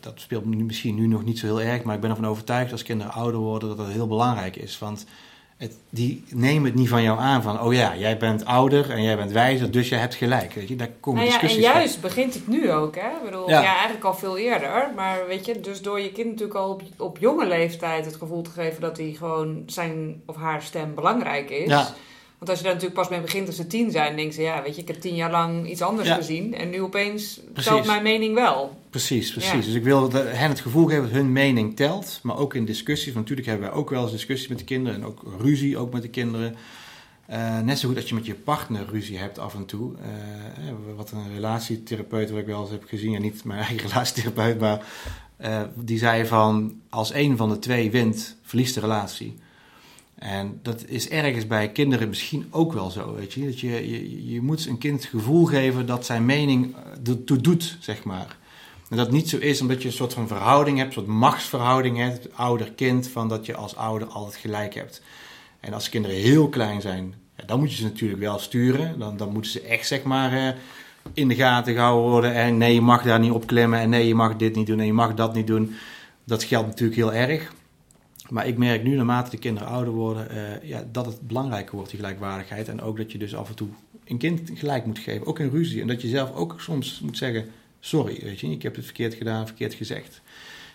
dat 0.00 0.12
speelt 0.16 0.44
misschien 0.44 0.94
nu 0.94 1.06
nog 1.06 1.24
niet 1.24 1.38
zo 1.38 1.46
heel 1.46 1.60
erg. 1.60 1.82
Maar 1.82 1.94
ik 1.94 2.00
ben 2.00 2.10
ervan 2.10 2.26
overtuigd 2.26 2.72
als 2.72 2.82
kinderen 2.82 3.12
ouder 3.12 3.40
worden 3.40 3.68
dat 3.68 3.78
dat 3.78 3.88
heel 3.88 4.06
belangrijk 4.06 4.56
is. 4.56 4.78
Want 4.78 5.06
het, 5.56 5.76
die 5.90 6.24
nemen 6.28 6.64
het 6.64 6.74
niet 6.74 6.88
van 6.88 7.02
jou 7.02 7.18
aan 7.18 7.42
van, 7.42 7.60
oh 7.60 7.74
ja, 7.74 7.96
jij 7.96 8.16
bent 8.16 8.44
ouder 8.44 8.90
en 8.90 9.02
jij 9.02 9.16
bent 9.16 9.32
wijzer, 9.32 9.70
dus 9.70 9.88
jij 9.88 9.98
hebt 9.98 10.14
gelijk. 10.14 10.52
Weet 10.52 10.68
je, 10.68 10.76
daar 10.76 10.90
komen 11.00 11.24
nou 11.24 11.32
ja, 11.32 11.48
En 11.48 11.60
juist 11.60 12.00
begint 12.00 12.34
het 12.34 12.48
nu 12.48 12.72
ook, 12.72 12.94
hè? 12.94 13.08
Ik 13.08 13.24
bedoel, 13.24 13.48
ja. 13.48 13.62
eigenlijk 13.62 14.04
al 14.04 14.14
veel 14.14 14.38
eerder. 14.38 14.92
Maar 14.96 15.26
weet 15.26 15.46
je, 15.46 15.60
dus 15.60 15.82
door 15.82 16.00
je 16.00 16.12
kind 16.12 16.28
natuurlijk 16.28 16.58
al 16.58 16.70
op, 16.70 16.82
op 16.96 17.18
jonge 17.18 17.46
leeftijd 17.46 18.04
het 18.04 18.16
gevoel 18.16 18.42
te 18.42 18.50
geven 18.50 18.80
dat 18.80 18.96
hij 18.96 19.14
gewoon 19.18 19.62
zijn 19.66 20.22
of 20.26 20.36
haar 20.36 20.62
stem 20.62 20.94
belangrijk 20.94 21.50
is. 21.50 21.68
Ja 21.68 21.94
want 22.38 22.50
als 22.50 22.58
je 22.58 22.64
daar 22.64 22.74
natuurlijk 22.74 23.00
pas 23.00 23.08
mee 23.08 23.20
begint 23.20 23.46
als 23.46 23.56
ze 23.56 23.66
tien 23.66 23.90
zijn, 23.90 24.16
denk 24.16 24.32
je, 24.32 24.42
ja, 24.42 24.62
weet 24.62 24.74
je, 24.74 24.80
ik 24.80 24.88
heb 24.88 25.00
tien 25.00 25.14
jaar 25.14 25.30
lang 25.30 25.70
iets 25.70 25.82
anders 25.82 26.10
gezien. 26.10 26.54
En 26.54 26.70
nu 26.70 26.80
opeens 26.80 27.40
telt 27.54 27.86
mijn 27.86 28.02
mening 28.02 28.34
wel. 28.34 28.78
Precies, 28.90 29.32
precies. 29.32 29.64
Dus 29.64 29.74
ik 29.74 29.82
wil 29.82 30.12
hen 30.12 30.48
het 30.48 30.60
gevoel 30.60 30.86
geven 30.86 31.02
dat 31.02 31.10
hun 31.10 31.32
mening 31.32 31.76
telt. 31.76 32.20
Maar 32.22 32.36
ook 32.36 32.54
in 32.54 32.64
discussies. 32.64 33.12
Want 33.12 33.28
natuurlijk 33.28 33.46
hebben 33.46 33.68
wij 33.68 33.76
ook 33.76 33.90
wel 33.90 34.02
eens 34.02 34.12
discussies 34.12 34.48
met 34.48 34.58
de 34.58 34.64
kinderen. 34.64 34.98
En 34.98 35.06
ook 35.06 35.22
ruzie 35.40 35.78
ook 35.78 35.92
met 35.92 36.02
de 36.02 36.08
kinderen. 36.08 36.56
Uh, 37.30 37.60
net 37.60 37.78
zo 37.78 37.86
goed 37.86 37.96
dat 37.96 38.08
je 38.08 38.14
met 38.14 38.26
je 38.26 38.34
partner 38.34 38.86
ruzie 38.90 39.18
hebt 39.18 39.38
af 39.38 39.54
en 39.54 39.66
toe. 39.66 39.92
Uh, 39.92 40.96
wat 40.96 41.10
een 41.10 41.32
relatietherapeut, 41.34 42.30
wat 42.30 42.40
ik 42.40 42.46
wel 42.46 42.60
eens 42.60 42.70
heb 42.70 42.84
gezien. 42.84 43.10
Ja, 43.10 43.18
niet 43.18 43.44
mijn 43.44 43.60
eigen 43.66 43.88
relatietherapeut, 43.88 44.60
maar 44.60 44.86
uh, 45.40 45.62
die 45.74 45.98
zei 45.98 46.26
van... 46.26 46.80
Als 46.88 47.14
een 47.14 47.36
van 47.36 47.48
de 47.48 47.58
twee 47.58 47.90
wint, 47.90 48.36
verliest 48.42 48.74
de 48.74 48.80
relatie. 48.80 49.38
En 50.18 50.58
dat 50.62 50.84
is 50.86 51.08
ergens 51.08 51.46
bij 51.46 51.72
kinderen 51.72 52.08
misschien 52.08 52.46
ook 52.50 52.72
wel 52.72 52.90
zo, 52.90 53.14
weet 53.14 53.32
je. 53.32 53.44
Dat 53.44 53.60
je, 53.60 53.90
je, 53.90 54.32
je 54.32 54.40
moet 54.40 54.66
een 54.66 54.78
kind 54.78 55.00
het 55.00 55.10
gevoel 55.10 55.44
geven 55.44 55.86
dat 55.86 56.06
zijn 56.06 56.24
mening 56.24 56.74
eh, 56.74 57.12
ertoe 57.12 57.36
doet, 57.40 57.76
zeg 57.80 58.04
maar. 58.04 58.36
En 58.88 58.96
dat 58.96 59.10
niet 59.10 59.28
zo 59.28 59.36
is 59.36 59.60
omdat 59.60 59.82
je 59.82 59.88
een 59.88 59.94
soort 59.94 60.12
van 60.14 60.28
verhouding 60.28 60.78
hebt, 60.78 60.88
een 60.88 61.02
soort 61.02 61.16
machtsverhouding 61.16 61.96
hebt, 61.96 62.36
ouder-kind, 62.36 63.08
van 63.08 63.28
dat 63.28 63.46
je 63.46 63.54
als 63.54 63.76
ouder 63.76 64.08
altijd 64.08 64.36
gelijk 64.36 64.74
hebt. 64.74 65.02
En 65.60 65.72
als 65.72 65.88
kinderen 65.88 66.16
heel 66.16 66.48
klein 66.48 66.80
zijn, 66.80 67.14
ja, 67.36 67.44
dan 67.44 67.58
moet 67.58 67.70
je 67.70 67.76
ze 67.76 67.82
natuurlijk 67.82 68.20
wel 68.20 68.38
sturen. 68.38 68.98
Dan, 68.98 69.16
dan 69.16 69.32
moeten 69.32 69.50
ze 69.50 69.60
echt, 69.60 69.86
zeg 69.86 70.02
maar, 70.02 70.32
eh, 70.32 70.54
in 71.12 71.28
de 71.28 71.34
gaten 71.34 71.74
gehouden 71.74 72.10
worden. 72.10 72.34
En 72.34 72.56
nee, 72.56 72.74
je 72.74 72.80
mag 72.80 73.02
daar 73.02 73.18
niet 73.18 73.30
op 73.32 73.46
klimmen. 73.46 73.80
En 73.80 73.90
nee, 73.90 74.06
je 74.06 74.14
mag 74.14 74.36
dit 74.36 74.54
niet 74.54 74.66
doen. 74.66 74.80
En 74.80 74.86
je 74.86 74.92
mag 74.92 75.14
dat 75.14 75.34
niet 75.34 75.46
doen. 75.46 75.74
Dat 76.24 76.44
geldt 76.44 76.66
natuurlijk 76.66 76.98
heel 76.98 77.12
erg. 77.12 77.52
Maar 78.28 78.46
ik 78.46 78.58
merk 78.58 78.82
nu, 78.82 78.96
naarmate 78.96 79.30
de 79.30 79.38
kinderen 79.38 79.68
ouder 79.68 79.92
worden, 79.92 80.36
uh, 80.36 80.68
ja, 80.68 80.84
dat 80.92 81.06
het 81.06 81.20
belangrijker 81.20 81.74
wordt, 81.74 81.90
die 81.90 81.98
gelijkwaardigheid. 81.98 82.68
En 82.68 82.80
ook 82.80 82.96
dat 82.96 83.12
je 83.12 83.18
dus 83.18 83.34
af 83.34 83.48
en 83.48 83.54
toe 83.54 83.68
een 84.04 84.18
kind 84.18 84.50
gelijk 84.54 84.86
moet 84.86 84.98
geven, 84.98 85.26
ook 85.26 85.38
in 85.38 85.50
ruzie. 85.50 85.80
En 85.80 85.86
dat 85.86 86.02
je 86.02 86.08
zelf 86.08 86.34
ook 86.34 86.60
soms 86.60 87.00
moet 87.00 87.16
zeggen, 87.16 87.48
sorry, 87.80 88.20
weet 88.22 88.40
je, 88.40 88.50
ik 88.50 88.62
heb 88.62 88.76
het 88.76 88.84
verkeerd 88.84 89.14
gedaan, 89.14 89.46
verkeerd 89.46 89.74
gezegd. 89.74 90.20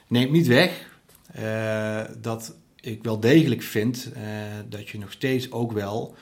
Neemt 0.07 0.31
niet 0.31 0.47
weg 0.47 0.91
uh, 1.39 2.01
dat 2.21 2.55
ik 2.81 3.03
wel 3.03 3.19
degelijk 3.19 3.61
vind 3.61 4.11
uh, 4.17 4.21
dat 4.69 4.89
je 4.89 4.97
nog 4.97 5.11
steeds 5.11 5.51
ook 5.51 5.71
wel 5.71 6.15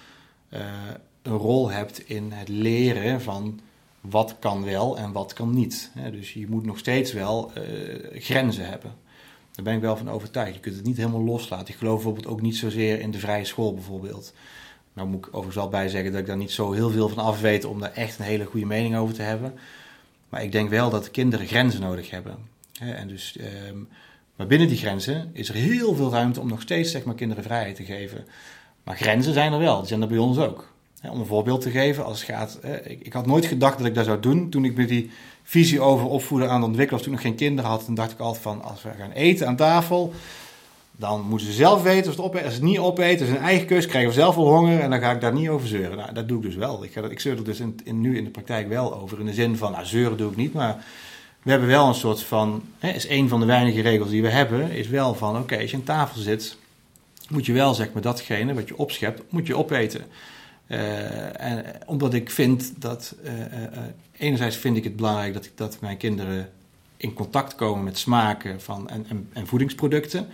een 1.21 1.37
rol 1.37 1.69
hebt 1.69 2.09
in 2.09 2.31
het 2.31 2.47
leren 2.47 3.21
van 3.21 3.59
wat 4.01 4.35
kan 4.39 4.63
wel 4.63 4.97
en 4.97 5.11
wat 5.11 5.33
kan 5.33 5.53
niet. 5.53 5.91
Dus 6.11 6.33
je 6.33 6.47
moet 6.47 6.65
nog 6.65 6.77
steeds 6.77 7.13
wel 7.13 7.51
grenzen 8.13 8.69
hebben. 8.69 8.93
Daar 9.51 9.65
ben 9.65 9.75
ik 9.75 9.81
wel 9.81 9.97
van 9.97 10.09
overtuigd. 10.09 10.53
Je 10.53 10.59
kunt 10.59 10.75
het 10.75 10.85
niet 10.85 10.97
helemaal 10.97 11.23
loslaten. 11.23 11.67
Ik 11.67 11.79
geloof 11.79 11.95
bijvoorbeeld 11.95 12.27
ook 12.27 12.41
niet 12.41 12.55
zozeer 12.55 12.99
in 12.99 13.11
de 13.11 13.19
vrije 13.19 13.45
school 13.45 13.73
bijvoorbeeld. 13.73 14.33
Nou 14.93 15.07
moet 15.07 15.19
ik 15.19 15.27
overigens 15.27 15.55
wel 15.55 15.69
bij 15.69 15.89
zeggen 15.89 16.11
dat 16.11 16.21
ik 16.21 16.27
daar 16.27 16.37
niet 16.37 16.51
zo 16.51 16.71
heel 16.71 16.89
veel 16.89 17.09
van 17.09 17.23
af 17.23 17.41
weet 17.41 17.65
om 17.65 17.79
daar 17.79 17.93
echt 17.93 18.19
een 18.19 18.25
hele 18.25 18.45
goede 18.45 18.65
mening 18.65 18.95
over 18.95 19.15
te 19.15 19.21
hebben. 19.21 19.53
Maar 20.29 20.43
ik 20.43 20.51
denk 20.51 20.69
wel 20.69 20.89
dat 20.89 21.11
kinderen 21.11 21.47
grenzen 21.47 21.81
nodig 21.81 22.09
hebben. 22.09 22.37
En 22.79 23.07
dus, 23.07 23.37
ehm, 23.37 23.77
maar 24.35 24.47
binnen 24.47 24.67
die 24.67 24.77
grenzen 24.77 25.29
is 25.33 25.49
er 25.49 25.55
heel 25.55 25.95
veel 25.95 26.11
ruimte 26.11 26.39
om 26.39 26.47
nog 26.47 26.61
steeds 26.61 26.91
zeg 26.91 27.03
maar, 27.03 27.15
kinderen 27.15 27.43
vrijheid 27.43 27.75
te 27.75 27.83
geven. 27.83 28.25
Maar 28.83 28.95
grenzen 28.95 29.33
zijn 29.33 29.53
er 29.53 29.59
wel, 29.59 29.79
die 29.79 29.87
zijn 29.87 30.01
er 30.01 30.07
bij 30.07 30.17
ons 30.17 30.37
ook. 30.37 30.73
Om 31.09 31.19
een 31.19 31.25
voorbeeld 31.25 31.61
te 31.61 31.69
geven, 31.69 32.05
als 32.05 32.19
het 32.19 32.29
gaat, 32.29 32.59
ik 32.87 33.13
had 33.13 33.25
nooit 33.25 33.45
gedacht 33.45 33.77
dat 33.77 33.87
ik 33.87 33.95
dat 33.95 34.05
zou 34.05 34.19
doen 34.19 34.49
toen 34.49 34.65
ik 34.65 34.75
met 34.75 34.87
die 34.87 35.11
visie 35.51 35.81
over 35.81 36.07
opvoeden 36.07 36.49
aan 36.49 36.55
het 36.55 36.69
ontwikkelen. 36.69 37.03
Toen 37.03 37.13
ik 37.13 37.17
nog 37.17 37.27
geen 37.27 37.37
kinderen 37.37 37.69
had, 37.69 37.85
dan 37.85 37.95
dacht 37.95 38.11
ik 38.11 38.19
altijd 38.19 38.43
van 38.43 38.63
als 38.63 38.83
we 38.83 38.89
gaan 38.97 39.11
eten 39.11 39.47
aan 39.47 39.55
tafel, 39.55 40.13
dan 40.91 41.21
moeten 41.21 41.47
ze 41.47 41.53
zelf 41.53 41.83
weten 41.83 42.11
of 42.11 42.17
het 42.17 42.25
opeten. 42.25 42.45
Als 42.45 42.53
ze 42.53 42.59
het 42.59 42.69
niet 42.69 42.79
opeten, 42.79 43.25
is 43.25 43.31
een 43.31 43.37
eigen 43.37 43.67
keus, 43.67 43.85
krijgen 43.85 44.09
we 44.09 44.15
zelf 44.15 44.35
wel 44.35 44.47
honger 44.47 44.79
en 44.79 44.89
dan 44.89 44.99
ga 44.99 45.11
ik 45.11 45.21
daar 45.21 45.33
niet 45.33 45.49
over 45.49 45.67
zeuren. 45.67 45.97
Nou, 45.97 46.13
dat 46.13 46.27
doe 46.27 46.37
ik 46.37 46.43
dus 46.43 46.55
wel. 46.55 46.83
Ik, 46.83 46.95
ik 46.95 47.19
zeur 47.19 47.37
er 47.37 47.43
dus 47.43 47.59
in, 47.59 48.01
nu 48.01 48.17
in 48.17 48.23
de 48.23 48.29
praktijk 48.29 48.67
wel 48.67 49.01
over. 49.01 49.19
In 49.19 49.25
de 49.25 49.33
zin 49.33 49.57
van, 49.57 49.71
nou, 49.71 49.85
zeuren 49.85 50.17
doe 50.17 50.31
ik 50.31 50.37
niet, 50.37 50.53
maar 50.53 50.83
we 51.41 51.49
hebben 51.49 51.69
wel 51.69 51.87
een 51.87 51.93
soort 51.93 52.23
van, 52.23 52.63
hè, 52.79 52.89
is 52.89 53.09
een 53.09 53.29
van 53.29 53.39
de 53.39 53.45
weinige 53.45 53.81
regels 53.81 54.09
die 54.09 54.21
we 54.21 54.29
hebben, 54.29 54.71
is 54.71 54.87
wel 54.87 55.13
van, 55.15 55.37
oké, 55.37 55.59
als 55.59 55.71
je 55.71 55.77
aan 55.77 55.83
tafel 55.83 56.21
zit, 56.21 56.57
moet 57.29 57.45
je 57.45 57.53
wel, 57.53 57.73
zeg 57.73 57.93
maar, 57.93 58.01
datgene 58.01 58.53
wat 58.53 58.67
je 58.67 58.77
opschept, 58.77 59.21
moet 59.29 59.47
je 59.47 59.57
opeten. 59.57 60.05
Uh, 60.71 61.41
en, 61.41 61.65
omdat 61.86 62.13
ik 62.13 62.29
vind 62.29 62.73
dat, 62.77 63.15
uh, 63.23 63.31
enerzijds 64.17 64.57
vind 64.57 64.77
ik 64.77 64.84
het 64.84 64.95
belangrijk 64.95 65.34
dat, 65.34 65.49
dat 65.55 65.79
mijn 65.79 65.97
kinderen 65.97 66.49
in 66.97 67.13
contact 67.13 67.55
komen 67.55 67.84
met 67.84 67.97
smaken 67.97 68.62
van, 68.62 68.89
en, 68.89 69.05
en, 69.10 69.29
en 69.34 69.47
voedingsproducten. 69.47 70.27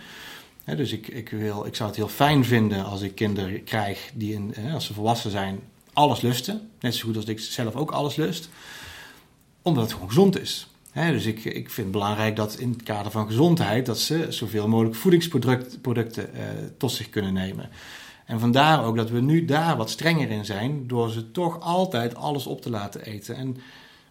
dus 0.64 0.92
ik, 0.92 1.08
ik, 1.08 1.28
wil, 1.28 1.66
ik 1.66 1.74
zou 1.74 1.88
het 1.88 1.98
heel 1.98 2.08
fijn 2.08 2.44
vinden 2.44 2.84
als 2.84 3.00
ik 3.00 3.14
kinderen 3.14 3.64
krijg 3.64 4.10
die, 4.14 4.40
als 4.72 4.86
ze 4.86 4.94
volwassen 4.94 5.30
zijn, 5.30 5.60
alles 5.92 6.20
lusten. 6.20 6.70
Net 6.80 6.94
zo 6.94 7.06
goed 7.06 7.16
als 7.16 7.24
ik 7.24 7.40
zelf 7.40 7.74
ook 7.74 7.90
alles 7.90 8.16
lust. 8.16 8.48
Omdat 9.62 9.82
het 9.82 9.92
gewoon 9.92 10.08
gezond 10.08 10.40
is. 10.40 10.68
dus 10.92 11.26
ik, 11.26 11.44
ik 11.44 11.70
vind 11.70 11.76
het 11.76 11.90
belangrijk 11.90 12.36
dat 12.36 12.58
in 12.58 12.70
het 12.70 12.82
kader 12.82 13.10
van 13.10 13.26
gezondheid... 13.26 13.86
dat 13.86 13.98
ze 13.98 14.26
zoveel 14.28 14.68
mogelijk 14.68 14.94
voedingsproducten 14.94 16.30
tot 16.76 16.92
zich 16.92 17.10
kunnen 17.10 17.32
nemen. 17.32 17.70
En 18.28 18.40
vandaar 18.40 18.84
ook 18.84 18.96
dat 18.96 19.10
we 19.10 19.20
nu 19.20 19.44
daar 19.44 19.76
wat 19.76 19.90
strenger 19.90 20.30
in 20.30 20.44
zijn, 20.44 20.86
door 20.86 21.10
ze 21.10 21.30
toch 21.30 21.60
altijd 21.60 22.14
alles 22.14 22.46
op 22.46 22.62
te 22.62 22.70
laten 22.70 23.04
eten. 23.04 23.36
En 23.36 23.56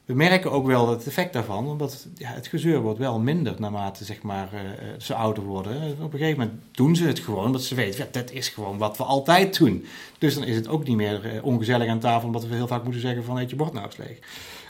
we 0.05 0.13
merken 0.13 0.51
ook 0.51 0.65
wel 0.65 0.89
het 0.89 1.07
effect 1.07 1.33
daarvan, 1.33 1.67
omdat 1.67 2.07
ja, 2.15 2.29
het 2.29 2.47
gezeur 2.47 2.81
wordt 2.81 2.99
wel 2.99 3.19
minder 3.19 3.55
naarmate 3.59 4.03
zeg 4.03 4.21
maar, 4.21 4.49
uh, 4.53 4.59
ze 4.97 5.13
ouder 5.13 5.43
worden. 5.43 5.97
Op 6.01 6.13
een 6.13 6.19
gegeven 6.19 6.39
moment 6.39 6.61
doen 6.71 6.95
ze 6.95 7.03
het 7.03 7.19
gewoon, 7.19 7.45
omdat 7.45 7.63
ze 7.63 7.75
weten, 7.75 8.03
ja, 8.03 8.07
dat 8.11 8.31
is 8.31 8.49
gewoon 8.49 8.77
wat 8.77 8.97
we 8.97 9.03
altijd 9.03 9.57
doen. 9.57 9.85
Dus 10.17 10.33
dan 10.33 10.43
is 10.43 10.55
het 10.55 10.67
ook 10.67 10.87
niet 10.87 10.95
meer 10.95 11.39
ongezellig 11.43 11.89
aan 11.89 11.99
tafel, 11.99 12.27
omdat 12.27 12.45
we 12.45 12.55
heel 12.55 12.67
vaak 12.67 12.83
moeten 12.83 13.01
zeggen 13.01 13.23
van 13.23 13.37
eet 13.37 13.49
je 13.49 13.55
bord 13.55 13.73
nou 13.73 13.85
eens 13.85 13.97
leeg. 13.97 14.19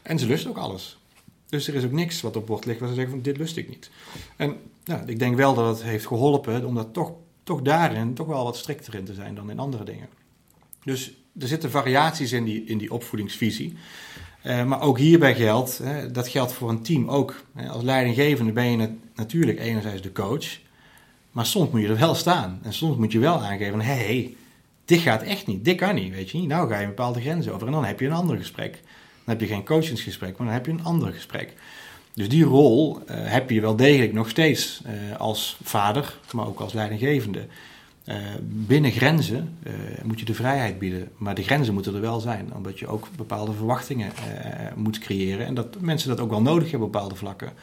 En 0.04 0.20
ze 0.20 0.28
lusten 0.28 0.50
ook 0.50 0.58
alles. 0.58 0.98
Dus 1.50 1.68
er 1.68 1.76
is 1.76 1.86
ook 1.86 1.92
niks 1.92 2.22
wat 2.22 2.36
op 2.36 2.46
bord 2.46 2.66
ligt 2.66 2.80
waar 2.80 2.90
ze 2.90 2.96
zeggen 2.96 3.14
van 3.14 3.22
dit 3.22 3.38
lust 3.38 3.58
ik 3.58 3.70
niet. 3.70 3.90
En 4.36 4.56
nou, 4.86 5.02
ik 5.06 5.20
denk 5.20 5.36
wel 5.36 5.54
dat 5.54 5.78
het 5.78 5.84
heeft 5.84 6.08
geholpen 6.08 6.66
om 6.66 6.76
dat 6.76 6.94
toch, 6.94 7.12
toch 7.48 7.62
daarin 7.62 8.14
toch 8.14 8.28
wel 8.28 8.44
wat 8.44 8.58
strikter 8.58 8.96
in 8.96 9.06
te 9.06 9.14
zijn 9.14 9.36
dan 9.36 9.50
in 9.50 9.60
andere 9.60 9.84
dingen. 9.84 10.08
Dus 10.84 11.12
er 11.40 11.48
zitten 11.48 11.72
variaties 11.72 12.32
in 12.32 12.44
die, 12.44 12.64
in 12.66 12.78
die 12.78 12.94
opvoedingsvisie. 12.94 13.78
Uh, 14.44 14.64
maar 14.64 14.82
ook 14.82 14.98
hierbij 14.98 15.36
geldt, 15.36 15.78
hè, 15.78 16.12
dat 16.12 16.28
geldt 16.28 16.54
voor 16.54 16.70
een 16.70 16.82
team 16.82 17.10
ook. 17.10 17.44
Als 17.70 17.84
leidinggevende 17.84 18.52
ben 18.52 18.72
je 18.72 18.96
natuurlijk 19.16 19.60
enerzijds 19.60 20.02
de 20.02 20.12
coach, 20.12 20.60
maar 21.32 21.46
soms 21.46 21.72
moet 21.72 21.82
je 21.82 21.88
er 21.88 22.00
wel 22.00 22.16
staan. 22.16 22.60
En 22.64 22.74
soms 22.74 22.98
moet 22.98 23.12
je 23.12 23.20
wel 23.20 23.42
aangeven, 23.42 23.82
hé, 23.82 23.94
hey, 23.94 24.36
dit 24.86 25.00
gaat 25.00 25.22
echt 25.22 25.48
niet, 25.48 25.66
dit 25.66 25.78
kan 25.78 25.96
niet, 25.96 26.14
weet 26.14 26.30
je 26.30 26.38
niet. 26.38 26.48
Nou 26.48 26.70
ga 26.70 26.76
je 26.76 26.82
een 26.82 26.88
bepaalde 26.90 27.22
grenzen 27.22 27.54
over 27.54 27.68
en 27.68 27.74
dan 27.74 27.86
heb 27.86 28.00
je 28.00 28.06
een 28.06 28.12
ander 28.12 28.38
gesprek. 28.38 28.72
Dan 28.72 29.36
heb 29.38 29.42
je 29.42 29.48
geen 29.48 29.66
coachingsgesprek, 29.66 30.38
maar 30.38 30.48
dan 30.48 30.56
heb 30.56 30.66
je 30.66 30.72
een 30.72 30.84
ander 30.84 31.14
gesprek. 31.14 31.54
Dus 32.18 32.30
die 32.30 32.44
rol 32.44 32.98
uh, 32.98 33.04
heb 33.10 33.50
je 33.50 33.62
wel 33.62 33.76
degelijk 33.76 34.14
nog 34.14 34.30
steeds 34.30 34.82
uh, 34.86 35.18
als 35.18 35.58
vader, 35.64 36.18
maar 36.32 36.48
ook 36.48 36.60
als 36.60 36.74
leidinggevende. 36.74 37.46
Uh, 38.06 38.16
binnen 38.42 38.92
grenzen 38.92 39.58
moet 40.04 40.20
je 40.20 40.26
de 40.26 40.34
vrijheid 40.34 40.80
bieden, 40.80 41.12
maar 41.18 41.36
de 41.36 41.44
grenzen 41.44 41.74
moeten 41.74 41.96
er 41.96 42.02
wel 42.02 42.20
zijn, 42.20 42.50
omdat 42.56 42.80
je 42.80 42.88
ook 42.88 43.08
bepaalde 43.16 43.54
verwachtingen 43.54 44.12
moet 44.76 45.00
creëren 45.00 45.46
en 45.46 45.54
dat 45.54 45.80
mensen 45.80 46.10
dat 46.10 46.20
ook 46.20 46.30
wel 46.30 46.42
nodig 46.42 46.70
hebben 46.70 46.88
op 46.88 46.94
bepaalde 46.94 47.16
vlakken, 47.16 47.54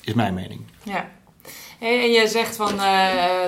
is 0.00 0.14
mijn 0.14 0.34
mening. 0.34 0.60
Ja. 0.82 1.10
En 1.78 2.12
jij 2.12 2.26
zegt 2.26 2.56
van, 2.56 2.76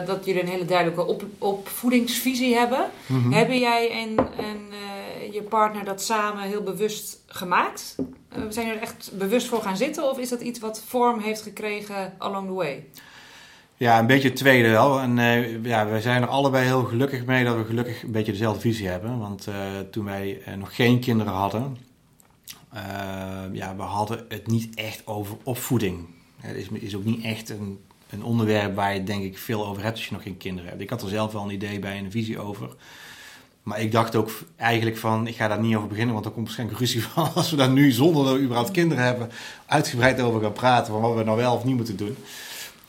dat 0.07 0.25
jullie 0.25 0.43
een 0.43 0.49
hele 0.49 0.65
duidelijke 0.65 1.07
op, 1.07 1.25
opvoedingsvisie 1.39 2.55
hebben. 2.55 2.91
Mm 3.07 3.23
-hmm. 3.23 3.33
Hebben 3.33 3.59
jij 3.59 3.91
en, 3.91 4.17
en 4.19 4.59
je 5.33 5.43
partner 5.43 5.85
dat 5.85 6.03
samen 6.03 6.43
heel 6.43 6.63
bewust 6.63 7.19
gemaakt? 7.27 7.97
Zijn 8.49 8.67
jullie 8.67 8.81
er 8.81 8.87
echt 8.87 9.11
bewust 9.19 9.47
voor 9.47 9.63
gaan 9.63 9.77
zitten 9.77 10.11
of 10.11 10.19
is 10.19 10.29
dat 10.29 10.41
iets 10.41 10.59
wat 10.59 10.83
vorm 10.87 11.21
heeft 11.21 11.43
gekregen 11.43 12.15
along 12.19 12.47
the 12.47 12.53
way? 12.53 12.85
Ja, 13.77 13.99
een 13.99 14.07
beetje 14.07 14.29
het 14.29 14.37
tweede 14.37 14.69
wel. 14.69 15.01
En 15.01 15.19
uh, 15.19 15.65
ja, 15.65 15.87
we 15.87 16.01
zijn 16.01 16.23
er 16.23 16.29
allebei 16.29 16.65
heel 16.65 16.85
gelukkig 16.85 17.25
mee 17.25 17.45
dat 17.45 17.57
we 17.57 17.65
gelukkig 17.65 18.03
een 18.03 18.13
beetje 18.13 18.33
dezelfde 18.33 18.61
visie 18.61 18.89
hebben. 18.89 19.19
Want 19.19 19.47
uh, 19.49 19.55
toen 19.91 20.05
wij 20.05 20.43
nog 20.59 20.75
geen 20.75 21.01
kinderen 21.01 21.33
hadden, 21.33 21.77
ja, 23.53 23.77
we 23.77 23.83
hadden 23.83 24.25
het 24.29 24.47
niet 24.47 24.75
echt 24.75 25.07
over 25.07 25.37
opvoeding. 25.43 26.07
Het 26.41 26.57
is, 26.57 26.69
is 26.69 26.97
ook 26.97 27.05
niet 27.05 27.25
echt 27.25 27.49
een, 27.49 27.81
een 28.11 28.25
onderwerp 28.25 28.75
waar 28.75 28.95
je 28.95 29.05
denk 29.05 29.23
ik 29.23 29.39
veel 29.39 29.67
over 29.67 29.83
hebt 29.83 29.97
als 29.97 30.07
je 30.07 30.13
nog 30.13 30.23
geen 30.23 30.37
kinderen 30.37 30.71
hebt. 30.71 30.83
Ik 30.83 30.91
had 30.91 31.03
er 31.03 31.09
zelf 31.09 31.33
wel 31.33 31.43
een 31.43 31.51
idee 31.51 31.79
bij 31.79 31.97
en 31.97 32.05
een 32.05 32.11
visie 32.11 32.39
over. 32.39 32.69
Maar 33.65 33.81
ik 33.81 33.93
dacht 33.93 34.17
ook 34.17 34.31
eigenlijk 34.57 34.97
van, 34.97 35.27
ik 35.27 35.37
ga 35.37 35.49
daar 35.49 35.61
niet 35.61 35.77
over 35.77 35.89
beginnen, 35.89 36.15
want 36.15 36.27
er 36.27 36.33
komt 36.33 36.45
waarschijnlijk 36.45 36.79
ruzie 36.79 37.03
van 37.09 37.35
als 37.35 37.51
we 37.51 37.57
daar 37.57 37.71
nu, 37.71 37.91
zonder 37.91 38.25
dat 38.25 38.35
we 38.35 38.41
überhaupt 38.41 38.71
kinderen 38.71 39.05
hebben, 39.05 39.31
uitgebreid 39.67 40.21
over 40.21 40.41
gaan 40.41 40.53
praten, 40.53 40.93
van 40.93 41.03
wat 41.03 41.15
we 41.15 41.25
nou 41.25 41.37
wel 41.37 41.55
of 41.55 41.65
niet 41.65 41.77
moeten 41.77 41.97
doen. 41.97 42.17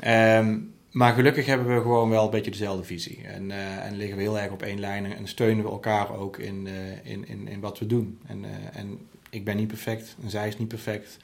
Um, 0.07 0.73
maar 0.95 1.13
gelukkig 1.13 1.45
hebben 1.45 1.75
we 1.75 1.81
gewoon 1.81 2.09
wel 2.09 2.25
een 2.25 2.29
beetje 2.29 2.51
dezelfde 2.51 2.83
visie. 2.83 3.21
En, 3.23 3.49
uh, 3.49 3.85
en 3.85 3.95
liggen 3.95 4.17
we 4.17 4.23
heel 4.23 4.39
erg 4.39 4.51
op 4.51 4.61
één 4.61 4.79
lijn 4.79 5.15
en 5.15 5.27
steunen 5.27 5.63
we 5.63 5.69
elkaar 5.69 6.17
ook 6.17 6.37
in, 6.37 6.65
uh, 6.65 6.73
in, 7.11 7.27
in, 7.27 7.47
in 7.47 7.59
wat 7.59 7.79
we 7.79 7.85
doen. 7.85 8.19
En, 8.27 8.43
uh, 8.43 8.49
en 8.73 8.99
ik 9.29 9.45
ben 9.45 9.57
niet 9.57 9.67
perfect 9.67 10.15
en 10.23 10.29
zij 10.29 10.47
is 10.47 10.57
niet 10.57 10.67
perfect. 10.67 11.17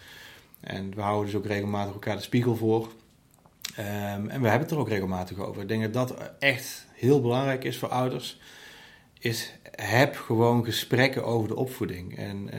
En 0.60 0.96
we 0.96 1.02
houden 1.02 1.26
dus 1.26 1.36
ook 1.36 1.46
regelmatig 1.46 1.94
elkaar 1.94 2.16
de 2.16 2.22
spiegel 2.22 2.56
voor. 2.56 2.92
Um, 3.80 4.30
en 4.30 4.42
we 4.42 4.48
hebben 4.48 4.60
het 4.60 4.72
er 4.72 4.78
ook 4.78 4.90
regelmatig 4.90 5.38
over. 5.38 5.62
Ik 5.62 5.68
denk 5.68 5.82
dat 5.82 5.94
dat 5.94 6.32
echt 6.40 6.86
heel 6.94 7.22
belangrijk 7.22 7.64
is 7.64 7.78
voor 7.78 7.90
ouders. 7.90 8.40
Is 9.22 9.54
heb 9.72 10.16
gewoon 10.16 10.64
gesprekken 10.64 11.26
over 11.26 11.48
de 11.48 11.56
opvoeding. 11.56 12.18
En 12.18 12.50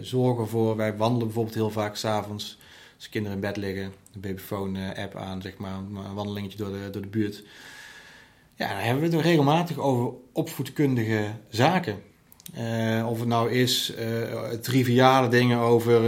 zorg 0.00 0.38
ervoor, 0.38 0.76
wij 0.76 0.96
wandelen 0.96 1.26
bijvoorbeeld 1.26 1.54
heel 1.54 1.70
vaak 1.70 1.96
s'avonds 1.96 2.58
als 2.96 3.08
kinderen 3.08 3.36
in 3.36 3.42
bed 3.42 3.56
liggen, 3.56 3.92
de 4.12 4.18
babyphone-app 4.18 5.16
aan, 5.16 5.42
zeg 5.42 5.56
maar, 5.56 5.74
een 5.74 6.14
wandelingetje 6.14 6.58
door 6.58 6.72
de, 6.72 6.90
door 6.90 7.02
de 7.02 7.08
buurt. 7.08 7.42
Ja, 8.54 8.68
dan 8.68 8.76
hebben 8.76 9.10
we 9.10 9.16
het 9.16 9.24
regelmatig 9.24 9.78
over 9.78 10.12
opvoedkundige 10.32 11.24
zaken. 11.48 12.02
Uh, 12.58 13.06
of 13.08 13.18
het 13.18 13.28
nou 13.28 13.50
is 13.50 13.92
triviale 14.60 15.28
dingen 15.28 15.58
over 15.58 16.02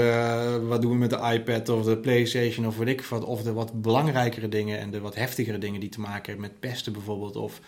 wat 0.68 0.82
doen 0.82 0.90
we 0.90 0.96
met 0.96 1.10
de 1.10 1.30
iPad 1.32 1.68
of 1.68 1.84
de 1.84 1.96
PlayStation 1.96 2.66
of 2.66 2.76
wat 2.76 2.86
ik 2.86 3.02
wat, 3.02 3.24
of 3.24 3.42
de 3.42 3.52
wat 3.52 3.82
belangrijkere 3.82 4.48
dingen 4.48 4.78
en 4.78 4.90
de 4.90 5.00
wat 5.00 5.14
heftigere 5.14 5.58
dingen 5.58 5.80
die 5.80 5.88
te 5.88 6.00
maken 6.00 6.32
hebben 6.32 6.50
met 6.50 6.60
pesten 6.60 6.92
bijvoorbeeld 6.92 7.36
of 7.36 7.60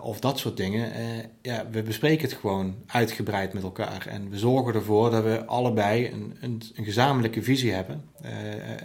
of 0.00 0.20
dat 0.20 0.38
soort 0.38 0.56
dingen. 0.56 0.92
Uh, 1.00 1.24
ja, 1.42 1.66
we 1.70 1.82
bespreken 1.82 2.28
het 2.28 2.38
gewoon 2.38 2.74
uitgebreid 2.86 3.52
met 3.52 3.62
elkaar. 3.62 4.06
En 4.06 4.30
we 4.30 4.38
zorgen 4.38 4.74
ervoor 4.74 5.10
dat 5.10 5.22
we 5.22 5.44
allebei 5.46 6.12
een, 6.12 6.36
een, 6.40 6.62
een 6.74 6.84
gezamenlijke 6.84 7.42
visie 7.42 7.72
hebben. 7.72 8.04
Uh, 8.24 8.30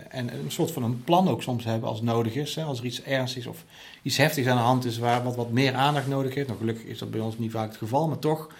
en 0.10 0.34
een 0.34 0.52
soort 0.52 0.72
van 0.72 0.84
een 0.84 1.04
plan 1.04 1.28
ook 1.28 1.42
soms 1.42 1.63
hebben 1.63 1.90
als 1.90 2.02
nodig 2.02 2.36
is. 2.36 2.56
Hè, 2.56 2.63
als 2.63 2.80
er 2.80 2.86
iets 2.86 3.04
ernstigs 3.04 3.48
of 3.48 3.63
iets 4.02 4.18
heftigs 4.18 4.48
aan 4.48 4.58
de 4.58 4.63
hand 4.63 4.86
is 4.86 4.98
waar 4.98 5.24
wat, 5.24 5.36
wat 5.36 5.52
meer 5.52 5.74
aandacht 5.74 6.08
nodig 6.08 6.34
heeft. 6.34 6.48
Nou, 6.48 6.60
gelukkig 6.60 6.86
is 6.86 6.98
dat 6.98 7.12
bij 7.12 7.20
ons 7.20 7.38
niet 7.38 7.52
vaak 7.52 7.68
het 7.68 7.78
geval, 7.78 8.08
maar 8.08 8.20
toch 8.20 8.52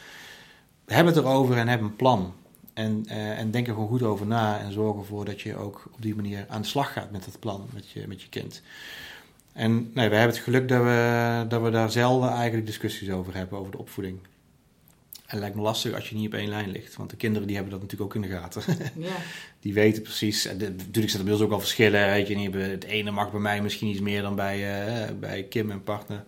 hebben 0.86 1.14
het 1.14 1.24
erover 1.24 1.58
en 1.58 1.68
hebben 1.68 1.88
een 1.88 1.96
plan. 1.96 2.34
En, 2.74 3.06
en 3.08 3.52
denk 3.52 3.68
er 3.68 3.74
gewoon 3.74 3.90
goed 3.90 4.04
over 4.04 4.26
na 4.26 4.60
en 4.60 4.72
zorgen 4.72 5.00
ervoor 5.00 5.26
dat 5.26 5.42
je 5.42 5.56
ook 5.56 5.90
op 5.94 6.02
die 6.02 6.16
manier 6.16 6.46
aan 6.50 6.62
de 6.62 6.68
slag 6.68 6.94
gaat 6.94 7.12
met 7.12 7.26
dat 7.26 7.40
plan 7.40 7.68
met 7.74 7.90
je, 7.90 8.08
met 8.08 8.22
je 8.22 8.30
kind. 8.30 8.62
En 9.58 9.92
nee, 9.94 10.10
we 10.10 10.16
hebben 10.16 10.36
het 10.36 10.44
geluk 10.44 10.68
dat 10.68 10.84
we, 10.84 11.46
dat 11.48 11.62
we 11.62 11.70
daar 11.70 11.92
zelden 11.92 12.30
eigenlijk 12.30 12.66
discussies 12.66 13.10
over 13.10 13.36
hebben, 13.36 13.60
over 13.60 13.72
de 13.72 13.78
opvoeding. 13.78 14.20
En 15.14 15.24
het 15.26 15.40
lijkt 15.40 15.56
me 15.56 15.62
lastig 15.62 15.94
als 15.94 16.10
je 16.10 16.16
niet 16.16 16.28
op 16.28 16.34
één 16.34 16.50
lijn 16.50 16.70
ligt. 16.70 16.96
Want 16.96 17.10
de 17.10 17.16
kinderen 17.16 17.48
die 17.48 17.56
hebben 17.56 17.74
dat 17.74 17.82
natuurlijk 17.82 18.16
ook 18.16 18.24
in 18.24 18.30
de 18.30 18.36
gaten. 18.36 18.64
Ja. 19.10 19.16
Die 19.60 19.74
weten 19.74 20.02
precies. 20.02 20.46
En 20.46 20.58
de, 20.58 20.70
natuurlijk 20.70 21.10
zijn 21.10 21.18
er 21.18 21.24
bij 21.24 21.34
ons 21.34 21.44
ook 21.44 21.52
al 21.52 21.60
verschillen. 21.60 22.10
Weet 22.10 22.28
je, 22.28 22.36
niet, 22.36 22.54
het 22.54 22.84
ene 22.84 23.12
mag 23.12 23.32
bij 23.32 23.40
mij 23.40 23.62
misschien 23.62 23.88
iets 23.88 24.00
meer 24.00 24.22
dan 24.22 24.36
bij, 24.36 24.58
uh, 25.10 25.20
bij 25.20 25.44
Kim 25.44 25.72
en 25.72 25.84
partner. 25.84 26.24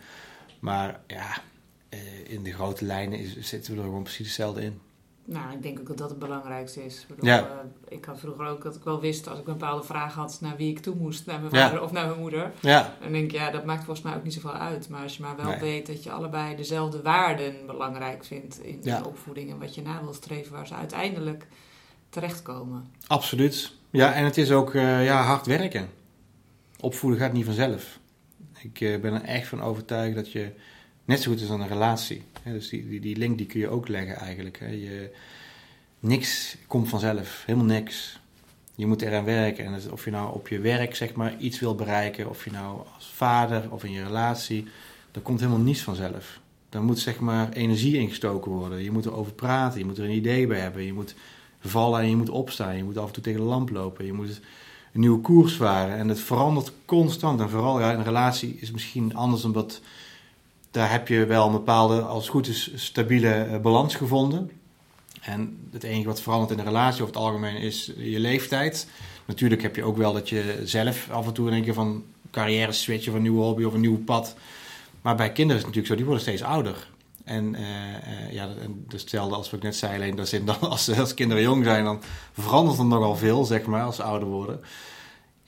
Maar 0.59 0.99
ja, 1.07 1.41
uh, 1.89 1.99
in 2.27 2.43
de 2.43 2.53
grote 2.53 2.85
lijnen 2.85 3.19
is, 3.19 3.35
zitten 3.39 3.71
we 3.71 3.77
er 3.77 3.85
gewoon 3.85 4.03
precies 4.03 4.25
hetzelfde 4.25 4.61
in. 4.61 4.79
Nou, 5.29 5.53
ik 5.53 5.61
denk 5.61 5.79
ook 5.79 5.87
dat 5.87 5.97
dat 5.97 6.09
het 6.09 6.19
belangrijkste 6.19 6.85
is. 6.85 7.01
Ik, 7.01 7.07
bedoel, 7.07 7.25
ja. 7.25 7.41
uh, 7.41 7.97
ik 7.97 8.05
had 8.05 8.19
vroeger 8.19 8.45
ook 8.45 8.63
dat 8.63 8.75
ik 8.75 8.83
wel 8.83 8.99
wist 8.99 9.27
als 9.27 9.39
ik 9.39 9.47
een 9.47 9.57
bepaalde 9.57 9.83
vraag 9.83 10.13
had 10.13 10.37
naar 10.41 10.55
wie 10.57 10.69
ik 10.69 10.79
toe 10.79 10.95
moest, 10.95 11.25
naar 11.25 11.39
mijn 11.39 11.51
vader 11.51 11.81
of 11.81 11.91
naar 11.91 12.07
mijn 12.07 12.19
moeder. 12.19 12.51
Ja. 12.59 12.95
Dan 13.01 13.11
denk 13.11 13.23
ik, 13.23 13.31
ja, 13.31 13.51
dat 13.51 13.65
maakt 13.65 13.83
volgens 13.83 14.05
mij 14.05 14.15
ook 14.15 14.23
niet 14.23 14.33
zoveel 14.33 14.53
uit. 14.53 14.89
Maar 14.89 15.01
als 15.03 15.17
je 15.17 15.23
maar 15.23 15.35
wel 15.35 15.45
nee. 15.45 15.59
weet 15.59 15.87
dat 15.87 16.03
je 16.03 16.11
allebei 16.11 16.55
dezelfde 16.55 17.01
waarden 17.01 17.55
belangrijk 17.65 18.25
vindt 18.25 18.63
in 18.63 18.81
de 18.81 19.05
opvoeding 19.05 19.51
en 19.51 19.59
wat 19.59 19.75
je 19.75 19.81
na 19.81 20.03
wil 20.03 20.13
streven, 20.13 20.51
waar 20.51 20.67
ze 20.67 20.73
uiteindelijk 20.73 21.47
terechtkomen. 22.09 22.91
Absoluut. 23.07 23.71
Ja, 23.89 24.13
en 24.13 24.23
het 24.23 24.37
is 24.37 24.51
ook 24.51 24.73
uh, 24.73 25.05
ja, 25.05 25.23
hard 25.23 25.45
werken. 25.45 25.89
Opvoeden 26.79 27.19
gaat 27.19 27.33
niet 27.33 27.45
vanzelf. 27.45 27.99
Ik 28.61 28.79
uh, 28.79 28.99
ben 28.99 29.13
er 29.13 29.23
echt 29.23 29.47
van 29.47 29.61
overtuigd 29.61 30.15
dat 30.15 30.31
je 30.31 30.51
net 31.05 31.21
zo 31.21 31.31
goed 31.31 31.41
is 31.41 31.47
dan 31.47 31.61
een 31.61 31.67
relatie. 31.67 32.23
Dus 32.53 32.69
die, 32.69 32.99
die, 32.99 33.17
link 33.17 33.37
die 33.37 33.47
kun 33.47 33.59
je 33.59 33.69
ook 33.69 33.87
leggen 33.87 34.15
eigenlijk. 34.15 34.59
Je, 34.59 35.11
niks 35.99 36.57
komt 36.67 36.89
vanzelf, 36.89 37.43
helemaal 37.45 37.67
niks. 37.67 38.19
Je 38.75 38.85
moet 38.85 39.01
eraan 39.01 39.25
werken. 39.25 39.65
En 39.65 39.91
of 39.91 40.05
je 40.05 40.11
nou 40.11 40.33
op 40.33 40.47
je 40.47 40.59
werk 40.59 40.95
zeg 40.95 41.13
maar 41.13 41.37
iets 41.37 41.59
wil 41.59 41.75
bereiken, 41.75 42.29
of 42.29 42.43
je 42.45 42.51
nou 42.51 42.81
als 42.95 43.11
vader 43.13 43.71
of 43.71 43.83
in 43.83 43.91
je 43.91 44.03
relatie, 44.03 44.67
dan 45.11 45.23
komt 45.23 45.39
helemaal 45.39 45.61
niets 45.61 45.81
vanzelf. 45.81 46.39
Dan 46.69 46.83
moet 46.83 46.99
zeg 46.99 47.19
maar 47.19 47.51
energie 47.51 47.97
ingestoken 47.97 48.51
worden. 48.51 48.83
Je 48.83 48.91
moet 48.91 49.05
erover 49.05 49.33
praten, 49.33 49.79
je 49.79 49.85
moet 49.85 49.97
er 49.97 50.03
een 50.03 50.15
idee 50.15 50.47
bij 50.47 50.59
hebben. 50.59 50.83
Je 50.83 50.93
moet 50.93 51.15
vallen 51.59 51.99
en 52.01 52.09
je 52.09 52.15
moet 52.15 52.29
opstaan. 52.29 52.77
Je 52.77 52.83
moet 52.83 52.97
af 52.97 53.07
en 53.07 53.13
toe 53.13 53.23
tegen 53.23 53.39
de 53.39 53.45
lamp 53.45 53.69
lopen. 53.69 54.05
Je 54.05 54.13
moet 54.13 54.41
een 54.93 54.99
nieuwe 54.99 55.21
koers 55.21 55.55
varen. 55.55 55.97
En 55.97 56.07
het 56.07 56.19
verandert 56.19 56.71
constant. 56.85 57.39
En 57.39 57.49
vooral 57.49 57.79
ja, 57.79 57.93
een 57.93 58.03
relatie 58.03 58.57
is 58.59 58.71
misschien 58.71 59.15
anders 59.15 59.41
dan 59.41 59.51
wat 59.51 59.81
daar 60.71 60.91
heb 60.91 61.07
je 61.07 61.25
wel 61.25 61.45
een 61.45 61.51
bepaalde, 61.51 62.01
als 62.01 62.29
goed 62.29 62.47
is, 62.47 62.71
stabiele 62.75 63.47
uh, 63.51 63.57
balans 63.57 63.95
gevonden. 63.95 64.51
En 65.21 65.69
het 65.71 65.83
enige 65.83 66.07
wat 66.07 66.21
verandert 66.21 66.51
in 66.51 66.57
de 66.57 66.63
relatie 66.63 67.01
over 67.01 67.13
het 67.13 67.23
algemeen 67.23 67.55
is 67.55 67.91
je 67.97 68.19
leeftijd. 68.19 68.87
Natuurlijk 69.25 69.61
heb 69.61 69.75
je 69.75 69.83
ook 69.83 69.97
wel 69.97 70.13
dat 70.13 70.29
je 70.29 70.61
zelf 70.63 71.09
af 71.09 71.27
en 71.27 71.33
toe 71.33 71.49
denk 71.49 71.65
je 71.65 71.73
van 71.73 72.03
carrière 72.31 72.71
switchen 72.71 73.11
of 73.11 73.17
een 73.17 73.23
nieuwe 73.23 73.43
hobby 73.43 73.63
of 73.63 73.73
een 73.73 73.79
nieuw 73.79 74.03
pad. 74.03 74.35
Maar 75.01 75.15
bij 75.15 75.31
kinderen 75.31 75.61
is 75.61 75.67
het 75.67 75.75
natuurlijk 75.75 75.87
zo, 75.87 75.95
die 75.95 76.05
worden 76.05 76.23
steeds 76.23 76.41
ouder. 76.41 76.87
En 77.23 77.53
uh, 77.53 77.59
uh, 77.59 78.33
ja, 78.33 78.49
dus 78.87 79.01
hetzelfde 79.01 79.35
als 79.35 79.49
wat 79.49 79.59
ik 79.59 79.65
net 79.65 79.75
zei, 79.75 79.95
alleen 79.95 80.15
dat 80.15 80.39
dan 80.45 80.59
als, 80.69 80.97
als 80.97 81.13
kinderen 81.13 81.43
jong 81.43 81.63
zijn, 81.63 81.83
dan 81.83 82.01
verandert 82.33 82.77
er 82.77 82.85
nogal 82.85 83.15
veel, 83.15 83.45
zeg 83.45 83.65
maar, 83.65 83.83
als 83.83 83.95
ze 83.95 84.03
ouder 84.03 84.27
worden. 84.27 84.61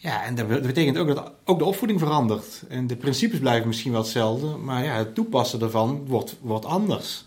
Ja, 0.02 0.24
en 0.24 0.36
dat 0.36 0.48
betekent 0.48 0.98
ook 0.98 1.08
dat 1.08 1.32
ook 1.46 1.60
de 1.60 1.66
opvoeding 1.66 2.00
verandert. 2.00 2.64
En 2.70 2.88
de 2.88 2.96
principes 2.96 3.40
blijven 3.40 3.68
misschien 3.68 3.92
wel 3.92 4.02
hetzelfde, 4.02 4.48
maar 4.48 4.84
ja, 4.84 4.98
het 4.98 5.16
toepassen 5.16 5.60
daarvan 5.60 6.06
wordt, 6.08 6.38
wordt 6.42 6.66
anders. 6.66 7.26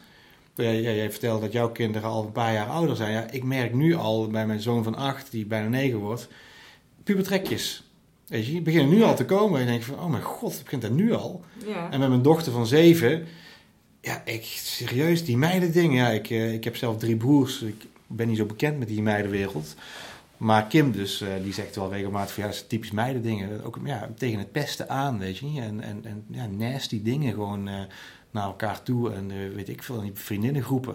Jij, 0.54 0.82
jij, 0.82 1.10
vertelde 1.10 1.40
dat 1.40 1.52
jouw 1.52 1.70
kinderen 1.70 2.08
al 2.08 2.24
een 2.24 2.32
paar 2.32 2.52
jaar 2.52 2.66
ouder 2.66 2.96
zijn. 2.96 3.12
Ja, 3.12 3.30
ik 3.30 3.44
merk 3.44 3.74
nu 3.74 3.94
al 3.94 4.28
bij 4.28 4.46
mijn 4.46 4.60
zoon 4.60 4.84
van 4.84 4.94
acht, 4.94 5.30
die 5.30 5.46
bijna 5.46 5.68
negen 5.68 5.98
wordt, 5.98 6.28
pubertrekjes. 7.04 7.82
Weet 8.26 8.46
je, 8.46 8.52
die 8.52 8.62
beginnen 8.62 8.94
nu 8.94 9.02
al 9.02 9.16
te 9.16 9.24
komen. 9.24 9.60
En 9.60 9.64
je 9.64 9.70
denkt 9.70 9.84
van, 9.84 9.98
oh 9.98 10.10
mijn 10.10 10.22
god, 10.22 10.52
het 10.52 10.62
begint 10.62 10.84
er 10.84 10.90
nu 10.90 11.12
al. 11.12 11.44
Ja. 11.66 11.90
En 11.90 12.00
met 12.00 12.08
mijn 12.08 12.22
dochter 12.22 12.52
van 12.52 12.66
zeven, 12.66 13.26
ja, 14.00 14.22
ik, 14.24 14.42
serieus, 14.44 15.24
die 15.24 15.36
meiden 15.36 15.72
dingen. 15.72 15.96
Ja, 15.96 16.08
ik, 16.08 16.30
eh, 16.30 16.52
ik 16.52 16.64
heb 16.64 16.76
zelf 16.76 16.98
drie 16.98 17.16
broers. 17.16 17.62
Ik 17.62 17.86
ben 18.06 18.28
niet 18.28 18.36
zo 18.36 18.46
bekend 18.46 18.78
met 18.78 18.88
die 18.88 19.02
meidenwereld. 19.02 19.74
Maar 20.44 20.66
Kim 20.66 20.92
dus, 20.92 21.20
eh, 21.20 21.28
die 21.42 21.52
zegt 21.52 21.76
wel 21.76 21.92
regelmatig 21.92 22.34
van, 22.34 22.42
ja, 22.42 22.48
dat 22.48 22.58
is 22.58 22.66
typisch 22.66 22.90
meiden 22.90 23.22
dingen. 23.22 23.64
Ook 23.64 23.78
ja, 23.84 24.10
tegen 24.16 24.38
het 24.38 24.52
pesten 24.52 24.88
aan, 24.88 25.18
weet 25.18 25.38
je. 25.38 25.60
En, 25.60 25.80
en, 25.80 26.04
en 26.04 26.24
ja, 26.30 26.46
nasty 26.46 27.02
dingen 27.02 27.32
gewoon 27.32 27.68
eh, 27.68 27.74
naar 28.30 28.44
elkaar 28.44 28.82
toe. 28.82 29.12
En 29.12 29.30
eh, 29.30 29.54
weet 29.54 29.68
ik 29.68 29.82
veel, 29.82 29.96
in 29.96 30.02
die 30.02 30.12
vriendinnengroepen. 30.14 30.92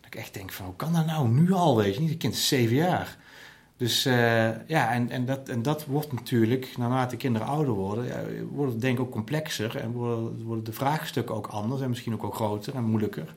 Dat 0.00 0.06
ik 0.06 0.14
echt 0.14 0.34
denk 0.34 0.52
van, 0.52 0.66
hoe 0.66 0.76
kan 0.76 0.92
dat 0.92 1.06
nou 1.06 1.28
nu 1.28 1.52
al, 1.52 1.76
weet 1.76 1.96
je? 1.96 2.02
Het 2.02 2.16
kind 2.16 2.34
is 2.34 2.48
zeven 2.48 2.76
jaar. 2.76 3.16
Dus 3.76 4.02
ja, 4.66 4.92
en, 4.92 5.10
en, 5.10 5.26
dat, 5.26 5.48
en 5.48 5.62
dat 5.62 5.84
wordt 5.84 6.12
natuurlijk, 6.12 6.76
naarmate 6.76 7.16
kinderen 7.16 7.48
ouder 7.48 7.74
worden, 7.74 8.04
ja, 8.04 8.22
wordt 8.50 8.72
het 8.72 8.80
denk 8.80 8.98
ik 8.98 9.04
ook 9.04 9.10
complexer. 9.10 9.76
En 9.76 9.92
worden, 9.92 10.44
worden 10.44 10.64
de 10.64 10.72
vraagstukken 10.72 11.34
ook 11.34 11.46
anders 11.46 11.80
en 11.80 11.88
misschien 11.88 12.14
ook, 12.14 12.24
ook 12.24 12.34
groter 12.34 12.74
en 12.74 12.84
moeilijker. 12.84 13.34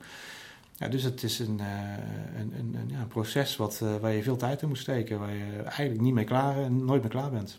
Ja, 0.82 0.88
dus 0.88 1.02
het 1.02 1.22
is 1.22 1.38
een, 1.38 1.60
eh, 1.60 2.40
een, 2.40 2.52
een, 2.58 2.76
een, 2.80 2.88
ja, 2.88 3.04
proces 3.08 3.56
wat, 3.56 3.80
eh, 3.82 3.88
waar 4.00 4.12
je 4.12 4.22
veel 4.22 4.36
tijd 4.36 4.62
in 4.62 4.68
moet 4.68 4.78
steken. 4.78 5.18
Waar 5.18 5.34
je 5.34 5.62
eigenlijk 5.64 6.00
niet 6.00 6.14
mee 6.14 6.24
klaar 6.24 6.56
en 6.56 6.84
nooit 6.84 7.00
meer 7.02 7.10
klaar 7.10 7.30
bent. 7.30 7.58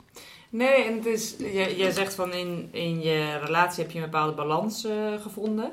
Nee, 0.50 0.84
en 0.86 0.96
het 0.96 1.06
is, 1.06 1.36
je, 1.38 1.74
je 1.78 1.92
zegt 1.92 2.14
van 2.16 2.34
in, 2.34 2.68
in 2.72 3.02
je 3.02 3.38
relatie 3.44 3.84
heb 3.84 3.92
je 3.92 4.00
een 4.00 4.04
bepaalde 4.10 4.34
balans 4.34 4.86
eh, 4.86 4.94
gevonden. 5.22 5.72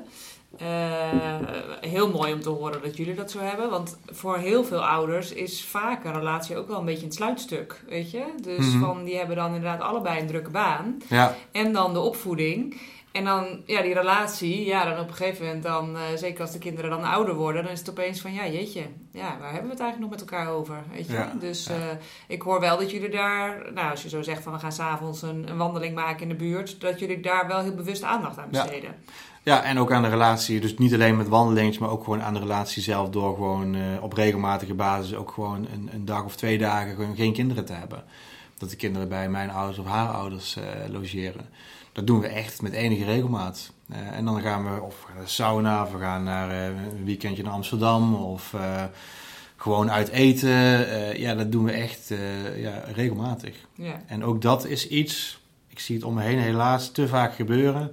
Eh, 0.57 1.39
heel 1.81 2.11
mooi 2.11 2.33
om 2.33 2.41
te 2.41 2.49
horen 2.49 2.81
dat 2.81 2.97
jullie 2.97 3.13
dat 3.15 3.31
zo 3.31 3.39
hebben. 3.39 3.69
Want 3.69 3.97
voor 4.05 4.37
heel 4.37 4.63
veel 4.63 4.85
ouders 4.85 5.33
is 5.33 5.63
vaak 5.65 6.03
een 6.03 6.13
relatie 6.13 6.57
ook 6.57 6.67
wel 6.67 6.79
een 6.79 6.85
beetje 6.85 7.05
een 7.05 7.11
sluitstuk. 7.11 7.83
Weet 7.87 8.11
je? 8.11 8.23
Dus 8.41 8.65
Mhm. 8.73 8.79
van, 8.79 9.03
die 9.03 9.17
hebben 9.17 9.35
dan 9.35 9.53
inderdaad 9.53 9.81
allebei 9.81 10.19
een 10.19 10.27
drukke 10.27 10.49
baan. 10.49 11.01
Ja, 11.09 11.35
En 11.51 11.73
dan 11.73 11.93
de 11.93 11.99
opvoeding. 11.99 12.81
En 13.11 13.23
dan, 13.23 13.61
ja, 13.65 13.81
die 13.81 13.93
relatie, 13.93 14.65
ja, 14.65 14.83
dan 14.89 14.99
op 14.99 15.07
een 15.07 15.13
gegeven 15.13 15.45
moment 15.45 15.63
dan, 15.63 15.95
eh, 15.95 16.01
zeker 16.15 16.41
als 16.41 16.51
de 16.51 16.59
kinderen 16.59 16.89
dan 16.89 17.03
ouder 17.03 17.35
worden, 17.35 17.63
dan 17.63 17.71
is 17.71 17.79
het 17.79 17.89
opeens 17.89 18.21
van, 18.21 18.33
ja, 18.33 18.47
jeetje, 18.47 18.85
ja, 19.11 19.37
waar 19.39 19.51
hebben 19.51 19.67
we 19.67 19.71
het 19.71 19.79
eigenlijk 19.79 19.99
nog 19.99 20.09
met 20.09 20.19
elkaar 20.19 20.49
over, 20.49 20.83
weet 20.91 21.07
je? 21.07 21.13
Ja, 21.13 21.33
Dus 21.39 21.65
ja. 21.65 21.73
eh, 21.73 21.81
ik 22.27 22.41
hoor 22.41 22.59
wel 22.59 22.77
dat 22.77 22.91
jullie 22.91 23.09
daar, 23.09 23.61
nou, 23.73 23.89
als 23.91 24.01
je 24.03 24.09
zo 24.09 24.21
zegt 24.21 24.43
van, 24.43 24.53
we 24.53 24.59
gaan 24.59 24.71
s'avonds 24.71 25.21
een, 25.21 25.49
een 25.49 25.57
wandeling 25.57 25.95
maken 25.95 26.21
in 26.21 26.29
de 26.29 26.35
buurt, 26.35 26.81
dat 26.81 26.99
jullie 26.99 27.19
daar 27.19 27.47
wel 27.47 27.59
heel 27.59 27.75
bewust 27.75 28.03
aandacht 28.03 28.37
aan 28.37 28.49
besteden. 28.49 28.95
Ja, 29.43 29.63
en 29.63 29.79
ook 29.79 29.91
aan 29.91 30.03
de 30.03 30.09
relatie. 30.09 30.59
Dus 30.59 30.77
niet 30.77 30.93
alleen 30.93 31.17
met 31.17 31.27
wandelingen, 31.27 31.79
maar 31.79 31.89
ook 31.89 32.03
gewoon 32.03 32.21
aan 32.21 32.33
de 32.33 32.39
relatie 32.39 32.81
zelf. 32.81 33.09
Door 33.09 33.33
gewoon 33.35 33.75
eh, 33.75 33.81
op 34.01 34.13
regelmatige 34.13 34.73
basis 34.73 35.15
ook 35.15 35.31
gewoon 35.31 35.67
een, 35.73 35.89
een 35.93 36.05
dag 36.05 36.23
of 36.23 36.35
twee 36.35 36.57
dagen 36.57 36.95
gewoon 36.95 37.15
geen 37.15 37.33
kinderen 37.33 37.65
te 37.65 37.73
hebben. 37.73 38.03
Dat 38.57 38.69
de 38.69 38.75
kinderen 38.75 39.09
bij 39.09 39.29
mijn 39.29 39.49
ouders 39.49 39.77
of 39.77 39.85
haar 39.85 40.07
ouders 40.07 40.57
logeren. 40.89 41.49
Dat 41.91 42.07
doen 42.07 42.19
we 42.19 42.27
echt 42.27 42.61
met 42.61 42.73
enige 42.73 43.03
regelmaat. 43.05 43.71
Eh, 43.89 44.07
en 44.17 44.25
dan 44.25 44.41
gaan 44.41 44.73
we 44.75 44.81
of 44.81 45.05
naar 45.13 45.23
de 45.23 45.29
sauna, 45.29 45.83
of 45.83 45.91
we 45.91 45.99
gaan 45.99 46.23
naar 46.23 46.49
eh, 46.49 46.65
een 46.65 47.05
weekendje 47.05 47.43
naar 47.43 47.53
Amsterdam. 47.53 48.15
Of 48.15 48.53
eh, 48.53 48.83
gewoon 49.55 49.91
uit 49.91 50.07
eten. 50.09 50.49
Ja, 51.19 51.35
dat 51.35 51.51
doen 51.51 51.63
we 51.63 51.71
echt 51.71 52.11
ja, 52.55 52.83
regelmatig. 52.93 53.55
Ja, 53.75 54.01
En 54.07 54.23
ook 54.23 54.41
dat 54.41 54.65
is 54.65 54.87
iets, 54.87 55.41
ik 55.67 55.79
zie 55.79 55.95
het 55.95 56.03
om 56.05 56.13
me 56.13 56.21
heen 56.21 56.39
helaas 56.39 56.91
te 56.91 57.07
vaak 57.07 57.35
gebeuren. 57.35 57.91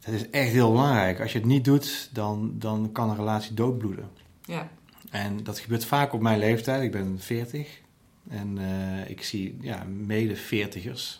Dat 0.00 0.14
is 0.14 0.30
echt 0.30 0.50
heel 0.52 0.70
belangrijk. 0.70 1.20
Als 1.20 1.32
je 1.32 1.38
het 1.38 1.46
niet 1.46 1.64
doet, 1.64 2.08
dan, 2.12 2.52
dan 2.58 2.90
kan 2.92 3.10
een 3.10 3.16
relatie 3.16 3.54
doodbloeden. 3.54 4.08
ja, 4.44 4.68
En 5.10 5.42
dat 5.44 5.58
gebeurt 5.58 5.84
vaak 5.84 6.12
op 6.12 6.20
mijn 6.20 6.38
leeftijd. 6.38 6.82
Ik 6.82 6.90
ben 6.92 7.16
40. 7.20 7.80
En 8.28 8.58
ik 9.06 9.22
zie 9.22 9.56
ja, 9.60 9.84
mede 9.84 10.36
40ers. 10.36 10.40
eh, 10.78 11.19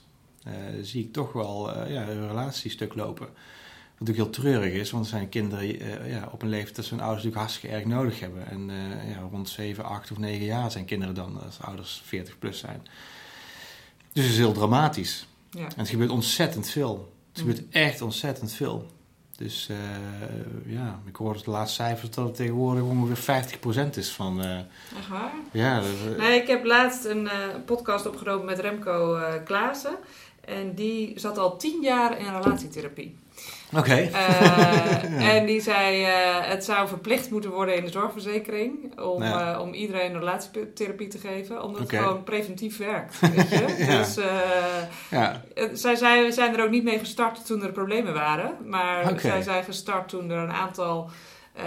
zie 0.83 1.05
ik 1.05 1.13
toch 1.13 1.33
wel 1.33 1.73
eh, 1.75 1.93
ja, 1.93 2.09
een 2.09 2.29
relatiestuk 2.29 2.95
lopen. 2.95 3.27
Wat 3.27 4.09
natuurlijk 4.09 4.35
heel 4.35 4.43
treurig 4.45 4.73
is, 4.73 4.91
want 4.91 5.05
er 5.05 5.11
zijn 5.11 5.29
kinderen 5.29 5.81
eh, 5.81 6.11
ja, 6.13 6.29
op 6.33 6.43
een 6.43 6.49
leeftijd 6.49 6.77
dat 6.77 6.85
ze 6.85 6.95
hun 6.95 7.03
ouders 7.05 7.25
natuurlijk 7.25 7.49
hartstikke 7.51 7.77
erg 7.77 7.85
nodig 7.87 8.21
hebben. 8.21 8.47
En 8.49 8.71
eh, 8.71 9.11
ja, 9.11 9.19
rond 9.31 9.49
7, 9.49 9.85
8 9.85 10.11
of 10.11 10.19
9 10.19 10.45
jaar 10.45 10.71
zijn 10.71 10.85
kinderen 10.85 11.15
dan, 11.15 11.43
als 11.45 11.61
ouders 11.61 12.03
40 12.05 12.39
plus 12.39 12.59
zijn. 12.59 12.83
Dus 14.13 14.23
het 14.25 14.33
is 14.33 14.39
heel 14.39 14.53
dramatisch. 14.53 15.27
ja. 15.51 15.63
En 15.65 15.73
het 15.77 15.89
gebeurt 15.89 16.11
ontzettend 16.11 16.71
veel. 16.71 17.13
Het 17.33 17.45
Mm. 17.45 17.51
gebeurt 17.51 17.69
echt 17.73 18.01
ontzettend 18.03 18.53
veel. 18.53 18.87
Dus 19.37 19.69
eh, 19.69 19.77
ja, 20.73 21.01
ik 21.07 21.17
hoorde 21.17 21.43
de 21.45 21.51
laatste 21.51 21.83
cijfers 21.83 22.11
dat 22.11 22.25
het 22.27 22.35
tegenwoordig 22.35 22.83
ongeveer 22.83 23.45
50% 23.89 23.97
is 23.97 24.11
van... 24.11 24.43
eh, 24.43 24.57
Echt 24.99 25.09
waar? 25.11 25.33
ja, 25.53 25.81
dat, 25.81 25.91
eh, 26.15 26.19
Nee, 26.19 26.41
ik 26.41 26.47
heb 26.47 26.65
laatst 26.65 27.05
een 27.05 27.29
eh, 27.29 27.39
podcast 27.67 28.07
opgenomen 28.07 28.47
met 28.47 28.59
Remco 28.59 29.17
eh 29.17 29.45
Klaassen. 29.45 29.97
En 30.51 30.75
die 30.75 31.13
zat 31.19 31.39
al 31.39 31.57
tien 31.57 31.83
jaar 31.83 32.19
in 32.19 32.27
relatietherapie. 32.43 33.17
Oké. 33.77 33.95
Eh, 33.95 35.29
En 35.37 35.47
die 35.47 35.61
zei, 35.61 36.05
eh, 36.05 36.11
het 36.41 36.65
zou 36.65 36.89
verplicht 36.89 37.31
moeten 37.31 37.51
worden 37.51 37.77
in 37.77 37.85
de 37.85 37.91
zorgverzekering 37.91 39.01
om, 39.01 39.23
Ja. 39.23 39.55
eh, 39.55 39.61
om 39.61 39.73
iedereen 39.73 40.19
relatietherapie 40.19 41.09
te 41.09 41.19
geven, 41.19 41.63
omdat 41.63 41.81
het 41.81 41.93
gewoon 41.93 42.23
preventief 42.25 42.77
werkt. 42.79 43.21
Weet 43.21 43.49
je? 43.49 43.75
Ja. 43.89 43.99
Dus 43.99 44.15
Ja, 45.11 45.41
zij 45.97 46.25
we 46.25 46.33
zijn 46.33 46.55
er 46.57 46.65
ook 46.65 46.71
niet 46.71 46.85
mee 46.85 46.99
gestart 46.99 47.47
toen 47.47 47.63
er 47.63 47.73
problemen 47.73 48.15
waren, 48.15 48.57
maar 48.67 49.21
zij 49.21 49.43
zijn 49.43 49.65
gestart 49.65 50.09
toen 50.09 50.31
er 50.31 50.39
een 50.39 50.53
aantal 50.53 51.11
eh, 51.53 51.65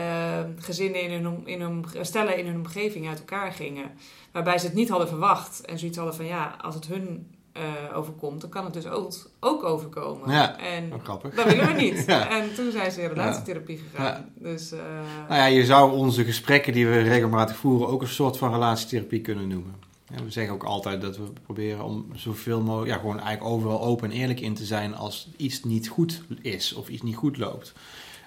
gezinnen 0.59 1.01
in 1.01 1.23
hun, 1.23 1.41
in 1.45 1.61
hun, 1.61 1.85
stellen 2.01 2.37
in 2.37 2.45
hun 2.45 2.55
omgeving 2.55 3.07
uit 3.07 3.19
elkaar 3.19 3.51
gingen, 3.51 3.91
waarbij 4.31 4.57
ze 4.57 4.65
het 4.65 4.75
niet 4.75 4.89
hadden 4.89 5.07
verwacht 5.07 5.65
en 5.65 5.79
zoiets 5.79 5.97
hadden 5.97 6.15
van 6.15 6.25
ja, 6.25 6.55
als 6.61 6.75
het 6.75 6.87
hun 6.87 7.27
eh, 7.53 7.97
overkomt, 7.97 8.41
dan 8.41 8.49
kan 8.49 8.65
het 8.65 8.73
dus 8.73 8.87
ook, 8.87 9.13
ook 9.39 9.63
overkomen. 9.63 10.31
Ja. 10.31 10.59
En 10.59 10.89
wel 10.89 10.99
grappig. 10.99 11.33
dat 11.35 11.45
willen 11.45 11.67
we 11.67 11.73
niet. 11.73 12.03
Ja. 12.07 12.29
En 12.29 12.55
toen 12.55 12.71
zijn 12.71 12.91
ze 12.91 13.01
in 13.01 13.07
relatietherapie 13.07 13.77
gegaan. 13.91 14.29
Dus 14.35 14.71
eh, 14.71 14.79
Nou 15.27 15.39
ja, 15.39 15.45
je 15.45 15.65
zou 15.65 15.91
onze 15.91 16.23
gesprekken 16.23 16.73
die 16.73 16.87
we 16.87 17.01
regelmatig 17.01 17.55
voeren 17.55 17.87
ook 17.87 18.01
een 18.01 18.07
soort 18.07 18.37
van 18.37 18.51
relatietherapie 18.51 19.21
kunnen 19.21 19.47
noemen. 19.47 19.75
Ja, 20.15 20.23
we 20.23 20.31
zeggen 20.31 20.53
ook 20.53 20.63
altijd 20.63 21.01
dat 21.01 21.17
we 21.17 21.23
proberen 21.43 21.83
om 21.83 22.05
zoveel 22.13 22.61
mogelijk, 22.61 22.91
ja, 22.91 22.97
gewoon 22.97 23.19
eigenlijk 23.19 23.55
overal 23.55 23.81
open 23.81 24.11
en 24.11 24.17
eerlijk 24.17 24.39
in 24.39 24.53
te 24.53 24.65
zijn 24.65 24.95
als 24.95 25.29
iets 25.37 25.63
niet 25.63 25.87
goed 25.87 26.21
is 26.41 26.73
of 26.73 26.89
iets 26.89 27.01
niet 27.01 27.15
goed 27.15 27.37
loopt. 27.37 27.73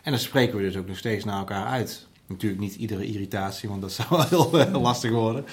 En 0.03 0.11
dan 0.11 0.21
spreken 0.21 0.57
we 0.57 0.63
dus 0.63 0.77
ook 0.77 0.87
nog 0.87 0.97
steeds 0.97 1.25
naar 1.25 1.39
elkaar 1.39 1.67
uit. 1.67 2.07
Natuurlijk 2.27 2.61
niet 2.61 2.75
iedere 2.75 3.07
irritatie, 3.07 3.69
want 3.69 3.81
dat 3.81 3.93
zou 3.93 4.09
wel 4.11 4.29
heel 4.29 4.61
eh, 4.61 4.83
lastig 4.83 5.11
worden. 5.11 5.45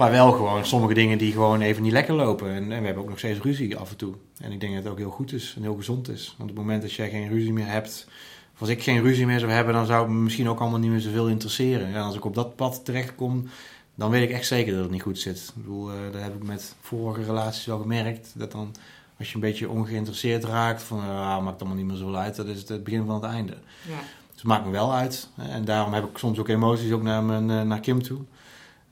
Maar 0.00 0.10
wel 0.10 0.32
gewoon 0.32 0.66
sommige 0.66 0.94
dingen 0.94 1.18
die 1.18 1.32
gewoon 1.32 1.60
even 1.60 1.82
niet 1.82 1.92
lekker 1.92 2.14
lopen. 2.14 2.50
En, 2.50 2.72
en 2.72 2.78
we 2.78 2.84
hebben 2.84 3.02
ook 3.02 3.08
nog 3.08 3.18
steeds 3.18 3.40
ruzie 3.40 3.76
af 3.76 3.90
en 3.90 3.96
toe. 3.96 4.14
En 4.38 4.52
ik 4.52 4.60
denk 4.60 4.74
dat 4.74 4.82
het 4.82 4.92
ook 4.92 4.98
heel 4.98 5.10
goed 5.10 5.32
is 5.32 5.52
en 5.56 5.62
heel 5.62 5.74
gezond 5.74 6.08
is. 6.08 6.34
Want 6.38 6.50
op 6.50 6.56
het 6.56 6.64
moment 6.64 6.82
dat 6.82 6.92
jij 6.92 7.10
geen 7.10 7.28
ruzie 7.28 7.52
meer 7.52 7.66
hebt, 7.66 8.06
of 8.54 8.60
als 8.60 8.68
ik 8.68 8.82
geen 8.82 9.02
ruzie 9.02 9.26
meer 9.26 9.38
zou 9.38 9.52
hebben, 9.52 9.74
dan 9.74 9.86
zou 9.86 10.02
het 10.02 10.12
me 10.12 10.18
misschien 10.18 10.48
ook 10.48 10.60
allemaal 10.60 10.78
niet 10.78 10.90
meer 10.90 11.00
zoveel 11.00 11.28
interesseren. 11.28 11.86
En 11.86 12.02
als 12.02 12.14
ik 12.14 12.24
op 12.24 12.34
dat 12.34 12.56
pad 12.56 12.84
terechtkom, 12.84 13.48
dan 13.94 14.10
weet 14.10 14.22
ik 14.28 14.34
echt 14.34 14.46
zeker 14.46 14.72
dat 14.72 14.82
het 14.82 14.90
niet 14.90 15.02
goed 15.02 15.18
zit. 15.18 15.52
Ik 15.56 15.62
bedoel, 15.62 15.90
eh, 15.90 15.96
dat 16.12 16.22
heb 16.22 16.34
ik 16.34 16.42
met 16.42 16.74
vorige 16.80 17.24
relaties 17.24 17.66
wel 17.66 17.78
gemerkt. 17.78 18.32
Dat 18.34 18.52
dan, 18.52 18.74
als 19.18 19.28
je 19.28 19.34
een 19.34 19.40
beetje 19.40 19.68
ongeïnteresseerd 19.68 20.44
raakt, 20.44 20.82
van 20.82 20.98
ah, 20.98 21.44
maakt 21.44 21.60
allemaal 21.60 21.78
niet 21.78 21.86
meer 21.86 21.96
zo 21.96 22.14
uit, 22.14 22.36
dat 22.36 22.46
is 22.46 22.58
het, 22.58 22.68
het 22.68 22.84
begin 22.84 23.06
van 23.06 23.14
het 23.14 23.32
einde. 23.32 23.56
ja. 23.88 23.98
Dus 24.32 24.50
het 24.50 24.58
maakt 24.58 24.64
me 24.64 24.70
wel 24.70 24.94
uit. 24.94 25.28
En 25.36 25.64
daarom 25.64 25.92
heb 25.92 26.04
ik 26.04 26.18
soms 26.18 26.38
ook 26.38 26.48
emoties 26.48 26.92
ook 26.92 27.02
naar, 27.02 27.22
mijn, 27.22 27.50
eh, 27.50 27.62
naar 27.62 27.80
Kim 27.80 28.02
toe. 28.02 28.20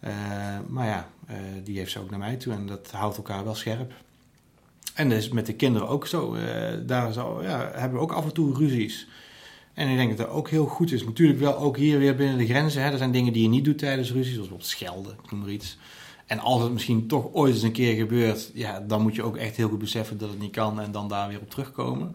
Eh, 0.01 0.11
maar 0.69 0.87
ja, 0.87 1.11
eh, 1.27 1.37
die 1.65 1.79
heeft 1.79 1.91
ze 1.91 1.99
ook 1.99 2.11
naar 2.11 2.19
mij 2.19 2.37
toe. 2.37 2.53
En 2.53 2.67
dat 2.67 2.91
houdt 2.91 3.17
elkaar 3.17 3.45
wel 3.45 3.55
scherp. 3.55 3.93
En 4.95 5.09
dus 5.09 5.29
met 5.29 5.47
de 5.47 5.55
kinderen 5.55 5.89
ook 5.89 6.07
zo. 6.07 6.35
Eh, 6.35 6.43
daar 6.87 7.15
ja, 7.43 7.71
hebben 7.75 7.99
we 7.99 8.05
ook 8.05 8.13
af 8.13 8.25
en 8.25 8.33
toe 8.33 8.55
ruzies. 8.55 9.09
En 9.75 9.89
ik 9.89 9.97
denk 9.97 10.09
dat 10.17 10.27
dat 10.27 10.37
ook 10.37 10.51
heel 10.51 10.67
goed 10.67 10.93
is. 10.93 11.05
Natuurlijk 11.05 11.39
wel 11.39 11.57
ook 11.57 11.77
hier 11.77 11.99
weer 11.99 12.17
binnen 12.17 12.39
de 12.39 12.47
grenzen. 12.47 12.83
Hè. 12.83 12.91
Er 12.91 12.99
zijn 12.99 13.13
dingen 13.13 13.33
die 13.33 13.43
je 13.43 13.49
niet 13.49 13.65
doet 13.65 13.79
tijdens 13.79 14.13
ruzies. 14.13 14.35
Zoals 14.35 14.49
bijvoorbeeld 14.49 14.71
schelden, 14.71 15.17
noem 15.31 15.41
maar 15.41 15.51
iets. 15.51 15.79
En 16.27 16.39
als 16.39 16.63
het 16.63 16.73
misschien 16.73 17.07
toch 17.07 17.29
ooit 17.33 17.55
eens 17.55 17.63
een 17.63 17.73
keer 17.73 17.97
gebeurt... 17.97 18.51
Ja, 18.55 18.81
dan 18.81 19.03
moet 19.03 19.15
je 19.15 19.23
ook 19.23 19.37
echt 19.37 19.57
heel 19.57 19.69
goed 19.69 19.79
beseffen 19.79 20.19
dat 20.19 20.29
het 20.31 20.39
niet 20.39 20.53
kan. 20.53 20.81
En 20.81 20.93
dan 20.93 21.09
daar 21.09 21.29
weer 21.29 21.41
op 21.41 21.51
terugkomen. 21.51 22.15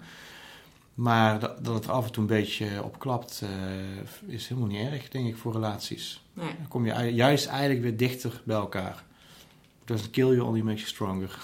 Maar 0.93 1.39
dat, 1.39 1.65
dat 1.65 1.73
het 1.73 1.89
af 1.89 2.05
en 2.05 2.11
toe 2.11 2.23
een 2.23 2.29
beetje 2.29 2.83
op 2.83 2.99
klapt, 2.99 3.41
eh, 3.43 4.33
is 4.33 4.47
helemaal 4.47 4.69
niet 4.69 4.91
erg, 4.91 5.09
denk 5.09 5.27
ik, 5.27 5.37
voor 5.37 5.53
relaties. 5.53 6.23
Nee. 6.33 6.47
Dan 6.57 6.67
kom 6.67 6.85
je 6.85 6.93
ju- 6.93 7.05
juist 7.07 7.47
eigenlijk 7.47 7.81
weer 7.81 7.97
dichter 7.97 8.41
bij 8.43 8.55
elkaar. 8.55 9.03
Doesn't 9.85 10.09
kill 10.09 10.27
you, 10.27 10.39
only 10.39 10.61
makes 10.61 10.81
you 10.81 10.89
stronger. 10.93 11.29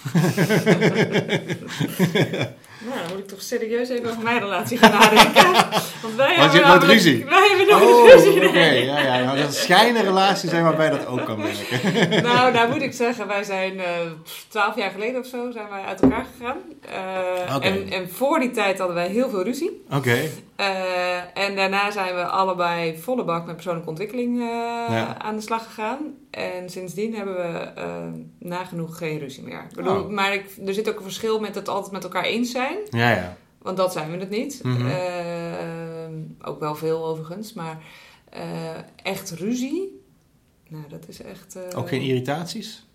Ja, 2.85 3.01
moet 3.09 3.19
ik 3.19 3.27
toch 3.27 3.41
serieus 3.41 3.89
even 3.89 4.09
over 4.09 4.23
mijn 4.23 4.39
relatie 4.39 4.77
gaan 4.77 4.91
nadenken. 4.91 5.51
Want 6.03 6.15
wij 6.15 6.37
Want 6.37 6.51
hebben 6.53 6.69
nooit 6.69 6.83
ruzie? 6.83 7.25
Wij 7.25 7.47
hebben 7.49 7.67
nooit 7.79 7.83
Oh, 7.83 8.09
ruzie. 8.23 8.47
oké. 8.47 8.59
Ja, 8.59 8.99
ja. 8.99 9.23
Nou, 9.23 9.37
dat 9.37 9.53
schijnen 9.55 10.03
relaties 10.03 10.49
zijn 10.49 10.63
waarbij 10.63 10.89
dat 10.89 11.05
ook 11.07 11.25
kan 11.25 11.41
werken. 11.41 12.23
Nou, 12.29 12.53
nou 12.53 12.69
moet 12.71 12.81
ik 12.81 12.93
zeggen, 12.93 13.27
wij 13.27 13.43
zijn 13.43 13.79
eh, 13.79 13.85
twaalf 14.47 14.75
jaar 14.75 14.91
geleden 14.91 15.19
of 15.21 15.25
zo 15.27 15.51
zijn 15.51 15.69
wij 15.69 15.81
uit 15.83 16.01
elkaar 16.01 16.25
gegaan. 16.37 16.57
Oké. 17.55 17.67
en, 17.67 17.89
en 17.91 18.09
voor 18.09 18.39
die 18.39 18.51
tijd 18.51 18.77
hadden 18.77 18.95
wij 18.95 19.07
heel 19.07 19.29
veel 19.29 19.43
ruzie. 19.43 19.83
Oké. 19.91 20.17
Eh, 20.55 21.37
en 21.43 21.55
daarna 21.55 21.91
zijn 21.91 22.15
we 22.15 22.23
allebei 22.23 22.97
volle 22.97 23.23
bak 23.23 23.45
met 23.45 23.55
persoonlijke 23.55 23.89
ontwikkeling 23.89 24.39
Ja. 24.89 25.15
aan 25.17 25.35
de 25.35 25.41
slag 25.41 25.63
gegaan. 25.63 25.97
En 26.31 26.69
sindsdien 26.69 27.15
hebben 27.15 27.35
we 27.35 27.71
nagenoeg 28.39 28.97
geen 28.97 29.19
ruzie 29.19 29.43
meer. 29.43 29.65
Ik 29.69 29.75
bedoel, 29.75 29.97
Oh. 29.99 30.09
Maar 30.09 30.33
ik, 30.33 30.45
er 30.65 30.73
zit 30.73 30.89
ook 30.89 30.97
een 30.97 31.03
verschil 31.03 31.39
met 31.39 31.55
het 31.55 31.67
altijd 31.67 31.91
met 31.91 32.03
elkaar 32.03 32.23
eens 32.23 32.51
zijn. 32.51 32.68
Ja, 32.89 33.11
ja. 33.11 33.37
Want 33.61 33.77
dat 33.77 33.91
zijn 33.93 34.11
we 34.11 34.17
het 34.17 34.29
niet. 34.29 34.63
Mhm. 34.63 34.87
Eh, 34.87 36.47
ook 36.49 36.59
wel 36.59 36.75
veel 36.75 37.05
overigens. 37.05 37.53
Maar 37.53 37.77
eh, 38.29 38.43
echt 39.03 39.31
ruzie, 39.31 40.01
nou 40.67 40.83
dat 40.89 41.07
is 41.07 41.21
echt... 41.21 41.55
eh, 41.55 41.77
Ook 41.79 41.87
geen 41.87 42.01
irritaties? 42.01 42.87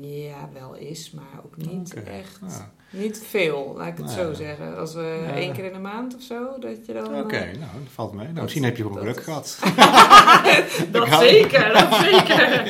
Ja, 0.00 0.48
wel 0.52 0.74
is, 0.74 1.10
maar 1.10 1.40
ook 1.44 1.56
niet 1.56 1.94
echt. 1.94 2.40
Niet 2.92 3.22
veel, 3.28 3.74
laat 3.76 3.86
ik 3.86 3.96
het 3.96 4.06
Nou 4.06 4.18
zo 4.18 4.28
ja. 4.28 4.34
zeggen. 4.34 4.78
Als 4.78 4.94
we 4.94 5.22
Ja. 5.26 5.32
één 5.34 5.52
keer 5.52 5.64
in 5.64 5.72
de 5.72 5.78
maand 5.78 6.14
of 6.16 6.22
zo, 6.22 6.58
dat 6.58 6.86
je 6.86 6.92
dan... 6.92 7.18
Oké, 7.20 7.36
eh, 7.36 7.44
nou, 7.44 7.58
dat 7.58 7.92
valt 7.94 8.12
mee. 8.12 8.22
Nou, 8.22 8.34
dat- 8.34 8.42
misschien 8.42 8.64
heb 8.64 8.76
je 8.76 8.82
dat 8.82 8.92
geluk 8.92 9.16
is- 9.16 9.24
gehad. 9.28 9.58
dat 10.90 11.08
zeker, 11.20 11.72
dat 11.72 11.94
zeker. 12.04 12.66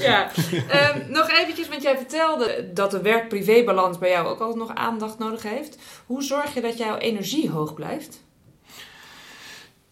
ja. 0.00 0.30
Ehm, 0.68 1.10
nog 1.12 1.30
eventjes, 1.30 1.68
want 1.68 1.82
jij 1.82 1.96
vertelde 1.96 2.70
dat 2.74 2.90
de 2.90 3.02
werk-privé-balans 3.02 3.98
bij 3.98 4.10
jou 4.10 4.26
ook 4.26 4.40
altijd 4.40 4.58
nog 4.58 4.74
aandacht 4.74 5.18
nodig 5.18 5.42
heeft. 5.42 5.78
Hoe 6.06 6.22
zorg 6.22 6.54
je 6.54 6.60
dat 6.60 6.78
jouw 6.78 6.96
energie 6.96 7.50
hoog 7.50 7.74
blijft? 7.74 8.20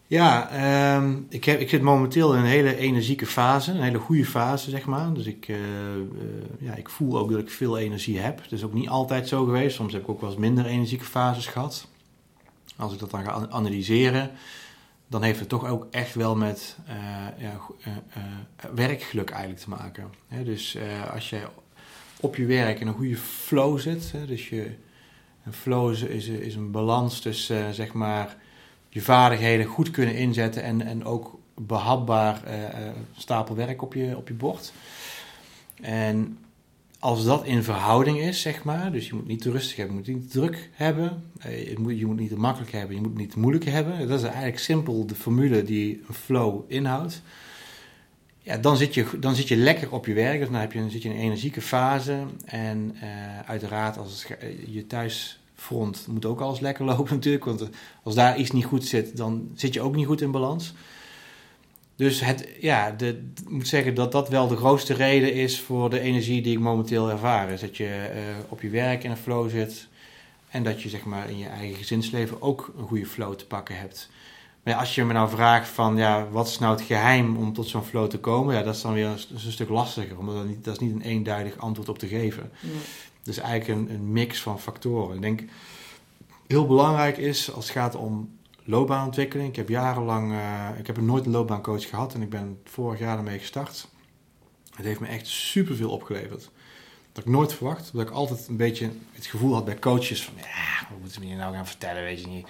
Ja, 0.09 0.49
ehm, 0.49 1.15
ik, 1.29 1.43
heb, 1.43 1.59
ik 1.59 1.69
zit 1.69 1.81
momenteel 1.81 2.33
in 2.33 2.39
een 2.39 2.45
hele 2.45 2.75
energieke 2.75 3.25
fase, 3.25 3.71
een 3.71 3.81
hele 3.81 3.97
goede 3.97 4.25
fase, 4.25 4.69
zeg 4.69 4.85
maar. 4.85 5.13
Dus 5.13 5.25
ik, 5.25 5.47
eh, 5.47 5.55
eh, 5.55 6.01
ja, 6.59 6.73
ik 6.75 6.89
voel 6.89 7.17
ook 7.17 7.31
dat 7.31 7.39
ik 7.39 7.49
veel 7.49 7.77
energie 7.77 8.19
heb. 8.19 8.37
Dat 8.43 8.51
is 8.51 8.63
ook 8.63 8.73
niet 8.73 8.89
altijd 8.89 9.27
zo 9.27 9.45
geweest. 9.45 9.75
Soms 9.75 9.93
heb 9.93 10.01
ik 10.01 10.09
ook 10.09 10.21
wel 10.21 10.29
eens 10.29 10.39
minder 10.39 10.65
energieke 10.65 11.03
fases 11.03 11.45
gehad. 11.47 11.87
Als 12.75 12.93
ik 12.93 12.99
dat 12.99 13.11
dan 13.11 13.23
ga 13.23 13.31
an- 13.31 13.51
analyseren, 13.51 14.31
dan 15.07 15.23
heeft 15.23 15.39
het 15.39 15.49
toch 15.49 15.67
ook 15.67 15.87
echt 15.91 16.15
wel 16.15 16.35
met 16.35 16.77
eh, 16.85 16.95
ja, 17.37 17.59
werkgeluk 18.73 19.29
eigenlijk 19.29 19.61
te 19.61 19.69
maken. 19.69 20.09
Dus 20.43 20.77
als 21.13 21.29
je 21.29 21.41
op 22.19 22.35
je 22.35 22.45
werk 22.45 22.79
in 22.79 22.87
een 22.87 22.93
goede 22.93 23.17
flow 23.17 23.79
zit, 23.79 24.13
dus 24.27 24.49
je, 24.49 24.71
een 25.45 25.53
flow 25.53 25.91
is, 25.91 26.01
is, 26.01 26.27
is 26.27 26.55
een 26.55 26.71
balans 26.71 27.19
tussen, 27.19 27.73
zeg 27.73 27.93
maar 27.93 28.37
je 28.89 29.01
vaardigheden 29.01 29.65
goed 29.65 29.91
kunnen 29.91 30.15
inzetten 30.15 30.63
en, 30.63 30.81
en 30.81 31.05
ook 31.05 31.39
behapbaar 31.55 32.43
eh, 32.43 32.63
eh, 32.63 32.93
stapel 33.15 33.55
werk 33.55 33.81
op 33.81 33.93
je, 33.93 34.17
op 34.17 34.27
je 34.27 34.33
bord. 34.33 34.73
En 35.81 36.37
als 36.99 37.25
dat 37.25 37.45
in 37.45 37.63
verhouding 37.63 38.19
is, 38.19 38.41
zeg 38.41 38.63
maar, 38.63 38.91
dus 38.91 39.07
je 39.07 39.15
moet 39.15 39.27
niet 39.27 39.41
te 39.41 39.51
rustig 39.51 39.77
hebben, 39.77 39.95
je 39.95 40.01
moet 40.01 40.19
niet 40.21 40.31
te 40.31 40.39
druk 40.39 40.69
hebben, 40.73 41.23
eh, 41.39 41.69
je, 41.69 41.79
moet, 41.79 41.99
je 41.99 42.05
moet 42.05 42.19
niet 42.19 42.29
te 42.29 42.37
makkelijk 42.37 42.71
hebben, 42.71 42.95
je 42.95 43.01
moet 43.01 43.17
niet 43.17 43.31
te 43.31 43.39
moeilijk 43.39 43.65
hebben. 43.65 44.07
Dat 44.07 44.19
is 44.19 44.25
eigenlijk 44.25 44.59
simpel 44.59 45.05
de 45.05 45.15
formule 45.15 45.63
die 45.63 46.03
een 46.07 46.13
flow 46.13 46.63
inhoudt. 46.67 47.21
Ja, 48.41 48.57
dan 48.57 48.77
zit, 48.77 48.93
je, 48.93 49.05
dan 49.19 49.35
zit 49.35 49.47
je 49.47 49.55
lekker 49.55 49.91
op 49.91 50.05
je 50.05 50.13
werk, 50.13 50.39
dus 50.39 50.49
dan, 50.49 50.59
heb 50.59 50.71
je, 50.71 50.79
dan 50.79 50.89
zit 50.89 51.01
je 51.01 51.09
in 51.09 51.15
een 51.15 51.21
energieke 51.21 51.61
fase. 51.61 52.23
En 52.45 52.95
uiteraard, 53.45 53.97
als 53.97 54.23
ge- 54.23 54.35
eh, 54.35 54.73
thuisfront 55.57 56.07
moet 56.07 56.25
ook 56.25 56.41
alles 56.41 56.59
lekker 56.59 56.85
lopen 56.95 57.13
natuurlijk, 57.13 57.45
want 57.45 57.61
eh, 57.61 57.67
als 58.03 58.15
daar 58.15 58.37
iets 58.37 58.51
niet 58.51 58.65
goed 58.65 58.85
zit, 58.85 59.17
dan 59.17 59.51
zit 59.55 59.73
je 59.73 59.81
ook 59.81 59.95
niet 59.95 60.05
goed 60.05 60.21
in 60.21 60.31
balans. 60.31 60.73
Dus 61.95 62.19
het, 62.19 62.49
ja, 62.59 62.91
de, 62.91 63.31
ik 63.43 63.49
moet 63.49 63.67
zeggen 63.67 63.95
dat 63.95 64.11
dat 64.11 64.29
wel 64.29 64.47
de 64.47 64.55
grootste 64.55 64.93
reden 64.93 65.33
is 65.33 65.59
voor 65.59 65.89
de 65.89 65.99
energie 65.99 66.41
die 66.41 66.53
ik 66.53 66.59
momenteel 66.59 67.09
ervaar. 67.09 67.49
Is 67.49 67.61
dat 67.61 67.77
je 67.77 67.87
eh, 67.87 68.21
op 68.49 68.61
je 68.61 68.69
werk 68.69 69.03
in 69.03 69.11
een 69.11 69.17
flow 69.17 69.49
zit 69.49 69.87
en 70.49 70.63
dat 70.63 70.81
je 70.81 70.89
zeg 70.89 71.05
maar 71.05 71.29
in 71.29 71.37
je 71.37 71.47
eigen 71.47 71.77
gezinsleven 71.77 72.41
ook 72.41 72.73
een 72.77 72.87
goede 72.87 73.05
flow 73.05 73.33
te 73.33 73.45
pakken 73.45 73.79
hebt. 73.79 74.09
Maar 74.63 74.75
als 74.75 74.95
je 74.95 75.05
me 75.05 75.13
nou 75.13 75.29
vraagt 75.29 75.67
van 75.67 75.97
ja, 75.97 76.27
wat 76.29 76.47
is 76.47 76.59
nou 76.59 76.75
het 76.75 76.85
geheim 76.85 77.37
om 77.37 77.53
tot 77.53 77.67
zo'n 77.67 77.83
flow 77.83 78.09
te 78.09 78.19
komen, 78.19 78.55
ja, 78.55 78.63
dat 78.63 78.75
is 78.75 78.81
dan 78.81 78.93
weer 78.93 79.07
een, 79.07 79.51
stuk 79.51 79.69
lastiger, 79.69 80.17
omdat 80.17 80.35
dat, 80.35 80.47
niet, 80.47 80.63
dat 80.63 80.73
is 80.73 80.79
niet 80.79 80.93
een 80.93 81.01
eenduidig 81.01 81.57
antwoord 81.57 81.89
op 81.89 81.99
te 81.99 82.07
geven. 82.07 82.51
Is 83.27 83.37
eigenlijk 83.37 83.89
een, 83.89 84.11
mix 84.11 84.41
van 84.41 84.59
factoren. 84.59 85.15
Ik 85.15 85.21
denk 85.21 85.43
heel 86.47 86.67
belangrijk 86.67 87.17
is 87.17 87.53
als 87.53 87.63
het 87.63 87.73
gaat 87.73 87.95
om 87.95 88.37
loopbaanontwikkeling. 88.63 89.49
Ik 89.49 89.55
heb 89.55 89.69
jarenlang, 89.69 90.31
eh, 90.31 90.69
ik 90.77 90.87
heb 90.87 91.01
nooit 91.01 91.25
een 91.25 91.31
loopbaancoach 91.31 91.89
gehad 91.89 92.13
en 92.13 92.21
ik 92.21 92.29
ben 92.29 92.59
vorig 92.63 92.99
jaar 92.99 93.17
ermee 93.17 93.39
gestart. 93.39 93.87
Het 94.75 94.85
heeft 94.85 94.99
me 94.99 95.07
echt 95.07 95.27
superveel 95.27 95.89
opgeleverd. 95.89 96.49
Dat 97.11 97.25
ik 97.25 97.31
nooit 97.31 97.53
verwacht, 97.53 97.91
omdat 97.91 98.07
ik 98.07 98.13
altijd 98.13 98.47
een 98.47 98.57
beetje 98.57 98.91
het 99.11 99.25
gevoel 99.25 99.53
had 99.53 99.65
bij 99.65 99.79
coaches 99.79 100.23
van 100.23 100.33
ja, 100.37 100.87
wat 100.89 100.99
moeten 100.99 101.21
we 101.21 101.27
hier 101.27 101.35
nou 101.35 101.53
gaan 101.53 101.67
vertellen, 101.67 102.03
weet 102.03 102.21
je 102.21 102.27
niet. 102.27 102.47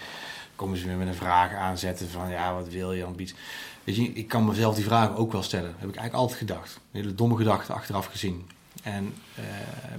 Komen 0.56 0.78
ze 0.78 0.88
weer 0.88 0.98
met 0.98 1.08
een 1.08 1.14
vraag 1.14 1.54
aanzetten 1.54 2.10
van 2.10 2.30
ja, 2.30 2.54
wat 2.54 2.70
wil 2.70 2.94
je 2.94 3.04
ambitie. 3.04 3.36
Weet 3.84 3.96
je, 3.96 4.04
ik 4.04 4.28
kan 4.28 4.46
mezelf 4.46 4.76
die 4.76 4.84
vragen 4.84 5.16
ook 5.16 5.32
wel 5.32 5.44
stellen. 5.44 5.72
Dat 5.72 5.80
heb 5.80 5.90
ik 5.90 5.96
eigenlijk 5.96 6.24
altijd 6.24 6.40
gedacht. 6.40 6.76
Een 6.76 7.02
hele 7.02 7.16
domme 7.16 7.36
gedachte 7.36 7.74
achteraf 7.74 8.06
gezien. 8.06 8.50
En 8.84 9.14
eh, 9.36 9.44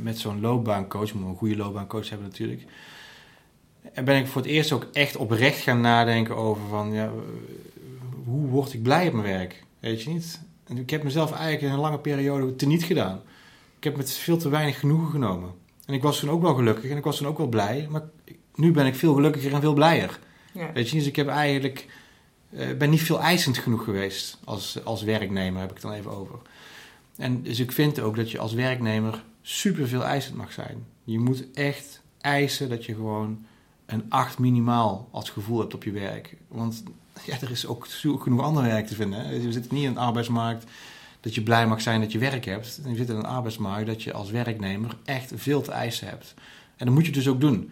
met 0.01 0.19
zo'n 0.19 0.41
loopbaancoach, 0.41 1.13
moet 1.13 1.29
een 1.29 1.37
goede 1.37 1.57
loopbaancoach 1.57 2.09
hebben 2.09 2.27
natuurlijk. 2.29 2.63
En 3.93 4.05
ben 4.05 4.17
ik 4.17 4.27
voor 4.27 4.43
het 4.43 4.51
eerst 4.51 4.73
ook 4.73 4.87
echt 4.93 5.17
oprecht 5.17 5.59
gaan 5.59 5.81
nadenken 5.81 6.37
over 6.37 6.63
van, 6.69 6.93
ja, 6.93 7.11
hoe 8.25 8.47
word 8.47 8.73
ik 8.73 8.83
blij 8.83 9.07
op 9.07 9.13
mijn 9.13 9.27
werk? 9.39 9.65
Weet 9.81 10.03
je 10.03 10.11
niet? 10.11 10.41
En 10.67 10.79
ik 10.79 10.91
heb 10.91 11.03
mezelf 11.03 11.33
eigenlijk 11.33 11.63
in 11.63 11.71
een 11.71 11.79
lange 11.79 11.99
periode 11.99 12.57
teniet 12.57 12.85
gedaan. 12.85 13.21
Ik 13.77 13.85
heb 13.85 13.97
met 13.97 14.13
veel 14.13 14.37
te 14.37 14.49
weinig 14.49 14.79
genoegen 14.79 15.11
genomen. 15.11 15.51
En 15.87 15.95
ik 15.95 16.03
was 16.03 16.19
toen 16.19 16.31
ook 16.31 16.43
wel 16.43 16.55
gelukkig 16.55 16.91
en 16.91 16.97
ik 16.97 17.05
was 17.05 17.17
toen 17.17 17.27
ook 17.27 17.39
wel 17.39 17.47
blij. 17.47 17.87
Maar 17.91 18.03
nu 18.55 18.73
ben 18.73 18.87
ik 18.87 18.95
veel 18.95 19.15
gelukkiger 19.15 19.53
en 19.53 19.61
veel 19.61 19.75
blijer. 19.75 20.19
Ja. 20.53 20.73
Weet 20.73 20.89
je 20.89 20.95
niet? 20.95 21.03
Dus 21.03 21.13
ik 21.13 21.17
heb 21.17 21.29
eigenlijk, 21.29 21.87
eh, 22.51 22.77
ben 22.79 22.91
niet 22.91 23.03
veel 23.03 23.21
eisend 23.21 23.59
genoeg 23.59 23.85
geweest 23.85 24.39
als, 24.45 24.85
als 24.85 25.03
werknemer, 25.03 25.61
heb 25.61 25.69
ik 25.69 25.77
het 25.77 25.85
dan 25.85 25.93
even 25.93 26.11
over. 26.11 26.39
En 27.19 27.43
dus 27.43 27.61
ik 27.61 27.73
vind 27.73 28.01
ook 28.01 28.17
dat 28.17 28.31
je 28.31 28.39
als 28.39 28.53
werknemer 28.53 29.25
super 29.43 29.89
veel 29.89 30.05
eisend 30.05 30.37
mag 30.37 30.53
zijn. 30.53 30.87
Je 31.05 31.19
moet 31.19 31.51
echt 31.55 32.01
eisen 32.21 32.69
dat 32.69 32.85
je 32.85 32.95
gewoon 32.95 33.47
een 33.87 34.05
8 34.09 34.39
minimaal 34.39 35.09
als 35.11 35.31
gevoel 35.31 35.59
hebt 35.59 35.75
op 35.75 35.85
je 35.85 35.91
werk. 35.91 36.37
Want 36.49 36.83
ja, 37.25 37.37
er 37.41 37.51
is 37.51 37.67
ook 37.67 37.87
genoeg 38.01 38.43
ander 38.43 38.63
werk 38.63 38.87
te 38.87 38.95
vinden. 38.95 39.21
Hè? 39.21 39.53
Zit 39.53 39.73
niet 39.73 39.83
in 39.83 39.91
een 39.91 39.99
arbeidsmarkt 39.99 40.65
dat 41.21 41.35
je 41.35 41.43
blij 41.43 41.67
mag 41.67 41.81
zijn 41.81 42.01
dat 42.01 42.13
je 42.13 42.19
werk 42.19 42.45
hebt. 42.45 42.81
Je 42.87 42.97
zit 42.97 43.09
in 43.09 43.17
een 43.17 43.25
arbeidsmarkt 43.25 43.87
dat 43.87 44.03
je 44.03 44.13
als 44.13 44.31
werknemer 44.31 44.97
echt 45.05 45.33
veel 45.35 45.61
te 45.61 45.73
eisen 45.73 46.09
hebt. 46.09 46.35
En 46.77 46.87
dat 46.87 46.95
moet 46.95 47.07
je 47.07 47.13
dus 47.13 47.29
ook 47.29 47.41
doen. 47.41 47.71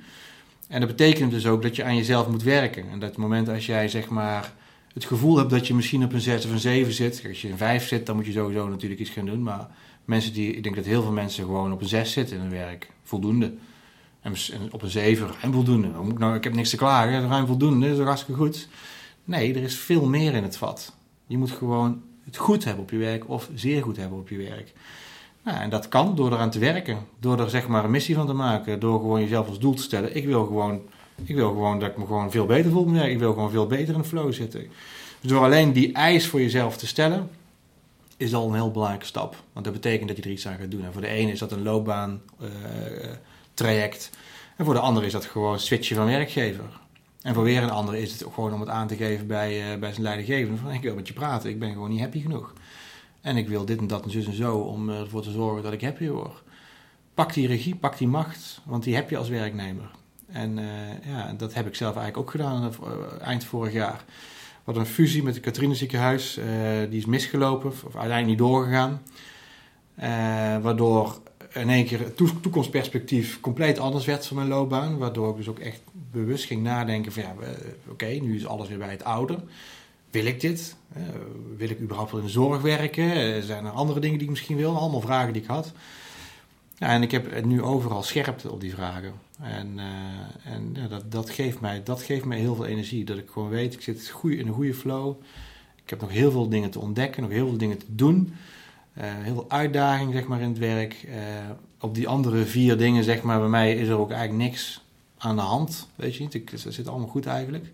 En 0.69 0.81
dat 0.81 0.89
betekent 0.89 1.31
dus 1.31 1.47
ook 1.47 1.63
dat 1.63 1.77
je 1.77 1.85
aan 1.85 1.97
jezelf 1.97 2.29
moet 2.29 2.43
werken. 2.43 2.91
En 2.91 2.99
dat 2.99 3.17
moment 3.17 3.49
als 3.49 3.67
jij 3.67 3.89
zeg 3.89 4.09
maar 4.09 4.53
het 4.97 5.05
gevoel 5.05 5.37
hebt 5.37 5.51
dat 5.51 5.67
je 5.67 5.75
misschien 5.75 6.05
op 6.05 6.13
een 6.13 6.21
6 6.21 6.45
of 6.45 6.51
een 6.51 6.59
7 6.59 6.93
zit. 6.93 7.25
Als 7.29 7.43
je 7.43 7.51
een 7.51 7.57
5 7.57 7.87
zit, 7.87 8.07
dan 8.07 8.17
moet 8.17 8.27
je 8.27 8.33
sowieso 8.33 8.69
natuurlijk 8.69 9.01
iets 9.01 9.11
gaan 9.11 9.27
doen. 9.27 9.43
Maar 9.43 9.69
mensen 10.05 10.33
die, 10.33 10.53
ik 10.53 10.63
denk 10.63 10.77
dat 10.77 10.85
heel 10.85 11.03
veel 11.03 11.13
mensen 11.13 11.45
gewoon 11.45 11.73
op 11.73 11.81
een 11.81 11.89
6 11.89 12.13
zitten 12.13 12.37
in 12.37 12.43
hun 12.43 12.51
werk. 12.51 12.91
Voldoende. 13.03 13.55
En 14.21 14.35
op 14.71 14.83
een 14.83 14.91
7 14.91 15.29
ruim 15.41 15.53
voldoende. 15.53 15.89
Nou, 16.19 16.35
ik 16.35 16.45
heb 16.45 16.55
niks 16.55 16.71
te 16.71 16.77
klagen, 16.77 17.29
ruim 17.29 17.47
voldoende, 17.47 17.89
dat 17.89 17.99
is 17.99 18.05
hartstikke 18.05 18.41
goed. 18.41 18.69
Nee, 19.25 19.55
er 19.55 19.63
is 19.63 19.77
veel 19.77 20.07
meer 20.07 20.35
in 20.35 20.43
het 20.43 20.57
vat. 20.57 20.97
Je 21.27 21.39
moet 21.39 21.51
gewoon 21.51 22.03
het 22.25 22.37
goed 22.37 22.65
hebben 22.65 22.83
op 22.83 22.91
je 22.91 22.97
werk 22.97 23.29
of 23.29 23.51
zeer 23.55 23.83
goed 23.83 23.97
hebben 23.97 24.19
op 24.19 24.29
je 24.29 24.37
werk. 24.37 24.73
Nou, 25.43 25.59
en 25.59 25.71
dat 25.71 25.89
kan 25.89 26.15
door 26.15 26.33
eraan 26.33 26.51
te 26.51 26.59
werken. 26.59 26.99
Door 27.21 27.41
er 27.41 27.51
zeg 27.51 27.69
maar 27.69 27.85
een 27.85 27.91
missie 27.91 28.15
van 28.15 28.27
te 28.27 28.33
maken. 28.33 28.81
Door 28.81 28.99
gewoon 28.99 29.21
jezelf 29.21 29.49
als 29.49 29.59
doel 29.59 29.75
te 29.75 29.83
stellen. 29.83 30.17
Ik 30.17 30.25
wil 30.25 30.47
gewoon, 30.47 30.81
ik 31.25 31.35
wil 31.35 31.49
gewoon 31.49 31.81
dat 31.81 31.91
ik 31.91 31.97
me 31.97 32.07
gewoon 32.07 32.31
veel 32.31 32.47
beter 32.47 32.71
voel. 32.71 32.95
Ik 32.95 33.19
wil 33.19 33.33
gewoon 33.33 33.51
veel 33.51 33.67
beter 33.67 33.95
in 33.95 34.05
flow 34.05 34.33
zitten. 34.33 34.67
Dus 35.21 35.31
door 35.31 35.45
alleen 35.45 35.73
die 35.73 35.93
eis 35.93 36.27
voor 36.27 36.41
jezelf 36.41 36.77
te 36.77 36.87
stellen, 36.87 37.31
is 38.17 38.35
al 38.35 38.49
een 38.49 38.55
heel 38.55 38.71
belangrijke 38.71 39.07
stap. 39.07 39.37
Want 39.53 39.65
dat 39.65 39.75
betekent 39.75 40.09
dat 40.09 40.17
je 40.17 40.23
er 40.23 40.31
iets 40.31 40.47
aan 40.47 40.59
gaat 40.59 40.71
doen. 40.71 40.85
En 40.85 40.93
voor 40.93 41.01
de 41.01 41.09
ene 41.09 41.33
is 41.33 41.39
dat 41.39 41.53
een 41.53 41.63
loopbaan 41.63 42.21
eh, 42.41 42.49
traject. 43.55 44.11
En 44.57 44.65
voor 44.65 44.75
de 44.75 44.81
ander 44.81 45.05
is 45.05 45.13
dat 45.13 45.25
gewoon 45.25 45.59
switchen 45.59 45.97
van 45.97 46.07
werkgever. 46.07 46.81
En 47.23 47.35
voor 47.35 47.45
weer 47.45 47.63
een 47.63 47.71
ander 47.71 47.95
is 47.95 48.13
het 48.13 48.33
gewoon 48.35 48.53
om 48.53 48.61
het 48.61 48.69
aan 48.69 48.87
te 48.87 48.97
geven 48.97 49.27
bij, 49.27 49.73
eh, 49.73 49.79
bij 49.79 49.91
zijn 49.91 50.03
leidinggevende. 50.03 50.61
Van 50.61 50.71
ik 50.71 50.83
wil 50.83 50.95
met 50.95 51.09
je 51.09 51.15
praten, 51.15 51.51
ik 51.51 51.59
ben 51.59 51.73
gewoon 51.73 51.91
niet 51.91 52.01
happy 52.01 52.21
genoeg. 52.21 52.53
En 53.21 53.37
ik 53.37 53.49
wil 53.49 53.65
dit 53.65 53.79
en 53.79 53.87
dat 53.87 54.05
en 54.05 54.11
zus 54.11 54.27
en 54.27 54.35
zo 54.35 54.57
om 54.57 54.89
ervoor 54.89 55.23
te 55.23 55.31
zorgen 55.31 55.63
dat 55.63 55.73
ik 55.73 55.83
happy 55.83 56.09
word. 56.09 56.43
Pak 57.15 57.35
die 57.35 57.47
regie, 57.47 57.75
pak 57.75 57.99
die 57.99 58.09
macht, 58.09 58.61
want 58.65 58.85
die 58.85 58.95
heb 58.95 59.11
je 59.11 59.17
als 59.17 59.29
werknemer. 59.29 59.91
En 60.33 60.59
eh, 60.59 61.13
ja, 61.13 61.33
dat 61.37 61.55
heb 61.55 61.67
ik 61.67 61.75
zelf 61.75 61.97
eigenlijk 61.97 62.27
ook 62.27 62.31
gedaan 62.31 62.73
eh, 62.83 63.27
eind 63.27 63.45
vorig 63.45 63.73
jaar. 63.73 64.05
Hadden 64.65 64.83
een 64.85 64.91
fusie 64.91 65.23
met 65.23 65.35
het 65.35 65.43
Katrine 65.43 65.75
ziekenhuis. 65.75 66.37
eh, 66.37 66.47
die 66.91 66.99
is 66.99 67.07
misgelopen, 67.07 67.71
of 67.71 67.83
uiteindelijk 67.85 68.27
niet 68.27 68.39
doorgegaan. 68.39 69.03
Waardoor 70.63 71.21
in 71.53 71.71
één 71.71 71.85
keer 71.87 71.99
het 71.99 72.17
toekomstperspectief 72.17 73.41
compleet 73.41 73.79
anders 73.79 74.05
werd 74.05 74.27
voor 74.27 74.37
mijn 74.37 74.49
loopbaan. 74.49 74.99
Waardoor 74.99 75.31
ik 75.31 75.37
dus 75.37 75.49
ook 75.49 75.59
echt 75.59 75.81
bewust 76.11 76.45
ging 76.45 76.63
nadenken 76.63 77.13
van 77.13 77.23
ja, 77.23 77.35
oké, 77.89 78.07
nu 78.07 78.37
is 78.37 78.47
alles 78.47 78.69
weer 78.69 78.79
bij 78.79 78.91
het 78.91 79.05
oude. 79.05 79.39
Wil 80.11 80.25
ik 80.25 80.41
dit? 80.41 80.77
wil 81.57 81.71
ik 81.71 81.81
überhaupt 81.81 82.11
wel 82.11 82.21
in 82.21 82.27
de 82.27 82.33
zorg 82.33 82.63
werken? 82.63 83.43
zijn 83.43 83.65
er 83.65 83.71
andere 83.71 84.01
dingen 84.01 84.17
die 84.19 84.27
ik 84.27 84.33
misschien 84.33 84.57
wil? 84.57 84.77
Allemaal 84.77 85.01
vragen 85.01 85.33
die 85.33 85.43
ik 85.43 85.49
had. 85.49 85.73
Ja, 86.79 86.89
en 86.89 87.03
ik 87.03 87.11
heb 87.11 87.45
nu 87.45 87.63
overal 87.63 88.03
scherpte 88.03 88.51
op 88.51 88.61
die 88.61 88.75
vragen. 88.75 89.13
En, 89.41 89.79
uh, 89.79 90.53
en 90.55 90.89
dat, 90.89 91.13
dat, 91.13 91.31
geeft 91.31 91.61
mij, 91.61 91.83
dat 91.83 92.03
geeft 92.03 92.25
mij 92.25 92.39
heel 92.39 92.55
veel 92.55 92.67
energie. 92.67 93.05
Dat 93.05 93.19
ik 93.19 93.29
gewoon 93.31 93.49
weet, 93.49 93.75
ik 93.75 93.81
zit 93.81 94.13
in 94.23 94.47
een 94.47 94.53
goede 94.53 94.75
flow. 94.75 95.15
Ik 95.83 95.91
heb 95.91 96.01
nog 96.01 96.11
heel 96.11 96.31
veel 96.31 96.49
dingen 96.49 96.71
te 96.71 96.81
ontdekken, 96.81 97.23
nog 97.23 97.31
heel 97.31 97.49
veel 97.49 97.59
dingen 97.59 97.79
te 97.79 97.87
doen. 97.89 98.35
Uh, 98.99 99.05
heel 99.05 99.35
veel 99.35 99.51
uitdaging 99.51 100.13
zeg 100.13 100.27
maar, 100.27 100.41
in 100.41 100.49
het 100.49 100.59
werk. 100.59 101.07
Uh, 101.09 101.15
op 101.81 101.95
die 101.95 102.09
andere 102.09 102.45
vier 102.45 102.79
dingen, 102.79 103.05
zeg 103.05 103.23
maar, 103.23 103.39
bij 103.39 103.49
mij 103.49 103.75
is 103.75 103.89
er 103.89 103.99
ook 103.99 104.11
eigenlijk 104.11 104.43
niks 104.43 104.85
aan 105.19 105.37
de 105.37 105.43
hand. 105.43 105.89
Weet 105.95 106.17
je 106.17 106.23
niet, 106.23 106.35
ik, 106.35 106.53
zit 106.55 106.89
allemaal 106.89 107.09
goed 107.09 107.27
eigenlijk. 107.27 107.71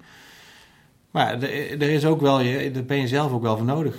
Maar 1.11 1.43
er, 1.43 1.83
is 1.83 2.05
ook 2.05 2.21
wel, 2.21 2.39
daar 2.73 2.85
ben 2.85 2.97
je 2.97 3.09
zelf 3.09 3.33
ook 3.33 3.43
wel 3.43 3.57
voor 3.57 3.67
nodig. 3.67 3.97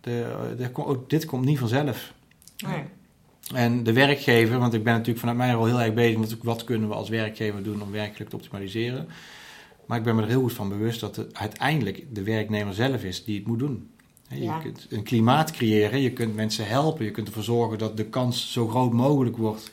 De, 0.00 0.96
dit 1.06 1.24
komt 1.24 1.44
niet 1.44 1.58
vanzelf. 1.58 2.12
Nee. 2.66 2.84
En 3.52 3.82
de 3.82 3.92
werkgever, 3.92 4.58
want 4.58 4.74
ik 4.74 4.84
ben 4.84 4.92
natuurlijk 4.92 5.18
vanuit 5.18 5.38
mijn 5.38 5.54
rol 5.54 5.64
heel 5.64 5.80
erg 5.80 5.94
bezig 5.94 6.18
met 6.18 6.36
wat 6.42 6.64
kunnen 6.64 6.88
we 6.88 6.94
als 6.94 7.08
werkgever 7.08 7.62
doen 7.62 7.82
om 7.82 7.90
werkelijk 7.90 8.30
te 8.30 8.36
optimaliseren. 8.36 9.08
Maar 9.86 9.98
ik 9.98 10.04
ben 10.04 10.16
me 10.16 10.22
er 10.22 10.28
heel 10.28 10.40
goed 10.40 10.52
van 10.52 10.68
bewust 10.68 11.00
dat 11.00 11.16
het 11.16 11.38
uiteindelijk 11.38 12.04
de 12.10 12.22
werknemer 12.22 12.74
zelf 12.74 13.04
is 13.04 13.24
die 13.24 13.38
het 13.38 13.46
moet 13.46 13.58
doen. 13.58 13.90
Je 14.28 14.58
kunt 14.62 14.86
een 14.90 15.02
klimaat 15.02 15.50
creëren, 15.50 16.00
je 16.00 16.12
kunt 16.12 16.34
mensen 16.34 16.66
helpen, 16.66 17.04
je 17.04 17.10
kunt 17.10 17.26
ervoor 17.26 17.42
zorgen 17.42 17.78
dat 17.78 17.96
de 17.96 18.04
kans 18.04 18.52
zo 18.52 18.68
groot 18.68 18.92
mogelijk 18.92 19.36
wordt 19.36 19.72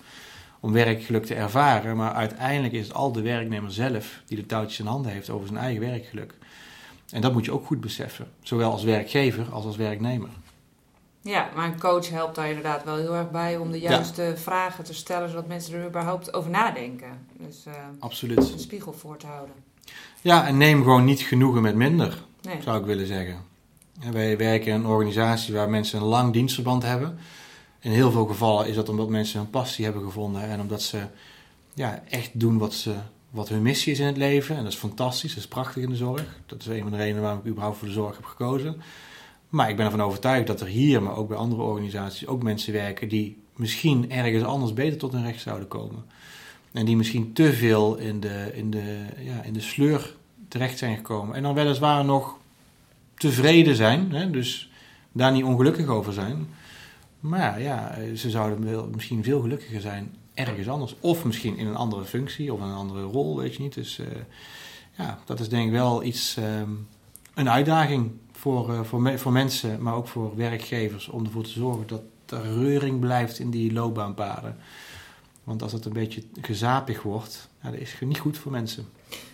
om 0.60 0.72
werkgeluk 0.72 1.26
te 1.26 1.34
ervaren. 1.34 1.96
Maar 1.96 2.14
uiteindelijk 2.14 2.74
is 2.74 2.88
het 2.88 2.96
al 2.96 3.12
de 3.12 3.22
werknemer 3.22 3.72
zelf 3.72 4.22
die 4.26 4.38
de 4.38 4.46
touwtjes 4.46 4.80
in 4.80 4.86
handen 4.86 5.12
heeft 5.12 5.30
over 5.30 5.48
zijn 5.48 5.60
eigen 5.60 5.82
werkgeluk. 5.82 6.34
En 7.12 7.22
dat 7.22 7.34
moet 7.34 7.46
je 7.46 7.52
ook 7.52 7.66
goed 7.66 7.82
beseffen, 7.82 8.28
zowel 8.44 8.72
als 8.72 8.84
werkgever 8.84 9.52
als 9.52 9.66
als 9.66 9.78
werknemer. 9.78 10.30
Ja, 11.22 11.50
maar 11.56 11.66
een 11.66 11.80
coach 11.80 12.10
helpt 12.10 12.36
daar 12.36 12.48
inderdaad 12.48 12.84
wel 12.84 12.96
heel 12.96 13.16
erg 13.16 13.32
bij 13.32 13.58
om 13.58 13.72
de 13.72 13.80
juiste 13.80 14.34
vragen 14.36 14.84
te 14.84 14.94
stellen, 14.94 15.30
zodat 15.30 15.48
mensen 15.48 15.74
er 15.74 15.88
überhaupt 15.88 16.34
over 16.34 16.50
nadenken. 16.50 17.28
Dus 17.38 17.66
uh, 17.68 17.74
Absoluut. 18.00 18.38
een 18.38 18.60
spiegel 18.60 18.94
voor 18.94 19.18
te 19.18 19.28
houden. 19.28 19.56
Ja, 20.22 20.48
en 20.48 20.58
neem 20.58 20.84
gewoon 20.84 21.06
niet 21.06 21.22
genoegen 21.22 21.62
met 21.62 21.76
minder, 21.76 22.24
zou 22.64 22.80
ik 22.80 22.86
willen 22.86 23.08
zeggen. 23.08 23.38
wij 24.12 24.38
werken 24.38 24.68
in 24.68 24.74
een 24.74 24.86
organisatie 24.86 25.54
waar 25.54 25.70
mensen 25.70 26.00
een 26.00 26.06
lang 26.06 26.34
dienstverband 26.34 26.84
hebben. 26.84 27.20
In 27.80 27.92
heel 27.92 28.12
veel 28.12 28.26
gevallen 28.26 28.68
is 28.68 28.76
dat 28.76 28.90
omdat 28.90 29.10
mensen 29.10 29.40
een 29.40 29.50
passie 29.50 29.86
hebben 29.86 30.04
gevonden 30.04 30.42
en 30.42 30.60
omdat 30.62 30.82
ze 30.82 31.00
ja, 31.74 32.04
echt 32.10 32.40
doen 32.40 32.58
wat, 32.58 32.74
ze, 32.74 32.96
wat 33.30 33.50
hun 33.50 33.62
missie 33.62 33.92
is 33.92 34.00
in 34.00 34.06
het 34.06 34.18
leven. 34.18 34.56
En 34.56 34.64
dat 34.64 34.72
is 34.72 34.78
fantastisch, 34.80 35.30
dat 35.30 35.44
is 35.44 35.48
prachtig 35.48 35.84
in 35.84 35.90
de 35.90 35.96
zorg. 35.96 36.40
Dat 36.46 36.60
is 36.60 36.68
een 36.68 36.82
van 36.82 36.92
de 36.92 36.98
redenen 36.98 37.22
waarom 37.22 37.40
ik 37.40 37.48
überhaupt 37.48 37.78
voor 37.78 37.88
de 37.88 37.94
zorg 37.94 38.16
heb 38.16 38.26
gekozen. 38.26 38.82
Maar 39.50 39.70
ik 39.70 39.76
ben 39.76 39.86
ervan 39.86 40.02
overtuigd 40.02 40.48
dat 40.48 40.62
er 40.62 40.68
hier, 40.68 41.04
maar 41.04 41.16
ook 41.16 41.28
bij 41.28 41.38
andere 41.38 41.62
organisaties, 41.62 42.28
ook 42.28 42.44
mensen 42.44 42.74
werken 42.74 43.10
die 43.10 43.38
misschien 43.56 44.12
ergens 44.12 44.44
anders 44.44 44.74
beter 44.74 44.98
tot 44.98 45.12
hun 45.12 45.26
recht 45.26 45.42
zouden 45.42 45.68
komen. 45.68 46.06
En 46.72 46.86
die 46.86 46.98
misschien 46.98 47.34
te 47.34 47.54
veel 47.54 47.98
in 47.98 48.20
de, 48.20 48.52
in 48.54 48.72
de, 48.72 49.06
ja, 49.20 49.44
in 49.44 49.54
de 49.54 49.62
sleur 49.62 50.16
terecht 50.48 50.78
zijn 50.78 50.96
gekomen. 50.96 51.36
En 51.36 51.44
dan 51.44 51.54
weliswaar 51.54 52.06
nog 52.06 52.38
tevreden 53.16 53.76
zijn, 53.76 54.12
hè, 54.12 54.30
dus 54.30 54.72
daar 55.12 55.32
niet 55.32 55.44
ongelukkig 55.44 55.88
over 55.88 56.14
zijn. 56.14 56.48
Maar 57.20 57.62
ja, 57.62 57.96
ze 58.16 58.30
zouden 58.30 58.90
misschien 58.92 59.24
veel 59.24 59.42
gelukkiger 59.42 59.82
zijn 59.82 60.16
ergens 60.34 60.70
anders. 60.70 60.96
Of 61.00 61.26
misschien 61.26 61.58
in 61.58 61.68
een 61.68 61.76
andere 61.76 62.06
functie 62.06 62.54
of 62.54 62.62
een 62.62 62.74
andere 62.74 63.02
rol, 63.02 63.38
weet 63.38 63.56
je 63.56 63.62
niet. 63.62 63.74
Dus 63.74 64.00
uh, 64.00 64.08
ja, 64.98 65.20
dat 65.26 65.40
is 65.40 65.50
denk 65.50 65.66
ik 65.66 65.72
wel 65.72 66.04
iets, 66.04 66.38
um, 66.38 66.88
een 67.34 67.50
uitdaging 67.50 68.12
voor, 68.40 68.70
uh, 68.70 68.84
voor, 68.84 69.02
me, 69.02 69.18
voor 69.18 69.32
mensen, 69.32 69.82
maar 69.82 69.94
ook 69.94 70.08
voor 70.08 70.36
werkgevers, 70.36 71.08
om 71.08 71.26
ervoor 71.26 71.44
te 71.44 71.50
zorgen 71.50 71.88
dat 71.88 72.02
er 72.26 72.42
reuring 72.42 73.00
blijft 73.00 73.40
in 73.40 73.50
die 73.50 73.74
loopbaanpaden. 73.74 74.58
Want 75.44 75.62
als 75.62 75.72
het 75.72 75.86
een 75.86 75.94
beetje 75.94 76.24
gezapig 76.42 77.02
wordt, 77.02 77.50
ja, 77.62 77.72
dat 77.72 77.80
is 77.80 77.96
niet 78.00 78.20
goed 78.20 78.38
voor 78.38 78.52
mensen. 78.52 78.90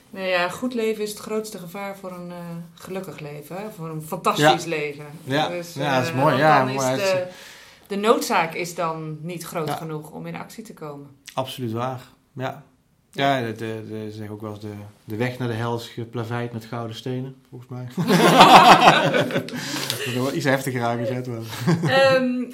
Nee, 0.10 0.30
ja, 0.30 0.50
goed 0.50 0.74
leven 0.74 1.04
is 1.04 1.10
het 1.10 1.20
grootste 1.20 1.58
gevaar 1.58 1.98
voor 1.98 2.12
een 2.12 2.30
uh, 2.30 2.36
gelukkig 2.74 3.20
leven, 3.20 3.56
hè? 3.56 3.72
voor 3.72 3.90
een 3.90 4.02
fantastisch 4.02 4.66
leven. 4.66 5.06
Ja, 5.24 5.48
dus, 5.48 5.74
ja 5.74 5.96
dat 5.96 6.04
is 6.08 6.14
uh, 6.14 6.22
mooi. 6.22 6.38
Ja, 6.38 6.64
mooi. 6.64 6.96
De, 6.96 7.28
de, 7.88 7.96
noodzaak 7.96 8.54
is 8.54 8.76
dan 8.76 9.18
niet 9.22 9.44
groot 9.44 9.72
genoeg 9.72 10.12
om 10.12 10.26
in 10.26 10.36
actie 10.36 10.64
te 10.64 10.74
komen. 10.74 11.10
Absoluut 11.34 11.72
waar, 11.72 12.02
ja. 12.34 12.64
Ja, 13.16 13.42
de, 13.42 13.52
de, 13.52 13.84
de, 13.88 14.12
zeg 14.12 14.30
ook 14.30 14.42
wel 14.42 14.52
eens 14.52 14.60
de, 14.60 14.74
de 15.04 15.16
weg 15.16 15.38
naar 15.38 15.48
de 15.48 15.54
hel 15.54 15.76
is 15.76 15.88
geplaveid 15.88 16.54
met 16.54 16.66
gouden 16.66 16.96
stenen, 16.96 17.36
volgens 17.50 17.72
mij. 17.72 17.88
dat 19.90 20.00
is 20.06 20.14
wel 20.14 20.34
iets 20.34 20.46
heftiger 20.46 20.84
aangezet. 20.84 21.28
wel. 21.28 21.44
Um, 22.16 22.52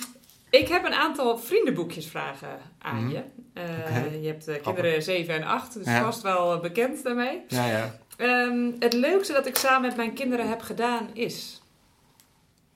ik 0.50 0.68
heb 0.68 0.86
een 0.86 0.94
aantal 0.94 1.38
vriendenboekjesvragen 1.38 2.60
aan 2.78 3.04
mhm. 3.04 3.10
je. 3.10 3.24
Uh, 3.54 4.22
Je 4.22 4.28
hebt 4.28 4.48
uh, 4.50 4.62
kinderen 4.62 5.04
7 5.04 5.36
en 5.36 5.44
8, 5.44 5.74
dus 5.74 5.86
ja. 5.86 6.04
vast 6.04 6.22
wel 6.22 6.60
bekend 6.60 7.04
daarmee. 7.04 7.42
Ja, 7.48 7.66
ja. 7.66 8.00
Um, 8.18 8.76
het 8.80 8.94
leukste 8.94 9.34
dat 9.34 9.46
ik 9.46 9.56
samen 9.56 9.82
met 9.82 9.96
mijn 9.96 10.14
kinderen 10.14 10.50
heb 10.50 10.62
gedaan 10.62 11.10
is? 11.14 11.62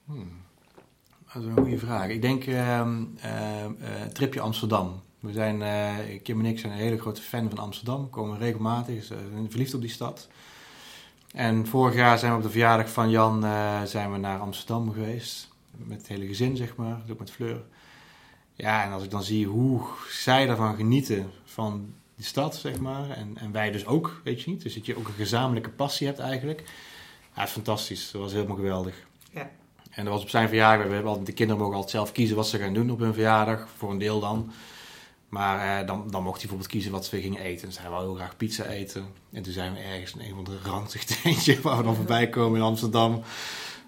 Hmm. 0.05 0.43
Dat 1.33 1.43
is 1.43 1.49
een 1.49 1.57
goede 1.57 1.77
vraag. 1.77 2.07
Ik 2.07 2.21
denk 2.21 2.45
um, 2.45 3.17
uh, 3.25 4.05
tripje 4.13 4.39
Amsterdam. 4.39 5.03
We 5.25 5.31
zijn, 5.31 5.61
uh, 5.61 6.21
Kim 6.23 6.39
en 6.39 6.45
ik 6.45 6.59
zijn 6.59 6.71
een 6.71 6.77
hele 6.77 6.99
grote 6.99 7.21
fan 7.21 7.49
van 7.49 7.59
Amsterdam. 7.59 8.01
We 8.01 8.09
komen 8.09 8.37
regelmatig, 8.37 8.95
we 8.95 9.15
zijn 9.31 9.49
verliefd 9.49 9.73
op 9.73 9.81
die 9.81 9.89
stad. 9.89 10.27
En 11.33 11.67
vorig 11.67 11.95
jaar 11.95 12.19
zijn 12.19 12.31
we 12.31 12.37
op 12.37 12.43
de 12.43 12.49
verjaardag 12.49 12.89
van 12.89 13.09
Jan 13.09 13.45
uh, 13.45 13.83
zijn 13.83 14.11
we 14.11 14.17
naar 14.17 14.39
Amsterdam 14.39 14.91
geweest. 14.93 15.49
Met 15.71 15.97
het 15.97 16.07
hele 16.07 16.27
gezin, 16.27 16.55
zeg 16.57 16.75
maar. 16.75 17.01
Ook 17.11 17.19
met 17.19 17.31
Fleur. 17.31 17.61
Ja, 18.53 18.83
en 18.83 18.91
als 18.91 19.03
ik 19.03 19.11
dan 19.11 19.23
zie 19.23 19.47
hoe 19.47 19.81
zij 20.09 20.45
daarvan 20.45 20.75
genieten, 20.75 21.31
van 21.43 21.93
die 22.15 22.25
stad, 22.25 22.55
zeg 22.55 22.79
maar. 22.79 23.09
En, 23.09 23.37
en 23.37 23.51
wij 23.51 23.71
dus 23.71 23.85
ook, 23.85 24.21
weet 24.23 24.41
je 24.41 24.49
niet. 24.49 24.61
Dus 24.61 24.73
dat 24.73 24.85
je 24.85 24.97
ook 24.97 25.07
een 25.07 25.13
gezamenlijke 25.13 25.69
passie 25.69 26.07
hebt 26.07 26.19
eigenlijk. 26.19 26.59
Ja, 27.33 27.39
het 27.39 27.47
is 27.47 27.53
fantastisch. 27.53 28.11
Dat 28.11 28.21
was 28.21 28.33
helemaal 28.33 28.55
geweldig. 28.55 29.05
Ja. 29.31 29.49
En 29.89 30.03
dat 30.03 30.13
was 30.13 30.23
op 30.23 30.29
zijn 30.29 30.47
verjaardag. 30.47 30.87
We 30.87 30.93
hebben 30.93 31.09
altijd, 31.09 31.27
de 31.27 31.33
kinderen 31.33 31.61
mogen 31.61 31.75
altijd 31.75 31.95
zelf 31.95 32.11
kiezen 32.11 32.35
wat 32.35 32.47
ze 32.47 32.57
gaan 32.57 32.73
doen 32.73 32.91
op 32.91 32.99
hun 32.99 33.13
verjaardag. 33.13 33.67
Voor 33.77 33.91
een 33.91 33.97
deel 33.97 34.19
dan. 34.19 34.51
Maar 35.35 35.79
eh, 35.79 35.87
dan, 35.87 36.03
dan 36.09 36.23
mocht 36.23 36.41
hij 36.41 36.47
bijvoorbeeld 36.47 36.67
kiezen 36.67 36.91
wat 36.91 37.09
we 37.09 37.21
gingen 37.21 37.41
eten. 37.41 37.67
Dus 37.67 37.79
hij 37.79 37.89
wou 37.89 38.03
heel 38.03 38.15
graag 38.15 38.37
pizza 38.37 38.65
eten. 38.65 39.05
En 39.31 39.43
toen 39.43 39.53
zijn 39.53 39.73
we 39.73 39.79
ergens 39.79 40.13
in 40.13 40.19
een 40.19 40.35
van 40.35 40.43
de 40.43 40.57
ranzig 40.63 41.03
tentje 41.21 41.61
waar 41.61 41.77
we 41.77 41.83
dan 41.83 41.95
voorbij 41.95 42.29
komen 42.29 42.59
in 42.59 42.65
Amsterdam 42.65 43.21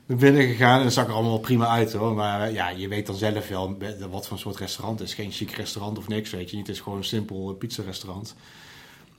naar 0.05 0.17
binnen 0.17 0.47
gegaan. 0.47 0.77
En 0.77 0.83
dat 0.83 0.93
zag 0.93 1.07
er 1.07 1.13
allemaal 1.13 1.39
prima 1.39 1.67
uit 1.67 1.93
hoor. 1.93 2.13
Maar 2.13 2.41
eh, 2.41 2.53
ja, 2.53 2.69
je 2.69 2.87
weet 2.87 3.05
dan 3.05 3.15
zelf 3.15 3.47
wel 3.47 3.77
wat 4.09 4.27
voor 4.27 4.39
soort 4.39 4.57
restaurant 4.57 4.99
het 4.99 5.07
is. 5.07 5.13
Geen 5.13 5.31
chic 5.31 5.51
restaurant 5.51 5.97
of 5.97 6.07
niks, 6.07 6.29
weet 6.29 6.49
je 6.49 6.55
niet. 6.55 6.67
Het 6.67 6.75
is 6.75 6.81
gewoon 6.81 6.97
een 6.97 7.03
simpel 7.03 7.49
eh, 7.49 7.57
pizza 7.57 7.83
restaurant. 7.83 8.35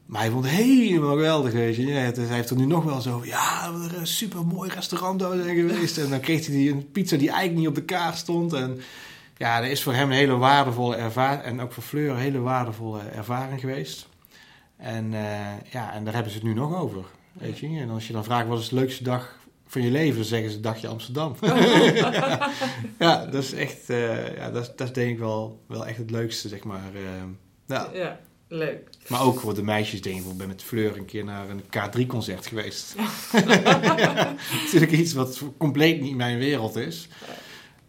Maar 0.07 0.21
hij 0.21 0.31
vond 0.31 0.45
het 0.45 0.55
helemaal 0.55 1.11
geweldig, 1.11 1.53
weet 1.53 1.77
je. 1.77 1.87
Ja, 1.87 1.95
hij 1.95 2.25
heeft 2.27 2.51
er 2.51 2.57
nu 2.57 2.67
nog 2.67 2.85
wel 2.85 3.01
zo 3.01 3.21
ja, 3.25 3.69
een 3.99 4.07
super 4.07 4.47
mooi 4.47 4.71
restaurant 4.71 5.21
zijn 5.21 5.57
geweest. 5.57 5.99
En 5.99 6.11
dan 6.11 6.21
kreeg 6.21 6.47
hij 6.47 6.69
een 6.69 6.91
pizza 6.93 7.17
die 7.17 7.29
eigenlijk 7.29 7.59
niet 7.59 7.69
op 7.69 7.75
de 7.75 7.95
kaart 7.95 8.17
stond. 8.17 8.53
En 8.53 8.81
ja, 9.39 9.61
dat 9.61 9.71
is 9.71 9.83
voor 9.83 9.93
hem 9.95 10.11
een 10.11 10.17
hele 10.17 10.37
waardevolle 10.37 10.97
ervaring. 10.97 11.43
En 11.43 11.61
ook 11.61 11.73
voor 11.73 11.83
Fleur 11.83 12.11
een 12.11 12.17
hele 12.17 12.41
waardevolle 12.41 13.01
ervaring 13.01 13.61
geweest. 13.61 14.09
En, 14.77 15.13
uh, 15.13 15.71
ja, 15.71 15.93
en 15.93 16.05
daar 16.05 16.15
hebben 16.15 16.33
ze 16.33 16.39
het 16.39 16.47
nu 16.47 16.55
nog 16.55 16.81
over. 16.81 17.05
Weet 17.33 17.59
je? 17.59 17.67
En 17.67 17.91
als 17.91 18.07
je 18.07 18.13
dan 18.13 18.25
vraagt 18.25 18.49
wat 18.49 18.61
is 18.61 18.69
de 18.69 18.75
leukste 18.75 19.03
dag 19.03 19.39
van 19.67 19.83
je 19.83 19.91
leven, 19.91 20.17
dan 20.17 20.25
zeggen 20.25 20.51
ze 20.51 20.61
dagje 20.61 20.89
Amsterdam. 20.89 21.37
ja, 22.99 23.27
dat 23.27 23.43
is 23.43 23.53
echt, 23.53 23.91
uh, 23.91 24.37
ja, 24.37 24.51
dat, 24.51 24.73
dat 24.77 24.87
is 24.87 24.93
denk 24.93 25.11
ik 25.11 25.19
wel, 25.19 25.65
wel 25.67 25.87
echt 25.87 25.99
het 25.99 26.11
leukste, 26.11 26.49
zeg 26.49 26.65
maar. 26.65 26.91
Uh, 26.95 27.01
ja. 27.67 27.91
ja, 27.93 28.21
leuk. 28.49 28.89
Maar 29.09 29.23
ook 29.23 29.41
voor 29.41 29.55
de 29.55 29.63
meisjes, 29.63 30.03
denk 30.03 30.21
ik, 30.21 30.27
ik 30.27 30.37
ben 30.37 30.49
met 30.49 30.63
Fleur 30.63 30.97
een 30.97 31.05
keer 31.05 31.25
naar 31.25 31.49
een 31.49 31.63
K3-concert 31.63 32.47
geweest. 32.47 32.95
natuurlijk 34.65 34.93
iets 34.93 35.13
wat 35.13 35.43
compleet 35.57 36.01
niet 36.01 36.17
mijn 36.17 36.39
wereld 36.39 36.77
is. 36.77 37.09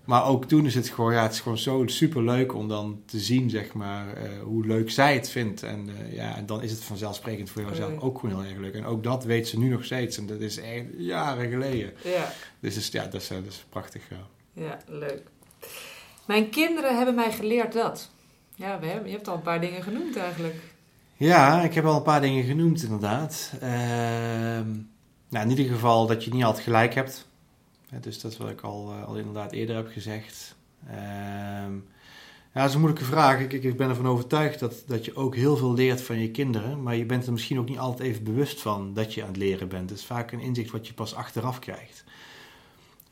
Maar 0.09 0.25
ook 0.25 0.45
toen 0.45 0.65
is 0.65 0.75
het 0.75 0.89
gewoon, 0.89 1.13
ja, 1.13 1.21
het 1.21 1.33
is 1.33 1.39
gewoon 1.39 1.57
zo 1.57 1.83
super 1.85 2.23
leuk 2.23 2.53
om 2.53 2.67
dan 2.67 3.01
te 3.05 3.19
zien, 3.19 3.49
zeg 3.49 3.73
maar, 3.73 4.07
uh, 4.07 4.41
hoe 4.43 4.65
leuk 4.65 4.91
zij 4.91 5.13
het 5.13 5.29
vindt. 5.29 5.63
En 5.63 5.89
uh, 5.89 6.15
ja, 6.15 6.41
dan 6.45 6.61
is 6.61 6.71
het 6.71 6.83
vanzelfsprekend 6.83 7.49
voor 7.49 7.61
jouzelf 7.61 7.99
ook 7.99 8.19
gewoon 8.19 8.41
heel 8.41 8.49
erg 8.49 8.59
leuk. 8.59 8.73
En 8.73 8.85
ook 8.85 9.03
dat 9.03 9.23
weet 9.23 9.47
ze 9.47 9.59
nu 9.59 9.69
nog 9.69 9.85
steeds. 9.85 10.17
En 10.17 10.25
dat 10.25 10.39
is 10.39 10.57
echt 10.57 10.83
jaren 10.97 11.49
geleden. 11.49 11.93
Ja. 12.03 12.31
Dus 12.59 12.77
is, 12.77 12.87
ja, 12.87 13.03
dat 13.03 13.21
is, 13.21 13.27
dat 13.27 13.45
is 13.47 13.65
prachtig. 13.69 14.03
Ja. 14.09 14.27
ja, 14.63 14.77
leuk. 14.87 15.21
Mijn 16.27 16.49
kinderen 16.49 16.97
hebben 16.97 17.15
mij 17.15 17.31
geleerd 17.31 17.73
dat. 17.73 18.09
Ja, 18.55 18.79
we 18.79 18.85
hebben, 18.85 19.09
je 19.09 19.15
hebt 19.15 19.27
al 19.27 19.35
een 19.35 19.41
paar 19.41 19.61
dingen 19.61 19.83
genoemd 19.83 20.17
eigenlijk. 20.17 20.55
Ja, 21.17 21.61
ik 21.61 21.73
heb 21.73 21.85
al 21.85 21.95
een 21.95 22.01
paar 22.01 22.21
dingen 22.21 22.43
genoemd 22.43 22.83
inderdaad. 22.83 23.51
Uh, 23.55 23.69
nou, 25.29 25.45
in 25.45 25.49
ieder 25.49 25.65
geval 25.65 26.07
dat 26.07 26.23
je 26.23 26.33
niet 26.33 26.43
altijd 26.43 26.63
gelijk 26.63 26.93
hebt 26.93 27.28
dus 28.01 28.21
dat 28.21 28.37
wat 28.37 28.49
ik 28.49 28.61
al, 28.61 28.91
eh, 28.91 29.07
al 29.07 29.17
inderdaad 29.17 29.51
eerder 29.51 29.75
heb 29.75 29.87
gezegd. 29.87 30.55
Ehm, 30.87 31.77
Ja, 32.53 32.59
dat 32.61 32.69
is 32.69 32.73
een 32.73 32.81
moeilijke 32.81 33.09
vraag. 33.09 33.39
Ik, 33.39 33.53
ik 33.53 33.77
ben 33.77 33.89
ervan 33.89 34.07
overtuigd 34.07 34.59
dat, 34.59 34.83
dat 34.87 35.05
je 35.05 35.15
ook 35.15 35.35
heel 35.35 35.57
veel 35.57 35.73
leert 35.73 36.01
van 36.01 36.19
je 36.19 36.31
kinderen. 36.31 36.83
Maar 36.83 36.95
je 36.95 37.05
bent 37.05 37.25
er 37.25 37.31
misschien 37.31 37.59
ook 37.59 37.69
niet 37.69 37.77
altijd 37.77 38.09
even 38.09 38.23
bewust 38.23 38.61
van 38.61 38.93
dat 38.93 39.13
je 39.13 39.21
aan 39.21 39.27
het 39.27 39.37
leren 39.37 39.67
bent. 39.67 39.89
Het 39.89 39.99
is 39.99 40.05
vaak 40.05 40.31
een 40.31 40.39
inzicht 40.39 40.71
wat 40.71 40.87
je 40.87 40.93
pas 40.93 41.15
achteraf 41.15 41.59
krijgt. 41.59 42.03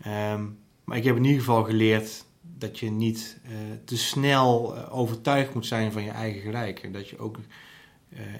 Ehm, 0.01 0.45
maar 0.83 0.97
ik 0.97 1.03
heb 1.03 1.15
in 1.15 1.23
ieder 1.23 1.39
geval 1.39 1.63
geleerd 1.63 2.25
dat 2.41 2.79
je 2.79 2.91
niet 2.91 3.39
uh, 3.45 3.51
te 3.85 3.97
snel 3.97 4.75
uh, 4.75 4.97
overtuigd 4.97 5.53
moet 5.53 5.65
zijn 5.65 5.91
van 5.91 6.03
je 6.03 6.11
eigen 6.11 6.41
gelijk. 6.41 6.83
En 6.83 6.91
dat 6.91 7.09
je 7.09 7.19
ook. 7.19 7.37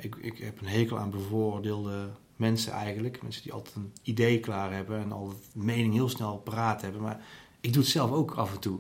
Ik, 0.02 0.16
ik 0.16 0.38
heb 0.38 0.62
een 0.62 0.68
hekel 0.68 1.00
aan 1.00 1.10
bevooroordeelde 1.10 2.10
mensen 2.38 2.72
eigenlijk. 2.72 3.22
Mensen 3.22 3.44
die 3.44 3.54
altijd 3.54 3.76
een 3.76 3.94
idee 4.04 4.40
klaar 4.40 4.74
hebben 4.74 5.00
en 5.00 5.12
altijd 5.12 5.42
mening 5.54 5.94
heel 5.94 6.10
snel 6.10 6.38
paraat 6.38 6.82
hebben. 6.82 7.02
Maar 7.02 7.20
ik 7.62 7.74
doe 7.74 7.82
het 7.82 7.92
zelf 7.92 8.12
ook 8.12 8.32
af 8.32 8.54
en 8.54 8.60
toe. 8.60 8.80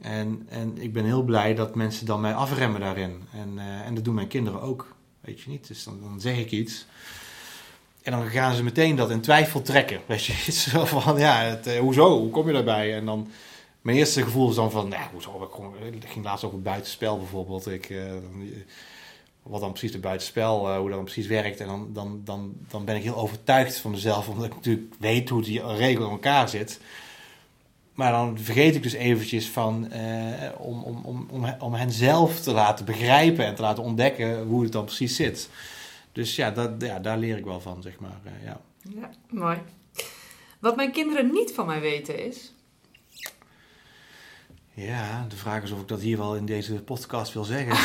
En, 0.00 0.46
en 0.48 0.78
ik 0.78 0.92
ben 0.92 1.04
heel 1.04 1.22
blij 1.22 1.54
dat 1.54 1.74
mensen 1.74 2.06
dan 2.06 2.20
mij 2.20 2.34
afremmen 2.34 2.80
daarin. 2.80 3.22
En, 3.32 3.58
en 3.84 3.94
dat 3.94 4.04
doen 4.04 4.14
mijn 4.14 4.28
kinderen 4.28 4.60
ook. 4.60 4.94
Weet 5.20 5.40
je 5.40 5.50
niet? 5.50 5.66
Dus 5.68 5.84
dan, 5.84 6.00
dan 6.00 6.20
zeg 6.20 6.38
ik 6.38 6.50
iets. 6.50 6.86
En 8.02 8.12
dan 8.12 8.26
gaan 8.26 8.54
ze 8.54 8.62
meteen 8.62 8.96
dat 8.96 9.10
in 9.10 9.20
twijfel 9.20 9.62
trekken. 9.62 10.00
Weet 10.06 10.24
je, 10.24 10.52
zo 10.70 10.84
van 10.84 11.18
ja, 11.18 11.40
het, 11.40 11.76
hoezo? 11.78 12.18
Hoe 12.18 12.30
kom 12.30 12.46
je 12.46 12.52
daarbij? 12.52 12.94
En 12.94 13.04
dan 13.04 13.30
mijn 13.80 13.96
eerste 13.96 14.22
gevoel 14.22 14.48
is 14.48 14.54
dan 14.54 14.70
van, 14.70 14.88
nou, 14.88 15.02
hoezo? 15.12 15.50
Ik, 15.92 16.04
ging 16.06 16.24
laatst 16.24 16.44
over 16.44 16.56
het 16.56 16.66
buitenspel 16.66 17.18
bijvoorbeeld. 17.18 17.66
Ik, 17.66 17.88
uh, 17.88 18.12
wat 19.46 19.60
dan 19.60 19.70
precies 19.70 19.92
het 19.92 20.00
buitenspel, 20.00 20.68
uh, 20.68 20.76
hoe 20.76 20.86
dat 20.86 20.96
dan 20.96 21.04
precies 21.04 21.26
werkt. 21.26 21.60
En 21.60 21.66
dan, 21.66 21.88
dan, 21.92 22.20
dan, 22.24 22.54
dan 22.68 22.84
ben 22.84 22.96
ik 22.96 23.02
heel 23.02 23.16
overtuigd 23.16 23.78
van 23.78 23.90
mezelf, 23.90 24.28
omdat 24.28 24.46
ik 24.46 24.54
natuurlijk 24.54 24.94
weet 24.98 25.28
hoe 25.28 25.42
die 25.42 25.66
regel 25.66 26.04
in 26.04 26.10
elkaar 26.10 26.48
zit. 26.48 26.80
Maar 27.94 28.12
dan 28.12 28.38
vergeet 28.38 28.74
ik 28.74 28.82
dus 28.82 28.92
eventjes 28.92 29.48
van, 29.48 29.88
uh, 29.92 30.48
om, 30.58 30.82
om, 30.82 31.00
om, 31.04 31.26
om, 31.30 31.54
om 31.58 31.74
hen 31.74 31.90
zelf 31.90 32.40
te 32.40 32.52
laten 32.52 32.84
begrijpen 32.84 33.44
en 33.44 33.54
te 33.54 33.62
laten 33.62 33.82
ontdekken 33.82 34.42
hoe 34.42 34.62
het 34.62 34.72
dan 34.72 34.84
precies 34.84 35.16
zit. 35.16 35.48
Dus 36.12 36.36
ja, 36.36 36.50
dat, 36.50 36.70
ja 36.78 36.98
daar 36.98 37.18
leer 37.18 37.36
ik 37.36 37.44
wel 37.44 37.60
van, 37.60 37.82
zeg 37.82 38.00
maar. 38.00 38.20
ja. 38.44 38.60
ja, 39.00 39.10
mooi. 39.30 39.58
Wat 40.60 40.76
mijn 40.76 40.92
kinderen 40.92 41.32
niet 41.32 41.52
van 41.54 41.66
mij 41.66 41.80
weten 41.80 42.26
is, 42.26 42.52
ja, 44.76 45.26
de 45.28 45.36
vraag 45.36 45.62
is 45.62 45.70
of 45.70 45.80
ik 45.80 45.88
dat 45.88 46.00
hier 46.00 46.16
wel 46.16 46.36
in 46.36 46.46
deze 46.46 46.74
podcast 46.74 47.32
wil 47.32 47.44
zeggen. 47.44 47.72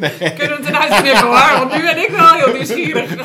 nee. 0.00 0.34
Kunnen 0.34 0.56
we 0.56 0.64
het 0.64 0.66
eruit 0.66 1.00
knippen 1.00 1.26
hoor, 1.26 1.58
want 1.58 1.72
nu 1.72 1.82
ben 1.82 2.02
ik 2.02 2.08
wel 2.08 2.32
heel 2.32 2.52
nieuwsgierig. 2.52 3.16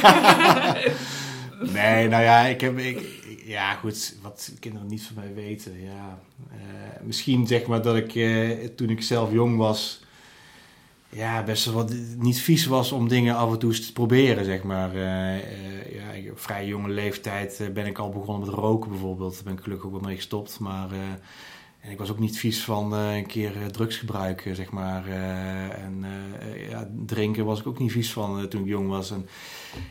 nee, 1.78 2.08
nou 2.08 2.24
ja, 2.24 2.40
ik 2.40 2.62
heb... 2.62 2.78
Ik, 2.78 3.02
ja, 3.46 3.74
goed, 3.74 4.16
wat 4.22 4.52
kinderen 4.60 4.88
niet 4.88 5.04
van 5.04 5.16
mij 5.16 5.34
weten. 5.34 5.82
Ja, 5.82 6.20
uh, 6.52 6.58
misschien 7.02 7.48
zeg 7.48 7.66
maar 7.66 7.82
dat 7.82 7.96
ik 7.96 8.16
uh, 8.16 8.68
toen 8.76 8.90
ik 8.90 9.02
zelf 9.02 9.32
jong 9.32 9.58
was 9.58 10.02
ja, 11.12 11.44
best 11.44 11.66
wel 11.66 11.74
wat 11.74 11.94
niet 12.18 12.40
vies 12.40 12.66
was 12.66 12.92
om 12.92 13.08
dingen 13.08 13.36
af 13.36 13.52
en 13.52 13.60
toe 13.60 13.80
te 13.80 13.94
proberen, 13.94 14.46
zeg 14.46 14.64
maar. 14.64 14.96
Uh, 14.96 15.36
uh, 15.36 15.44
ja, 15.94 16.32
vrij 16.36 16.68
jonge 16.68 16.90
leeftijd 16.90 17.60
uh, 17.62 17.70
ben 17.70 17.86
ik 17.86 17.98
al 17.98 18.10
begonnen 18.10 18.48
met 18.48 18.56
roken 18.56 18.90
bijvoorbeeld. 18.90 19.34
Daar 19.34 19.44
ben 19.44 19.54
ik 19.54 19.60
gelukkig 19.60 19.86
ook 19.86 19.94
wel 19.94 20.02
mee 20.02 20.16
gestopt. 20.16 20.60
Maar 20.60 20.90
en 21.80 21.92
ik 21.92 21.98
was 21.98 22.12
ook 22.12 22.20
niet 22.20 22.38
vies 22.38 22.64
van 22.64 22.94
een 22.94 23.26
keer 23.26 23.54
drugs 23.72 23.98
gebruiken, 23.98 24.56
zeg 24.56 24.72
maar. 24.72 25.08
en 25.72 26.06
ja, 26.70 26.90
drinken 27.06 27.46
was 27.46 27.60
ik 27.60 27.68
ook 27.68 27.80
niet 27.80 27.92
vies 27.92 28.12
van 28.12 28.48
toen 28.48 28.62
ik 28.62 28.68
jong 28.68 28.90
was. 28.90 29.12
En 29.12 29.28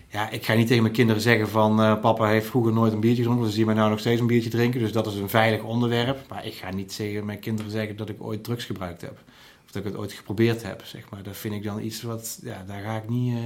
ja, 0.08 0.30
ik 0.30 0.44
ga 0.44 0.54
niet 0.54 0.66
tegen 0.66 0.82
mijn 0.82 0.94
kinderen 0.94 1.22
zeggen 1.22 1.48
van... 1.48 2.00
papa 2.00 2.28
heeft 2.28 2.46
vroeger 2.46 2.72
nooit 2.72 2.92
een 2.92 3.00
biertje 3.00 3.22
gedronken, 3.22 3.46
dus 3.46 3.54
zie 3.54 3.64
mij 3.64 3.74
nou 3.74 3.90
nog 3.90 3.98
steeds 3.98 4.20
een 4.20 4.26
biertje 4.26 4.50
drinken. 4.50 4.80
Dus 4.80 4.92
dat 4.92 5.06
is 5.06 5.14
een 5.14 5.28
veilig 5.28 5.62
onderwerp. 5.62 6.18
Maar 6.28 6.46
ik 6.46 6.54
ga 6.54 6.70
niet 6.70 6.96
tegen 6.96 7.24
mijn 7.24 7.38
kinderen 7.38 7.70
zeggen 7.70 7.96
dat 7.96 8.08
ik 8.08 8.22
ooit 8.22 8.44
drugs 8.44 8.64
gebruikt 8.64 9.00
heb 9.00 9.18
dat 9.72 9.84
ik 9.84 9.90
het 9.90 10.00
ooit 10.00 10.12
geprobeerd 10.12 10.62
heb, 10.62 10.82
zeg 10.84 11.10
maar. 11.10 11.22
Dat 11.22 11.36
vind 11.36 11.54
ik 11.54 11.62
dan 11.62 11.80
iets 11.80 12.02
wat, 12.02 12.38
ja, 12.42 12.64
daar 12.66 12.82
ga 12.82 12.96
ik 12.96 13.08
niet 13.08 13.34
uh, 13.34 13.40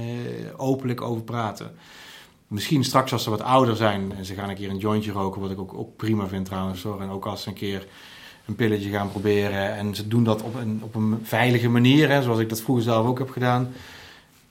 openlijk 0.57 1.01
over 1.01 1.23
praten. 1.23 1.71
Misschien 2.47 2.83
straks 2.83 3.11
als 3.11 3.23
ze 3.23 3.29
wat 3.29 3.41
ouder 3.41 3.75
zijn 3.75 4.11
en 4.17 4.25
ze 4.25 4.33
gaan 4.33 4.49
een 4.49 4.55
keer 4.55 4.69
een 4.69 4.77
jointje 4.77 5.11
roken, 5.11 5.41
wat 5.41 5.51
ik 5.51 5.59
ook, 5.59 5.73
ook 5.73 5.95
prima 5.95 6.27
vind 6.27 6.45
trouwens 6.45 6.83
hoor. 6.83 7.01
En 7.01 7.09
ook 7.09 7.25
als 7.25 7.41
ze 7.41 7.49
een 7.49 7.55
keer 7.55 7.87
een 8.45 8.55
pilletje 8.55 8.89
gaan 8.89 9.11
proberen 9.11 9.75
en 9.75 9.95
ze 9.95 10.07
doen 10.07 10.23
dat 10.23 10.41
op 10.41 10.55
een, 10.55 10.79
op 10.83 10.95
een 10.95 11.19
veilige 11.23 11.69
manier, 11.69 12.09
hè, 12.09 12.21
zoals 12.21 12.39
ik 12.39 12.49
dat 12.49 12.61
vroeger 12.61 12.83
zelf 12.83 13.05
ook 13.05 13.19
heb 13.19 13.29
gedaan. 13.29 13.73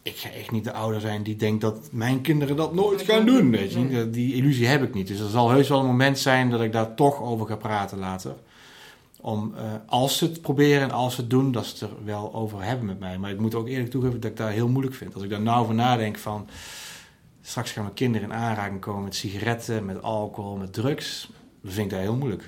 Ik 0.03 0.16
ga 0.16 0.29
echt 0.29 0.51
niet 0.51 0.64
de 0.64 0.72
ouder 0.72 1.01
zijn 1.01 1.22
die 1.22 1.37
denkt 1.37 1.61
dat 1.61 1.89
mijn 1.93 2.20
kinderen 2.20 2.57
dat 2.57 2.75
nooit 2.75 3.03
gaan 3.03 3.27
doen. 3.27 3.51
Weet 3.51 3.72
je? 3.72 4.11
Die 4.11 4.35
illusie 4.35 4.66
heb 4.66 4.83
ik 4.83 4.95
niet. 4.95 5.07
Dus 5.07 5.20
er 5.20 5.29
zal 5.29 5.51
heus 5.51 5.68
wel 5.68 5.81
een 5.81 5.87
moment 5.87 6.18
zijn 6.18 6.51
dat 6.51 6.61
ik 6.61 6.72
daar 6.72 6.95
toch 6.95 7.22
over 7.22 7.47
ga 7.47 7.57
praten 7.57 7.99
later 7.99 8.35
om 9.25 9.55
uh, 9.57 9.62
als 9.87 10.18
ze 10.18 10.25
het 10.25 10.41
proberen 10.41 10.83
en 10.83 10.91
als 10.91 11.14
ze 11.14 11.20
het 11.20 11.31
doen, 11.31 11.53
dat 11.53 11.66
ze 11.66 11.72
het 11.72 11.83
er 11.83 12.05
wel 12.05 12.35
over 12.35 12.62
hebben 12.62 12.87
met 12.87 12.99
mij. 12.99 13.18
Maar 13.18 13.31
ik 13.31 13.39
moet 13.39 13.55
ook 13.55 13.68
eerlijk 13.68 13.91
toegeven 13.91 14.20
dat 14.20 14.31
ik 14.31 14.37
dat 14.37 14.49
heel 14.49 14.68
moeilijk 14.68 14.97
vind. 14.97 15.14
Als 15.14 15.22
ik 15.22 15.31
daar 15.31 15.41
nou 15.41 15.62
over 15.62 15.75
nadenk 15.75 16.18
van, 16.18 16.49
straks 17.43 17.72
gaan 17.72 17.83
mijn 17.83 17.95
kinderen 17.95 18.29
in 18.29 18.35
aanraking 18.35 18.81
komen 18.81 19.05
met 19.05 19.14
sigaretten, 19.14 19.85
met 19.85 20.03
alcohol, 20.03 20.57
met 20.57 20.72
drugs, 20.72 21.29
dan 21.61 21.72
vind 21.72 21.85
ik 21.85 21.91
dat 21.91 22.01
heel 22.01 22.16
moeilijk. 22.16 22.45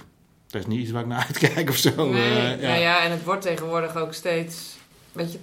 Dat 0.46 0.60
is 0.60 0.66
niet 0.66 0.80
iets 0.80 0.90
waar 0.90 1.02
ik 1.02 1.08
naar 1.08 1.26
uitkijk 1.30 1.68
of 1.68 1.76
zo. 1.76 2.10
Nee, 2.10 2.30
uh, 2.30 2.60
ja. 2.60 2.68
Nou 2.68 2.80
ja, 2.80 3.04
en 3.04 3.10
het 3.10 3.24
wordt 3.24 3.42
tegenwoordig 3.42 3.96
ook 3.96 4.12
steeds, 4.12 4.76
weet 5.12 5.32
je, 5.32 5.38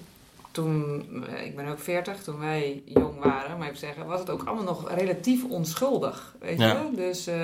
toen, 0.53 1.05
eh, 1.27 1.45
ik 1.45 1.55
ben 1.55 1.67
ook 1.67 1.79
40, 1.79 2.23
toen 2.23 2.39
wij 2.39 2.81
jong 2.85 3.19
waren, 3.19 3.57
maar 3.57 3.67
even 3.67 3.79
zeggen, 3.79 4.05
was 4.05 4.19
het 4.19 4.29
ook 4.29 4.43
allemaal 4.43 4.63
nog 4.63 4.91
relatief 4.91 5.43
onschuldig. 5.43 6.35
Weet 6.39 6.59
je? 6.59 6.89
Dus 6.95 7.27
uh, 7.27 7.35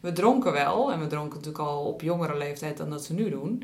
we 0.00 0.12
dronken 0.12 0.52
wel, 0.52 0.92
en 0.92 1.00
we 1.00 1.06
dronken 1.06 1.36
natuurlijk 1.38 1.64
al 1.64 1.84
op 1.84 2.00
jongere 2.00 2.36
leeftijd 2.36 2.76
dan 2.76 2.90
dat 2.90 3.04
ze 3.04 3.14
nu 3.14 3.30
doen. 3.30 3.62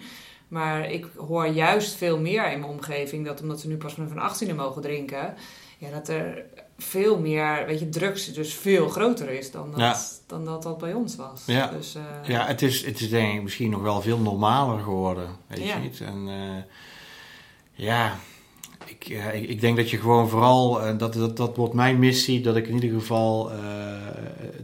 Maar 0.49 0.91
ik 0.91 1.07
hoor 1.17 1.47
juist 1.47 1.95
veel 1.95 2.19
meer 2.19 2.53
in 2.53 2.61
mijn 2.61 2.73
omgeving 2.73 3.27
dat 3.27 3.41
omdat 3.41 3.61
ze 3.61 3.69
nu 3.69 3.77
pas 3.77 3.95
van 3.95 4.49
18e 4.51 4.55
mogen 4.55 4.83
drinken, 4.83 5.35
ja, 5.79 5.91
dat 5.91 6.09
er 6.09 6.45
veel 6.79 7.19
meer, 7.19 7.67
weet 7.67 7.79
je, 7.79 7.89
drugs 7.89 8.33
dus 8.33 8.55
veel 8.55 8.89
groter 8.89 9.31
is 9.31 9.51
dan 9.51 9.71
dat, 9.71 9.81
ja. 9.81 9.97
dan 10.27 10.45
dat, 10.45 10.63
dat 10.63 10.79
bij 10.79 10.93
ons 10.93 11.17
was. 11.17 11.43
Ja, 11.47 11.67
dus, 11.67 11.97
uh, 11.97 12.03
ja 12.29 12.47
het, 12.47 12.63
is, 12.63 12.85
het 12.85 13.01
is 13.01 13.11
denk 13.11 13.35
ik 13.35 13.43
misschien 13.43 13.71
nog 13.71 13.83
wel 13.83 14.01
veel 14.03 14.19
normaler 14.19 14.79
geworden, 14.79 15.29
weet 15.47 15.69
je 15.69 15.75
niet? 15.75 16.01
En 16.01 16.29
ja, 17.73 18.17
ik, 18.99 19.09
uh, 19.09 19.35
ik, 19.35 19.49
ik, 19.49 19.61
denk 19.61 19.77
dat 19.77 19.91
je 19.91 19.99
gewoon 19.99 20.29
vooral, 20.29 20.87
uh, 20.87 20.99
dat, 20.99 21.13
dat, 21.13 21.37
dat 21.37 21.57
wordt 21.57 21.75
mijn 21.75 21.99
missie, 21.99 22.41
dat 22.41 22.57
ik 22.57 22.67
in 22.67 22.75
ieder 22.75 22.99
geval 22.99 23.53
uh, 23.53 23.59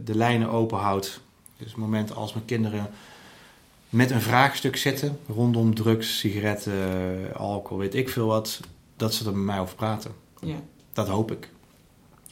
de 0.03 0.15
lijnen 0.15 0.49
open 0.49 0.77
houd. 0.77 1.21
Dus 1.57 1.67
het 1.67 1.77
moment 1.77 2.15
als 2.15 2.33
mijn 2.33 2.45
kinderen 2.45 2.89
met 3.89 4.11
een 4.11 4.21
vraagstuk 4.21 4.75
zitten 4.75 5.19
rondom 5.27 5.75
drugs, 5.75 6.19
sigaretten, 6.19 6.73
alcohol, 7.35 7.77
weet 7.77 7.95
ik 7.95 8.09
veel 8.09 8.25
wat, 8.25 8.59
dat 8.97 9.13
ze 9.13 9.25
er 9.25 9.35
met 9.35 9.45
mij 9.45 9.59
over 9.59 9.75
praten. 9.75 10.11
Ja. 10.41 10.55
Dat 10.93 11.07
hoop 11.07 11.31
ik. 11.31 11.49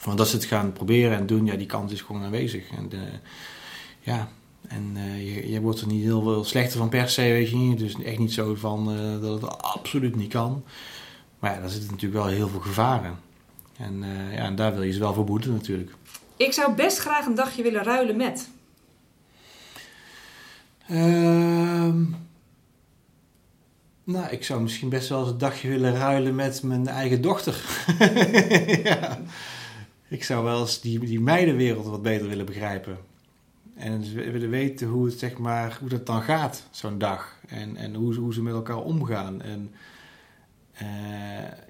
Want 0.03 0.17
dat 0.17 0.27
ze 0.27 0.35
het 0.35 0.45
gaan 0.45 0.73
proberen 0.73 1.17
en 1.17 1.25
doen, 1.25 1.45
ja, 1.45 1.55
die 1.55 1.65
kans 1.65 1.91
is 1.91 2.01
gewoon 2.01 2.23
aanwezig. 2.23 2.69
En 2.69 2.89
ja, 3.99 4.29
en 4.67 4.97
je, 5.17 5.49
je 5.49 5.61
wordt 5.61 5.81
er 5.81 5.87
niet 5.87 6.03
heel 6.03 6.21
veel 6.21 6.43
slechter 6.43 6.77
van 6.77 6.89
per 6.89 7.09
se, 7.09 7.21
weet 7.21 7.49
je 7.49 7.55
niet. 7.55 7.79
Dus 7.79 8.01
echt 8.03 8.17
niet 8.17 8.33
zo 8.33 8.55
van 8.55 8.85
dat 9.21 9.41
het 9.41 9.61
absoluut 9.61 10.15
niet 10.15 10.31
kan. 10.31 10.63
Maar 11.41 11.53
ja, 11.53 11.59
daar 11.59 11.69
zitten 11.69 11.89
natuurlijk 11.89 12.23
wel 12.23 12.31
heel 12.31 12.47
veel 12.47 12.59
gevaren. 12.59 13.19
En, 13.77 14.03
uh, 14.03 14.33
ja, 14.33 14.43
en 14.43 14.55
daar 14.55 14.73
wil 14.73 14.83
je 14.83 14.91
ze 14.91 14.99
wel 14.99 15.13
voor 15.13 15.25
boeten 15.25 15.51
natuurlijk. 15.51 15.91
Ik 16.35 16.53
zou 16.53 16.75
best 16.75 16.97
graag 16.97 17.25
een 17.25 17.35
dagje 17.35 17.63
willen 17.63 17.83
ruilen 17.83 18.15
met. 18.15 18.49
Uh, 20.89 21.93
nou, 24.03 24.29
ik 24.29 24.43
zou 24.43 24.61
misschien 24.61 24.89
best 24.89 25.09
wel 25.09 25.19
eens 25.19 25.29
een 25.29 25.37
dagje 25.37 25.69
willen 25.69 25.95
ruilen 25.95 26.35
met 26.35 26.63
mijn 26.63 26.87
eigen 26.87 27.21
dochter. 27.21 27.63
ja. 28.83 29.19
Ik 30.07 30.23
zou 30.23 30.43
wel 30.43 30.59
eens 30.59 30.81
die, 30.81 30.99
die 30.99 31.19
meidenwereld 31.19 31.85
wat 31.85 32.01
beter 32.01 32.27
willen 32.27 32.45
begrijpen. 32.45 32.97
En 33.75 34.13
willen 34.13 34.49
weten 34.49 34.87
hoe 34.87 35.05
het, 35.05 35.19
zeg 35.19 35.37
maar, 35.37 35.77
hoe 35.79 35.89
dat 35.89 36.05
dan 36.05 36.21
gaat, 36.21 36.63
zo'n 36.71 36.97
dag. 36.97 37.35
En, 37.47 37.75
en 37.75 37.95
hoe, 37.95 38.15
hoe 38.15 38.33
ze 38.33 38.41
met 38.41 38.53
elkaar 38.53 38.81
omgaan. 38.81 39.41
En 39.41 39.73
uh, 40.81 40.87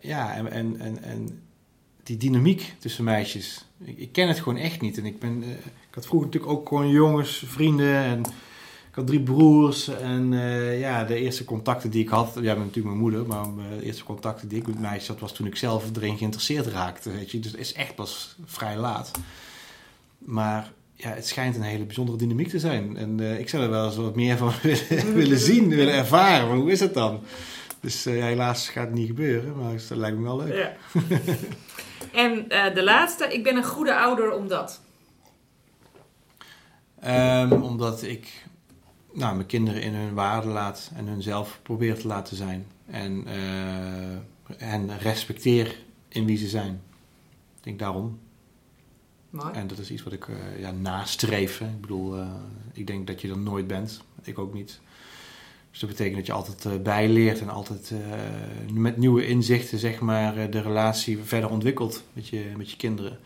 ja, 0.02 0.34
en, 0.34 0.52
en, 0.52 0.80
en, 0.80 1.04
en, 1.04 1.42
die 2.04 2.18
dynamiek 2.18 2.74
tussen 2.80 3.04
meisjes. 3.04 3.66
Ik, 3.84 3.98
ik, 3.98 4.12
ken 4.12 4.28
het 4.28 4.40
gewoon 4.40 4.58
echt 4.58 4.82
niet. 4.82 4.98
En 4.98 5.06
ik, 5.06 5.20
ben, 5.20 5.44
uh, 5.44 5.50
ik 5.52 5.94
had 5.96 6.06
vroeger 6.06 6.28
natuurlijk 6.28 6.54
ook 6.54 6.68
gewoon 6.68 6.90
jongens, 6.90 7.44
vrienden. 7.48 7.96
En 7.96 8.20
ik 8.90 8.96
had 8.96 9.08
drie 9.08 9.22
broers. 9.22 9.88
En 9.88 10.32
uh, 10.32 10.80
ja, 10.80 11.04
de 11.04 11.16
eerste 11.16 11.46
contacten 11.46 11.90
die 11.90 12.04
ik 12.04 12.10
had. 12.10 12.38
Ja, 12.42 12.54
natuurlijk 12.54 12.86
mijn 12.86 12.98
moeder. 12.98 13.28
Maar 13.28 13.46
de 13.78 13.86
eerste 13.86 14.04
contacten 14.04 14.48
die 14.48 14.60
ik 14.60 14.68
met 14.68 14.80
meisjes 14.80 15.08
had. 15.08 15.20
was 15.20 15.34
toen 15.34 15.48
ik 15.48 15.56
zelf 15.56 15.96
erin 15.96 16.18
geïnteresseerd 16.18 16.66
raakte. 16.66 17.12
Weet 17.12 17.32
je. 17.32 17.40
Dus 17.40 17.52
het 17.52 17.60
is 17.62 17.74
echt 17.74 17.96
pas 17.96 18.36
vrij 18.46 18.78
laat. 18.78 19.12
Maar 20.18 20.72
ja, 20.96 21.10
het 21.10 21.28
schijnt 21.28 21.56
een 21.56 21.62
hele 21.62 21.86
bijzondere 21.86 22.18
dynamiek 22.18 22.50
te 22.50 22.60
zijn. 22.60 22.98
En 22.98 23.40
ik 23.40 23.50
zou 23.50 23.64
er 23.64 23.70
wel 23.70 23.86
eens 23.86 23.96
wat 23.96 24.16
meer 24.16 24.38
van 24.38 24.52
willen, 24.62 25.14
willen 25.14 25.40
zien, 25.40 25.70
willen 25.70 25.94
ervaren. 25.94 26.48
Maar 26.48 26.58
hoe 26.58 26.72
is 26.72 26.80
het 26.80 26.94
dan? 26.94 27.22
Dus 27.82 28.08
uh, 28.08 28.24
helaas 28.24 28.70
gaat 28.70 28.86
het 28.86 28.94
niet 28.94 29.08
gebeuren, 29.08 29.58
maar 29.58 29.72
dat 29.72 29.98
lijkt 29.98 30.18
me 30.18 30.24
wel 30.24 30.38
leuk. 30.38 30.54
Ja. 30.54 30.74
en 32.26 32.46
uh, 32.50 32.74
de 32.74 32.84
laatste, 32.84 33.34
ik 33.34 33.44
ben 33.44 33.56
een 33.56 33.64
goede 33.64 33.96
ouder 33.96 34.32
omdat? 34.32 34.82
Um, 37.06 37.52
omdat 37.52 38.04
ik 38.04 38.46
nou, 39.14 39.36
mijn 39.36 39.48
kinderen 39.48 39.82
in 39.82 39.94
hun 39.94 40.14
waarde 40.14 40.48
laat 40.48 40.92
en 40.96 41.08
hun 41.08 41.22
zelf 41.22 41.60
probeer 41.64 42.00
te 42.00 42.08
laten 42.08 42.36
zijn. 42.36 42.68
En, 42.86 43.26
en 44.58 44.98
respecteer 44.98 45.78
in 46.08 46.26
wie 46.26 46.38
ze 46.38 46.48
zijn. 46.48 46.82
Ik 47.58 47.64
denk 47.64 47.80
daarom. 47.80 48.20
Mooi. 49.32 49.54
En 49.54 49.68
dat 49.68 49.78
is 49.78 49.92
iets 49.92 50.04
wat 50.04 50.14
ik 50.14 50.28
uh, 50.28 50.60
ja, 50.60 50.72
nastreef. 50.72 51.62
Ik 51.62 51.82
bedoel, 51.82 52.18
uh, 52.18 52.28
ik 52.74 52.88
denk 52.88 53.08
dat 53.08 53.22
je 53.22 53.30
er 53.30 53.38
nooit 53.38 53.68
bent. 53.68 54.02
Ik 54.24 54.40
ook 54.40 54.54
niet. 54.54 54.80
Dus 55.72 55.80
dat 55.80 55.90
betekent 55.90 56.16
dat 56.16 56.26
je 56.26 56.34
altijd 56.34 56.66
uh, 56.66 56.72
bijleert 56.84 57.42
en 57.42 57.50
altijd 57.50 57.94
met 58.74 58.98
nieuwe 58.98 59.28
inzichten 59.28 59.80
zeg 59.80 60.00
maar, 60.00 60.50
de 60.50 60.62
relatie 60.62 61.20
verder 61.24 61.50
ontwikkelt 61.50 62.04
met 62.14 62.28
je, 62.28 62.52
met 62.58 62.72
je 62.72 62.78
kinderen. 62.78 63.20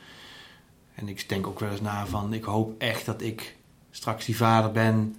En 0.96 1.08
ik 1.08 1.30
denk 1.30 1.48
ook 1.48 1.60
wel 1.60 1.72
eens 1.72 1.82
na 1.82 2.06
van, 2.08 2.34
ik 2.34 2.43
hoop 2.43 2.74
echt 2.78 3.06
dat 3.06 3.22
ik 3.22 3.56
straks 3.91 4.26
die 4.26 4.36
vader 4.36 4.72
ben 4.72 5.16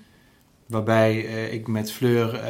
waarbij 0.66 1.18
ik 1.51 1.66
met 1.66 1.93
Fleur 1.93 2.41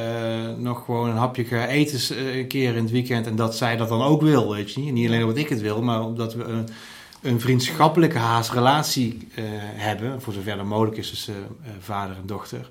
nog 0.59 0.85
gewoon 0.85 1.09
een 1.09 1.16
hapje 1.16 1.45
ga 1.45 1.66
eten 1.66 2.27
een 2.37 2.47
keer 2.47 2.77
in 2.77 2.83
het 2.83 2.93
weekend 2.93 3.27
en 3.27 3.37
dat 3.37 3.57
zij 3.57 3.77
dat 3.77 3.89
dan 3.89 4.03
ook 4.03 4.22
wil, 4.22 4.55
weet 4.55 4.72
je 4.72 4.81
niet. 4.81 4.93
Niet 4.93 5.07
alleen 5.07 5.22
omdat 5.22 5.37
ik 5.37 5.49
het 5.49 5.61
wil, 5.61 5.83
maar 5.83 6.05
omdat 6.05 6.35
we 6.35 6.64
een 7.22 7.41
vriendschappelijke 7.41 8.18
haasrelatie 8.18 9.29
hebben, 9.74 10.22
voor 10.22 10.33
zover 10.33 10.57
dat 10.57 10.66
mogelijk 10.66 10.97
is 10.97 11.09
tussen 11.09 11.35
vader 11.81 12.16
en 12.16 12.27
dochter. 12.27 12.70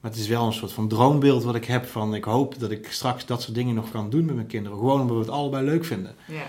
Maar 0.00 0.10
het 0.10 0.20
is 0.20 0.28
wel 0.28 0.46
een 0.46 0.52
soort 0.52 0.72
van 0.72 0.88
droombeeld 0.88 1.42
wat 1.42 1.54
ik 1.54 1.64
heb 1.64 1.86
van 1.86 2.14
ik 2.14 2.24
hoop 2.24 2.58
dat 2.58 2.70
ik 2.70 2.92
straks 2.92 3.26
dat 3.26 3.42
soort 3.42 3.54
dingen 3.54 3.74
nog 3.74 3.90
kan 3.90 4.10
doen 4.10 4.24
met 4.24 4.34
mijn 4.34 4.46
kinderen. 4.46 4.78
Gewoon 4.78 5.00
omdat 5.00 5.16
we 5.16 5.22
het 5.22 5.30
allebei 5.30 5.64
leuk 5.64 5.84
vinden. 5.84 6.14
Ja. 6.26 6.46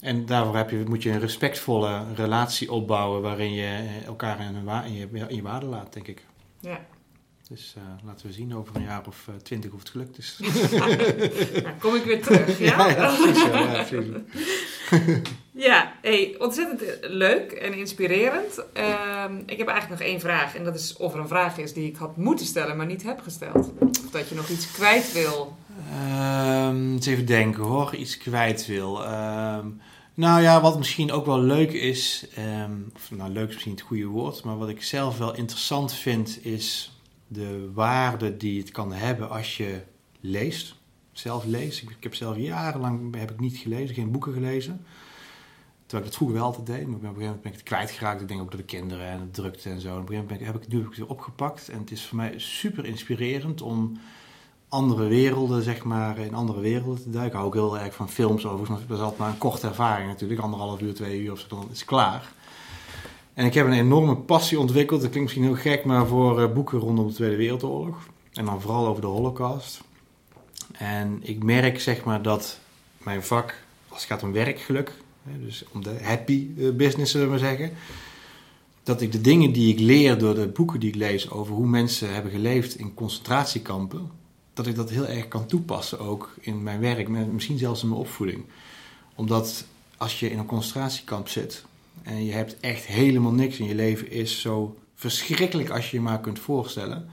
En 0.00 0.26
daarvoor 0.26 0.56
heb 0.56 0.70
je, 0.70 0.84
moet 0.88 1.02
je 1.02 1.10
een 1.10 1.20
respectvolle 1.20 2.04
relatie 2.14 2.72
opbouwen 2.72 3.22
waarin 3.22 3.52
je 3.52 4.00
elkaar 4.06 4.40
in, 4.86 4.94
je, 4.94 5.08
in 5.28 5.36
je 5.36 5.42
waarde 5.42 5.66
laat, 5.66 5.92
denk 5.92 6.08
ik. 6.08 6.24
Ja. 6.60 6.80
Dus 7.50 7.74
uh, 7.78 7.82
laten 8.04 8.26
we 8.26 8.32
zien 8.32 8.54
over 8.54 8.76
een 8.76 8.82
jaar 8.82 9.06
of 9.06 9.26
uh, 9.28 9.34
twintig 9.34 9.72
of 9.72 9.78
het 9.78 9.88
gelukt 9.88 10.18
is. 10.18 10.38
nou, 11.62 11.74
kom 11.78 11.94
ik 11.94 12.04
weer 12.04 12.22
terug, 12.22 12.58
ja? 12.58 12.88
ja, 12.88 12.88
ja 12.88 13.14
precies. 13.16 13.42
Ja, 13.42 13.84
precies. 13.84 15.20
ja 15.68 15.92
hey, 16.00 16.34
ontzettend 16.38 16.98
leuk 17.00 17.52
en 17.52 17.74
inspirerend. 17.74 18.64
Uh, 18.76 19.24
ik 19.46 19.58
heb 19.58 19.68
eigenlijk 19.68 20.00
nog 20.00 20.08
één 20.08 20.20
vraag. 20.20 20.54
En 20.54 20.64
dat 20.64 20.74
is 20.74 20.96
of 20.96 21.14
er 21.14 21.20
een 21.20 21.28
vraag 21.28 21.58
is 21.58 21.72
die 21.72 21.88
ik 21.88 21.96
had 21.96 22.16
moeten 22.16 22.46
stellen, 22.46 22.76
maar 22.76 22.86
niet 22.86 23.02
heb 23.02 23.20
gesteld. 23.20 23.70
Of 23.80 24.10
dat 24.10 24.28
je 24.28 24.34
nog 24.34 24.48
iets 24.48 24.70
kwijt 24.72 25.12
wil. 25.12 25.56
Um, 26.66 26.92
eens 26.92 27.06
even 27.06 27.26
denken 27.26 27.62
hoor, 27.62 27.94
iets 27.94 28.16
kwijt 28.16 28.66
wil. 28.66 29.02
Um, 29.02 29.80
nou 30.14 30.42
ja, 30.42 30.60
wat 30.60 30.78
misschien 30.78 31.12
ook 31.12 31.26
wel 31.26 31.40
leuk 31.40 31.72
is, 31.72 32.26
um, 32.38 32.90
of 32.94 33.10
nou 33.10 33.30
leuk 33.30 33.48
is 33.48 33.52
misschien 33.52 33.72
het 33.72 33.80
goede 33.80 34.06
woord, 34.06 34.44
maar 34.44 34.58
wat 34.58 34.68
ik 34.68 34.82
zelf 34.82 35.18
wel 35.18 35.34
interessant 35.34 35.94
vind 35.94 36.44
is 36.44 36.92
de 37.32 37.70
waarde 37.72 38.36
die 38.36 38.60
het 38.60 38.70
kan 38.70 38.92
hebben 38.92 39.30
als 39.30 39.56
je 39.56 39.80
leest. 40.20 40.74
Zelf 41.12 41.44
leest. 41.44 41.82
Ik, 41.82 41.96
heb 42.00 42.14
zelf 42.14 42.36
jarenlang 42.36 43.16
heb 43.16 43.30
ik 43.30 43.40
niet 43.40 43.56
gelezen, 43.56 43.94
geen 43.94 44.10
boeken 44.10 44.32
gelezen. 44.32 44.84
Terwijl 45.86 46.02
ik 46.02 46.08
dat 46.08 46.14
vroeger 46.14 46.36
wel 46.36 46.46
altijd 46.46 46.66
deed. 46.66 46.86
Maar 46.86 46.96
op 46.96 47.02
een 47.02 47.08
gegeven 47.08 47.22
moment 47.22 47.42
ben 47.42 47.52
ik 47.52 47.58
het 47.58 47.66
kwijtgeraakt. 47.66 48.20
Ik 48.20 48.28
denk 48.28 48.40
ook 48.40 48.50
door 48.50 48.60
de 48.60 48.66
kinderen 48.66 49.06
en 49.06 49.18
de 49.18 49.30
drukte 49.30 49.70
en 49.70 49.80
zo. 49.80 49.88
En 49.88 49.94
op 49.94 50.00
een 50.00 50.06
gegeven 50.06 50.28
moment 50.30 50.52
heb 50.52 50.62
ik, 50.62 50.68
nu 50.68 50.76
heb 50.76 50.84
ik 50.84 50.90
het 50.90 51.00
weer 51.00 51.16
opgepakt. 51.16 51.68
En 51.68 51.78
het 51.78 51.90
is 51.90 52.06
voor 52.06 52.16
mij 52.16 52.34
super 52.36 52.84
inspirerend 52.84 53.62
om 53.62 53.98
andere 54.68 55.08
werelden, 55.08 55.62
zeg 55.62 55.84
maar, 55.84 56.18
in 56.18 56.34
andere 56.34 56.60
werelden 56.60 57.02
te 57.02 57.10
duiken. 57.10 57.26
Ik 57.26 57.32
hou 57.32 57.46
ook 57.46 57.54
heel 57.54 57.78
erg 57.78 57.94
van 57.94 58.08
films 58.08 58.46
overigens. 58.46 58.78
Maar 58.78 58.88
dat 58.88 58.96
is 58.96 59.02
altijd 59.02 59.20
maar 59.20 59.30
een 59.30 59.38
korte 59.38 59.66
ervaring 59.66 60.08
natuurlijk. 60.08 60.40
Anderhalf 60.40 60.80
uur, 60.80 60.94
twee 60.94 61.20
uur 61.20 61.32
of 61.32 61.38
zo, 61.38 61.46
dan 61.48 61.68
is 61.70 61.78
het 61.78 61.88
klaar. 61.88 62.32
En 63.40 63.46
ik 63.46 63.54
heb 63.54 63.66
een 63.66 63.72
enorme 63.72 64.16
passie 64.16 64.58
ontwikkeld. 64.60 65.00
Dat 65.00 65.10
klinkt 65.10 65.32
misschien 65.32 65.54
heel 65.54 65.62
gek, 65.72 65.84
maar 65.84 66.06
voor 66.06 66.40
uh, 66.40 66.52
boeken 66.52 66.78
rondom 66.78 67.06
de 67.06 67.12
Tweede 67.12 67.36
Wereldoorlog. 67.36 68.08
En 68.32 68.44
dan 68.44 68.60
vooral 68.60 68.86
over 68.86 69.02
de 69.02 69.08
Holocaust. 69.08 69.80
En 70.72 71.18
ik 71.22 71.42
merk 71.42 71.80
zeg 71.80 72.04
maar 72.04 72.22
dat 72.22 72.58
mijn 72.98 73.22
vak, 73.22 73.54
als 73.88 74.00
het 74.00 74.10
gaat 74.10 74.22
om 74.22 74.32
werkgeluk, 74.32 74.92
dus 75.44 75.64
om 75.72 75.82
de 75.82 75.98
happy 76.02 76.48
eh, 76.58 76.70
business 76.70 77.12
zullen 77.12 77.26
we 77.26 77.32
maar 77.32 77.42
zeggen, 77.42 77.72
dat 78.82 79.00
ik 79.00 79.12
de 79.12 79.20
dingen 79.20 79.52
die 79.52 79.72
ik 79.72 79.80
leer 79.80 80.18
door 80.18 80.34
de 80.34 80.48
boeken 80.48 80.80
die 80.80 80.88
ik 80.88 80.96
lees 80.96 81.30
over 81.30 81.54
hoe 81.54 81.66
mensen 81.66 82.14
hebben 82.14 82.32
geleefd 82.32 82.78
in 82.78 82.94
concentratiekampen, 82.94 84.10
dat 84.52 84.66
ik 84.66 84.74
dat 84.74 84.90
heel 84.90 85.06
erg 85.06 85.28
kan 85.28 85.46
toepassen 85.46 85.98
ook 85.98 86.34
in 86.40 86.62
mijn 86.62 86.80
werk, 86.80 87.08
misschien 87.08 87.58
zelfs 87.58 87.82
in 87.82 87.88
mijn 87.88 88.00
opvoeding. 88.00 88.44
Omdat 89.14 89.64
als 89.96 90.20
je 90.20 90.30
in 90.30 90.38
een 90.38 90.46
concentratiekamp 90.46 91.28
zit, 91.28 91.64
en 92.02 92.24
je 92.24 92.32
hebt 92.32 92.60
echt 92.60 92.84
helemaal 92.84 93.32
niks 93.32 93.58
in 93.58 93.66
je 93.66 93.74
leven 93.74 94.10
is 94.10 94.40
zo 94.40 94.76
verschrikkelijk 94.94 95.70
als 95.70 95.90
je 95.90 95.96
je 95.96 96.02
maar 96.02 96.20
kunt 96.20 96.38
voorstellen. 96.38 97.10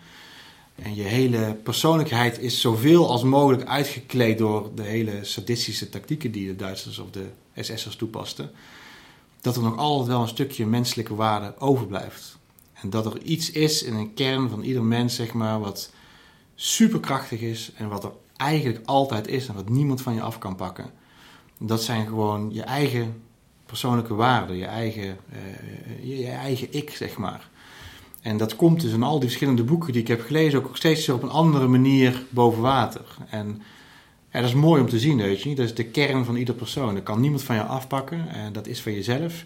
En 0.75 0.95
je 0.95 1.03
hele 1.03 1.57
persoonlijkheid 1.63 2.39
is 2.39 2.61
zoveel 2.61 3.09
als 3.09 3.23
mogelijk 3.23 3.65
uitgekleed 3.65 4.37
door 4.37 4.71
de 4.75 4.83
hele 4.83 5.23
sadistische 5.23 5.89
tactieken 5.89 6.31
die 6.31 6.47
de 6.47 6.55
Duitsers 6.55 6.99
of 6.99 7.09
de 7.11 7.25
SS'ers 7.55 7.95
toepasten. 7.95 8.51
Dat 9.41 9.55
er 9.55 9.61
nog 9.61 9.77
altijd 9.77 10.07
wel 10.07 10.21
een 10.21 10.27
stukje 10.27 10.65
menselijke 10.65 11.15
waarde 11.15 11.59
overblijft. 11.59 12.37
En 12.73 12.89
dat 12.89 13.05
er 13.05 13.21
iets 13.21 13.51
is 13.51 13.83
in 13.83 13.93
een 13.93 14.13
kern 14.13 14.49
van 14.49 14.61
ieder 14.61 14.83
mens, 14.83 15.15
zeg 15.15 15.33
maar, 15.33 15.59
wat 15.59 15.91
superkrachtig 16.55 17.39
is 17.39 17.71
en 17.75 17.89
wat 17.89 18.03
er 18.03 18.11
eigenlijk 18.35 18.85
altijd 18.85 19.27
is 19.27 19.47
en 19.47 19.53
wat 19.53 19.69
niemand 19.69 20.01
van 20.01 20.13
je 20.13 20.21
af 20.21 20.37
kan 20.37 20.55
pakken. 20.55 20.91
Dat 21.59 21.83
zijn 21.83 22.07
gewoon 22.07 22.53
je 22.53 22.61
eigen 22.61 23.21
persoonlijke 23.67 24.13
waarde, 24.13 24.57
je 24.57 24.65
eigen, 24.65 25.17
uh, 26.03 26.19
je, 26.19 26.27
eigen 26.27 26.67
ik, 26.71 26.89
zeg 26.89 27.17
maar. 27.17 27.49
En 28.21 28.37
dat 28.37 28.55
komt 28.55 28.81
dus 28.81 28.91
in 28.91 29.03
al 29.03 29.19
die 29.19 29.27
verschillende 29.27 29.63
boeken 29.63 29.93
die 29.93 30.01
ik 30.01 30.07
heb 30.07 30.21
gelezen 30.21 30.59
ook 30.59 30.77
steeds 30.77 31.09
op 31.09 31.23
een 31.23 31.29
andere 31.29 31.67
manier 31.67 32.23
boven 32.29 32.61
water. 32.61 33.05
En 33.29 33.61
ja, 34.31 34.39
dat 34.39 34.49
is 34.49 34.55
mooi 34.55 34.81
om 34.81 34.89
te 34.89 34.99
zien, 34.99 35.17
weet 35.17 35.41
je 35.41 35.47
niet. 35.47 35.57
Dat 35.57 35.65
is 35.65 35.75
de 35.75 35.85
kern 35.85 36.25
van 36.25 36.35
ieder 36.35 36.55
persoon. 36.55 36.93
Dat 36.93 37.03
kan 37.03 37.19
niemand 37.19 37.43
van 37.43 37.55
je 37.55 37.63
afpakken, 37.63 38.29
en 38.29 38.53
dat 38.53 38.67
is 38.67 38.81
van 38.81 38.93
jezelf. 38.93 39.43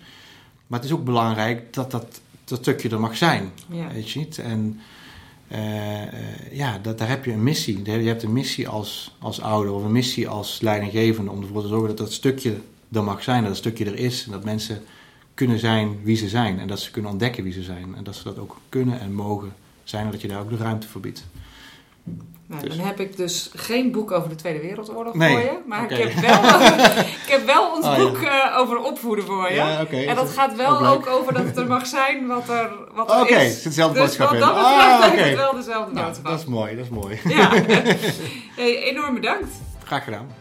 Maar 0.68 0.80
het 0.80 0.90
is 0.90 0.96
ook 0.96 1.04
belangrijk 1.04 1.74
dat 1.74 1.92
dat, 1.92 2.22
dat 2.44 2.60
stukje 2.60 2.90
er 2.90 3.00
mag 3.00 3.18
zijn, 3.18 3.52
ja. 3.70 3.88
weet 3.94 4.10
je 4.10 4.20
niet. 4.20 4.38
En 4.38 4.80
uh, 5.52 6.52
ja, 6.52 6.78
dat, 6.82 6.98
daar 6.98 7.10
heb 7.10 7.26
je 7.26 7.32
een 7.32 7.44
missie. 7.44 7.82
Je 7.84 7.92
hebt 7.92 8.24
een 8.24 8.34
missie 8.34 8.68
als, 8.68 9.16
als 9.20 9.42
ouder 9.42 9.74
of 9.74 9.84
een 9.84 9.92
missie 9.92 10.28
als 10.28 10.62
leidinggevende 10.62 11.32
om 11.32 11.42
ervoor 11.42 11.62
te 11.62 11.68
zorgen 11.68 11.88
dat 11.88 11.98
dat 11.98 12.14
stukje 12.14 12.56
er 12.92 13.04
mag 13.04 13.24
zijn, 13.24 13.42
dat 13.42 13.52
een 13.52 13.58
stukje 13.58 13.86
er 13.86 14.00
is. 14.00 14.26
En 14.26 14.32
dat 14.32 14.44
mensen 14.44 14.84
kunnen 15.34 15.60
zijn 15.60 16.00
wie 16.04 16.16
ze 16.16 16.30
zijn. 16.30 16.60
En 16.60 16.68
dat 16.68 16.80
ze 16.80 16.92
kunnen 16.92 17.12
ontdekken 17.12 17.44
wie 17.44 17.54
ze 17.54 17.64
zijn. 17.64 17.94
En 17.98 18.04
dat 18.04 18.16
ze 18.16 18.24
dat 18.24 18.40
ook 18.40 18.58
kunnen 18.70 19.00
en 19.00 19.14
mogen 19.14 19.54
zijn. 19.84 20.06
En 20.06 20.12
dat 20.12 20.22
je 20.22 20.28
daar 20.28 20.40
ook 20.40 20.50
de 20.50 20.58
ruimte 20.58 20.88
voor 20.88 21.02
biedt. 21.02 21.24
Nou, 22.52 22.64
dus. 22.64 22.78
Dan 22.78 22.86
heb 22.86 23.00
ik 23.00 23.18
dus 23.18 23.52
geen 23.56 23.92
boek 23.92 24.12
over 24.12 24.30
de 24.30 24.36
Tweede 24.36 24.60
Wereldoorlog 24.60 25.14
nee. 25.14 25.32
voor 25.32 25.40
je. 25.40 25.58
Maar 25.66 25.84
okay. 25.84 25.98
ik, 25.98 26.12
heb 26.14 26.22
wel, 26.22 26.62
ik 27.24 27.28
heb 27.28 27.46
wel 27.46 27.72
ons 27.76 27.86
oh, 27.86 27.98
boek 27.98 28.22
ja. 28.22 28.52
uh, 28.52 28.58
over 28.58 28.78
opvoeden 28.78 29.26
voor 29.26 29.50
je. 29.50 29.56
Ja, 29.56 29.82
okay. 29.82 30.06
En 30.06 30.16
dat 30.16 30.30
gaat 30.30 30.56
wel 30.56 30.80
ook, 30.80 30.86
ook, 30.86 31.08
over 31.08 31.34
dat 31.34 31.44
het 31.44 31.58
er 31.58 31.68
mag 31.68 31.88
zijn 31.88 32.28
wat 32.28 32.50
er, 32.50 32.70
wat 32.94 33.12
er 33.12 33.22
Oké, 33.22 33.36
is. 33.36 33.48
het 33.48 33.58
is 33.58 33.64
hetzelfde 33.64 34.00
dus 34.00 34.08
boodschap 34.08 34.30
wat 34.30 34.40
dat 34.40 34.50
betreft 34.50 34.76
ah, 34.76 35.02
heb 35.04 35.14
okay. 35.14 35.30
ik 35.30 35.36
wel 35.36 35.54
dezelfde 35.54 35.94
nou, 35.94 36.06
boodschap. 36.06 36.26
Dat 36.26 36.40
is 36.40 36.46
mooi, 36.46 36.76
dat 36.76 36.86
is 36.86 36.92
mooi. 36.92 37.20
Ja. 37.24 37.50
hey, 38.62 38.84
enorm 38.84 39.14
bedankt. 39.14 39.50
Graag 39.84 40.04
gedaan. 40.04 40.41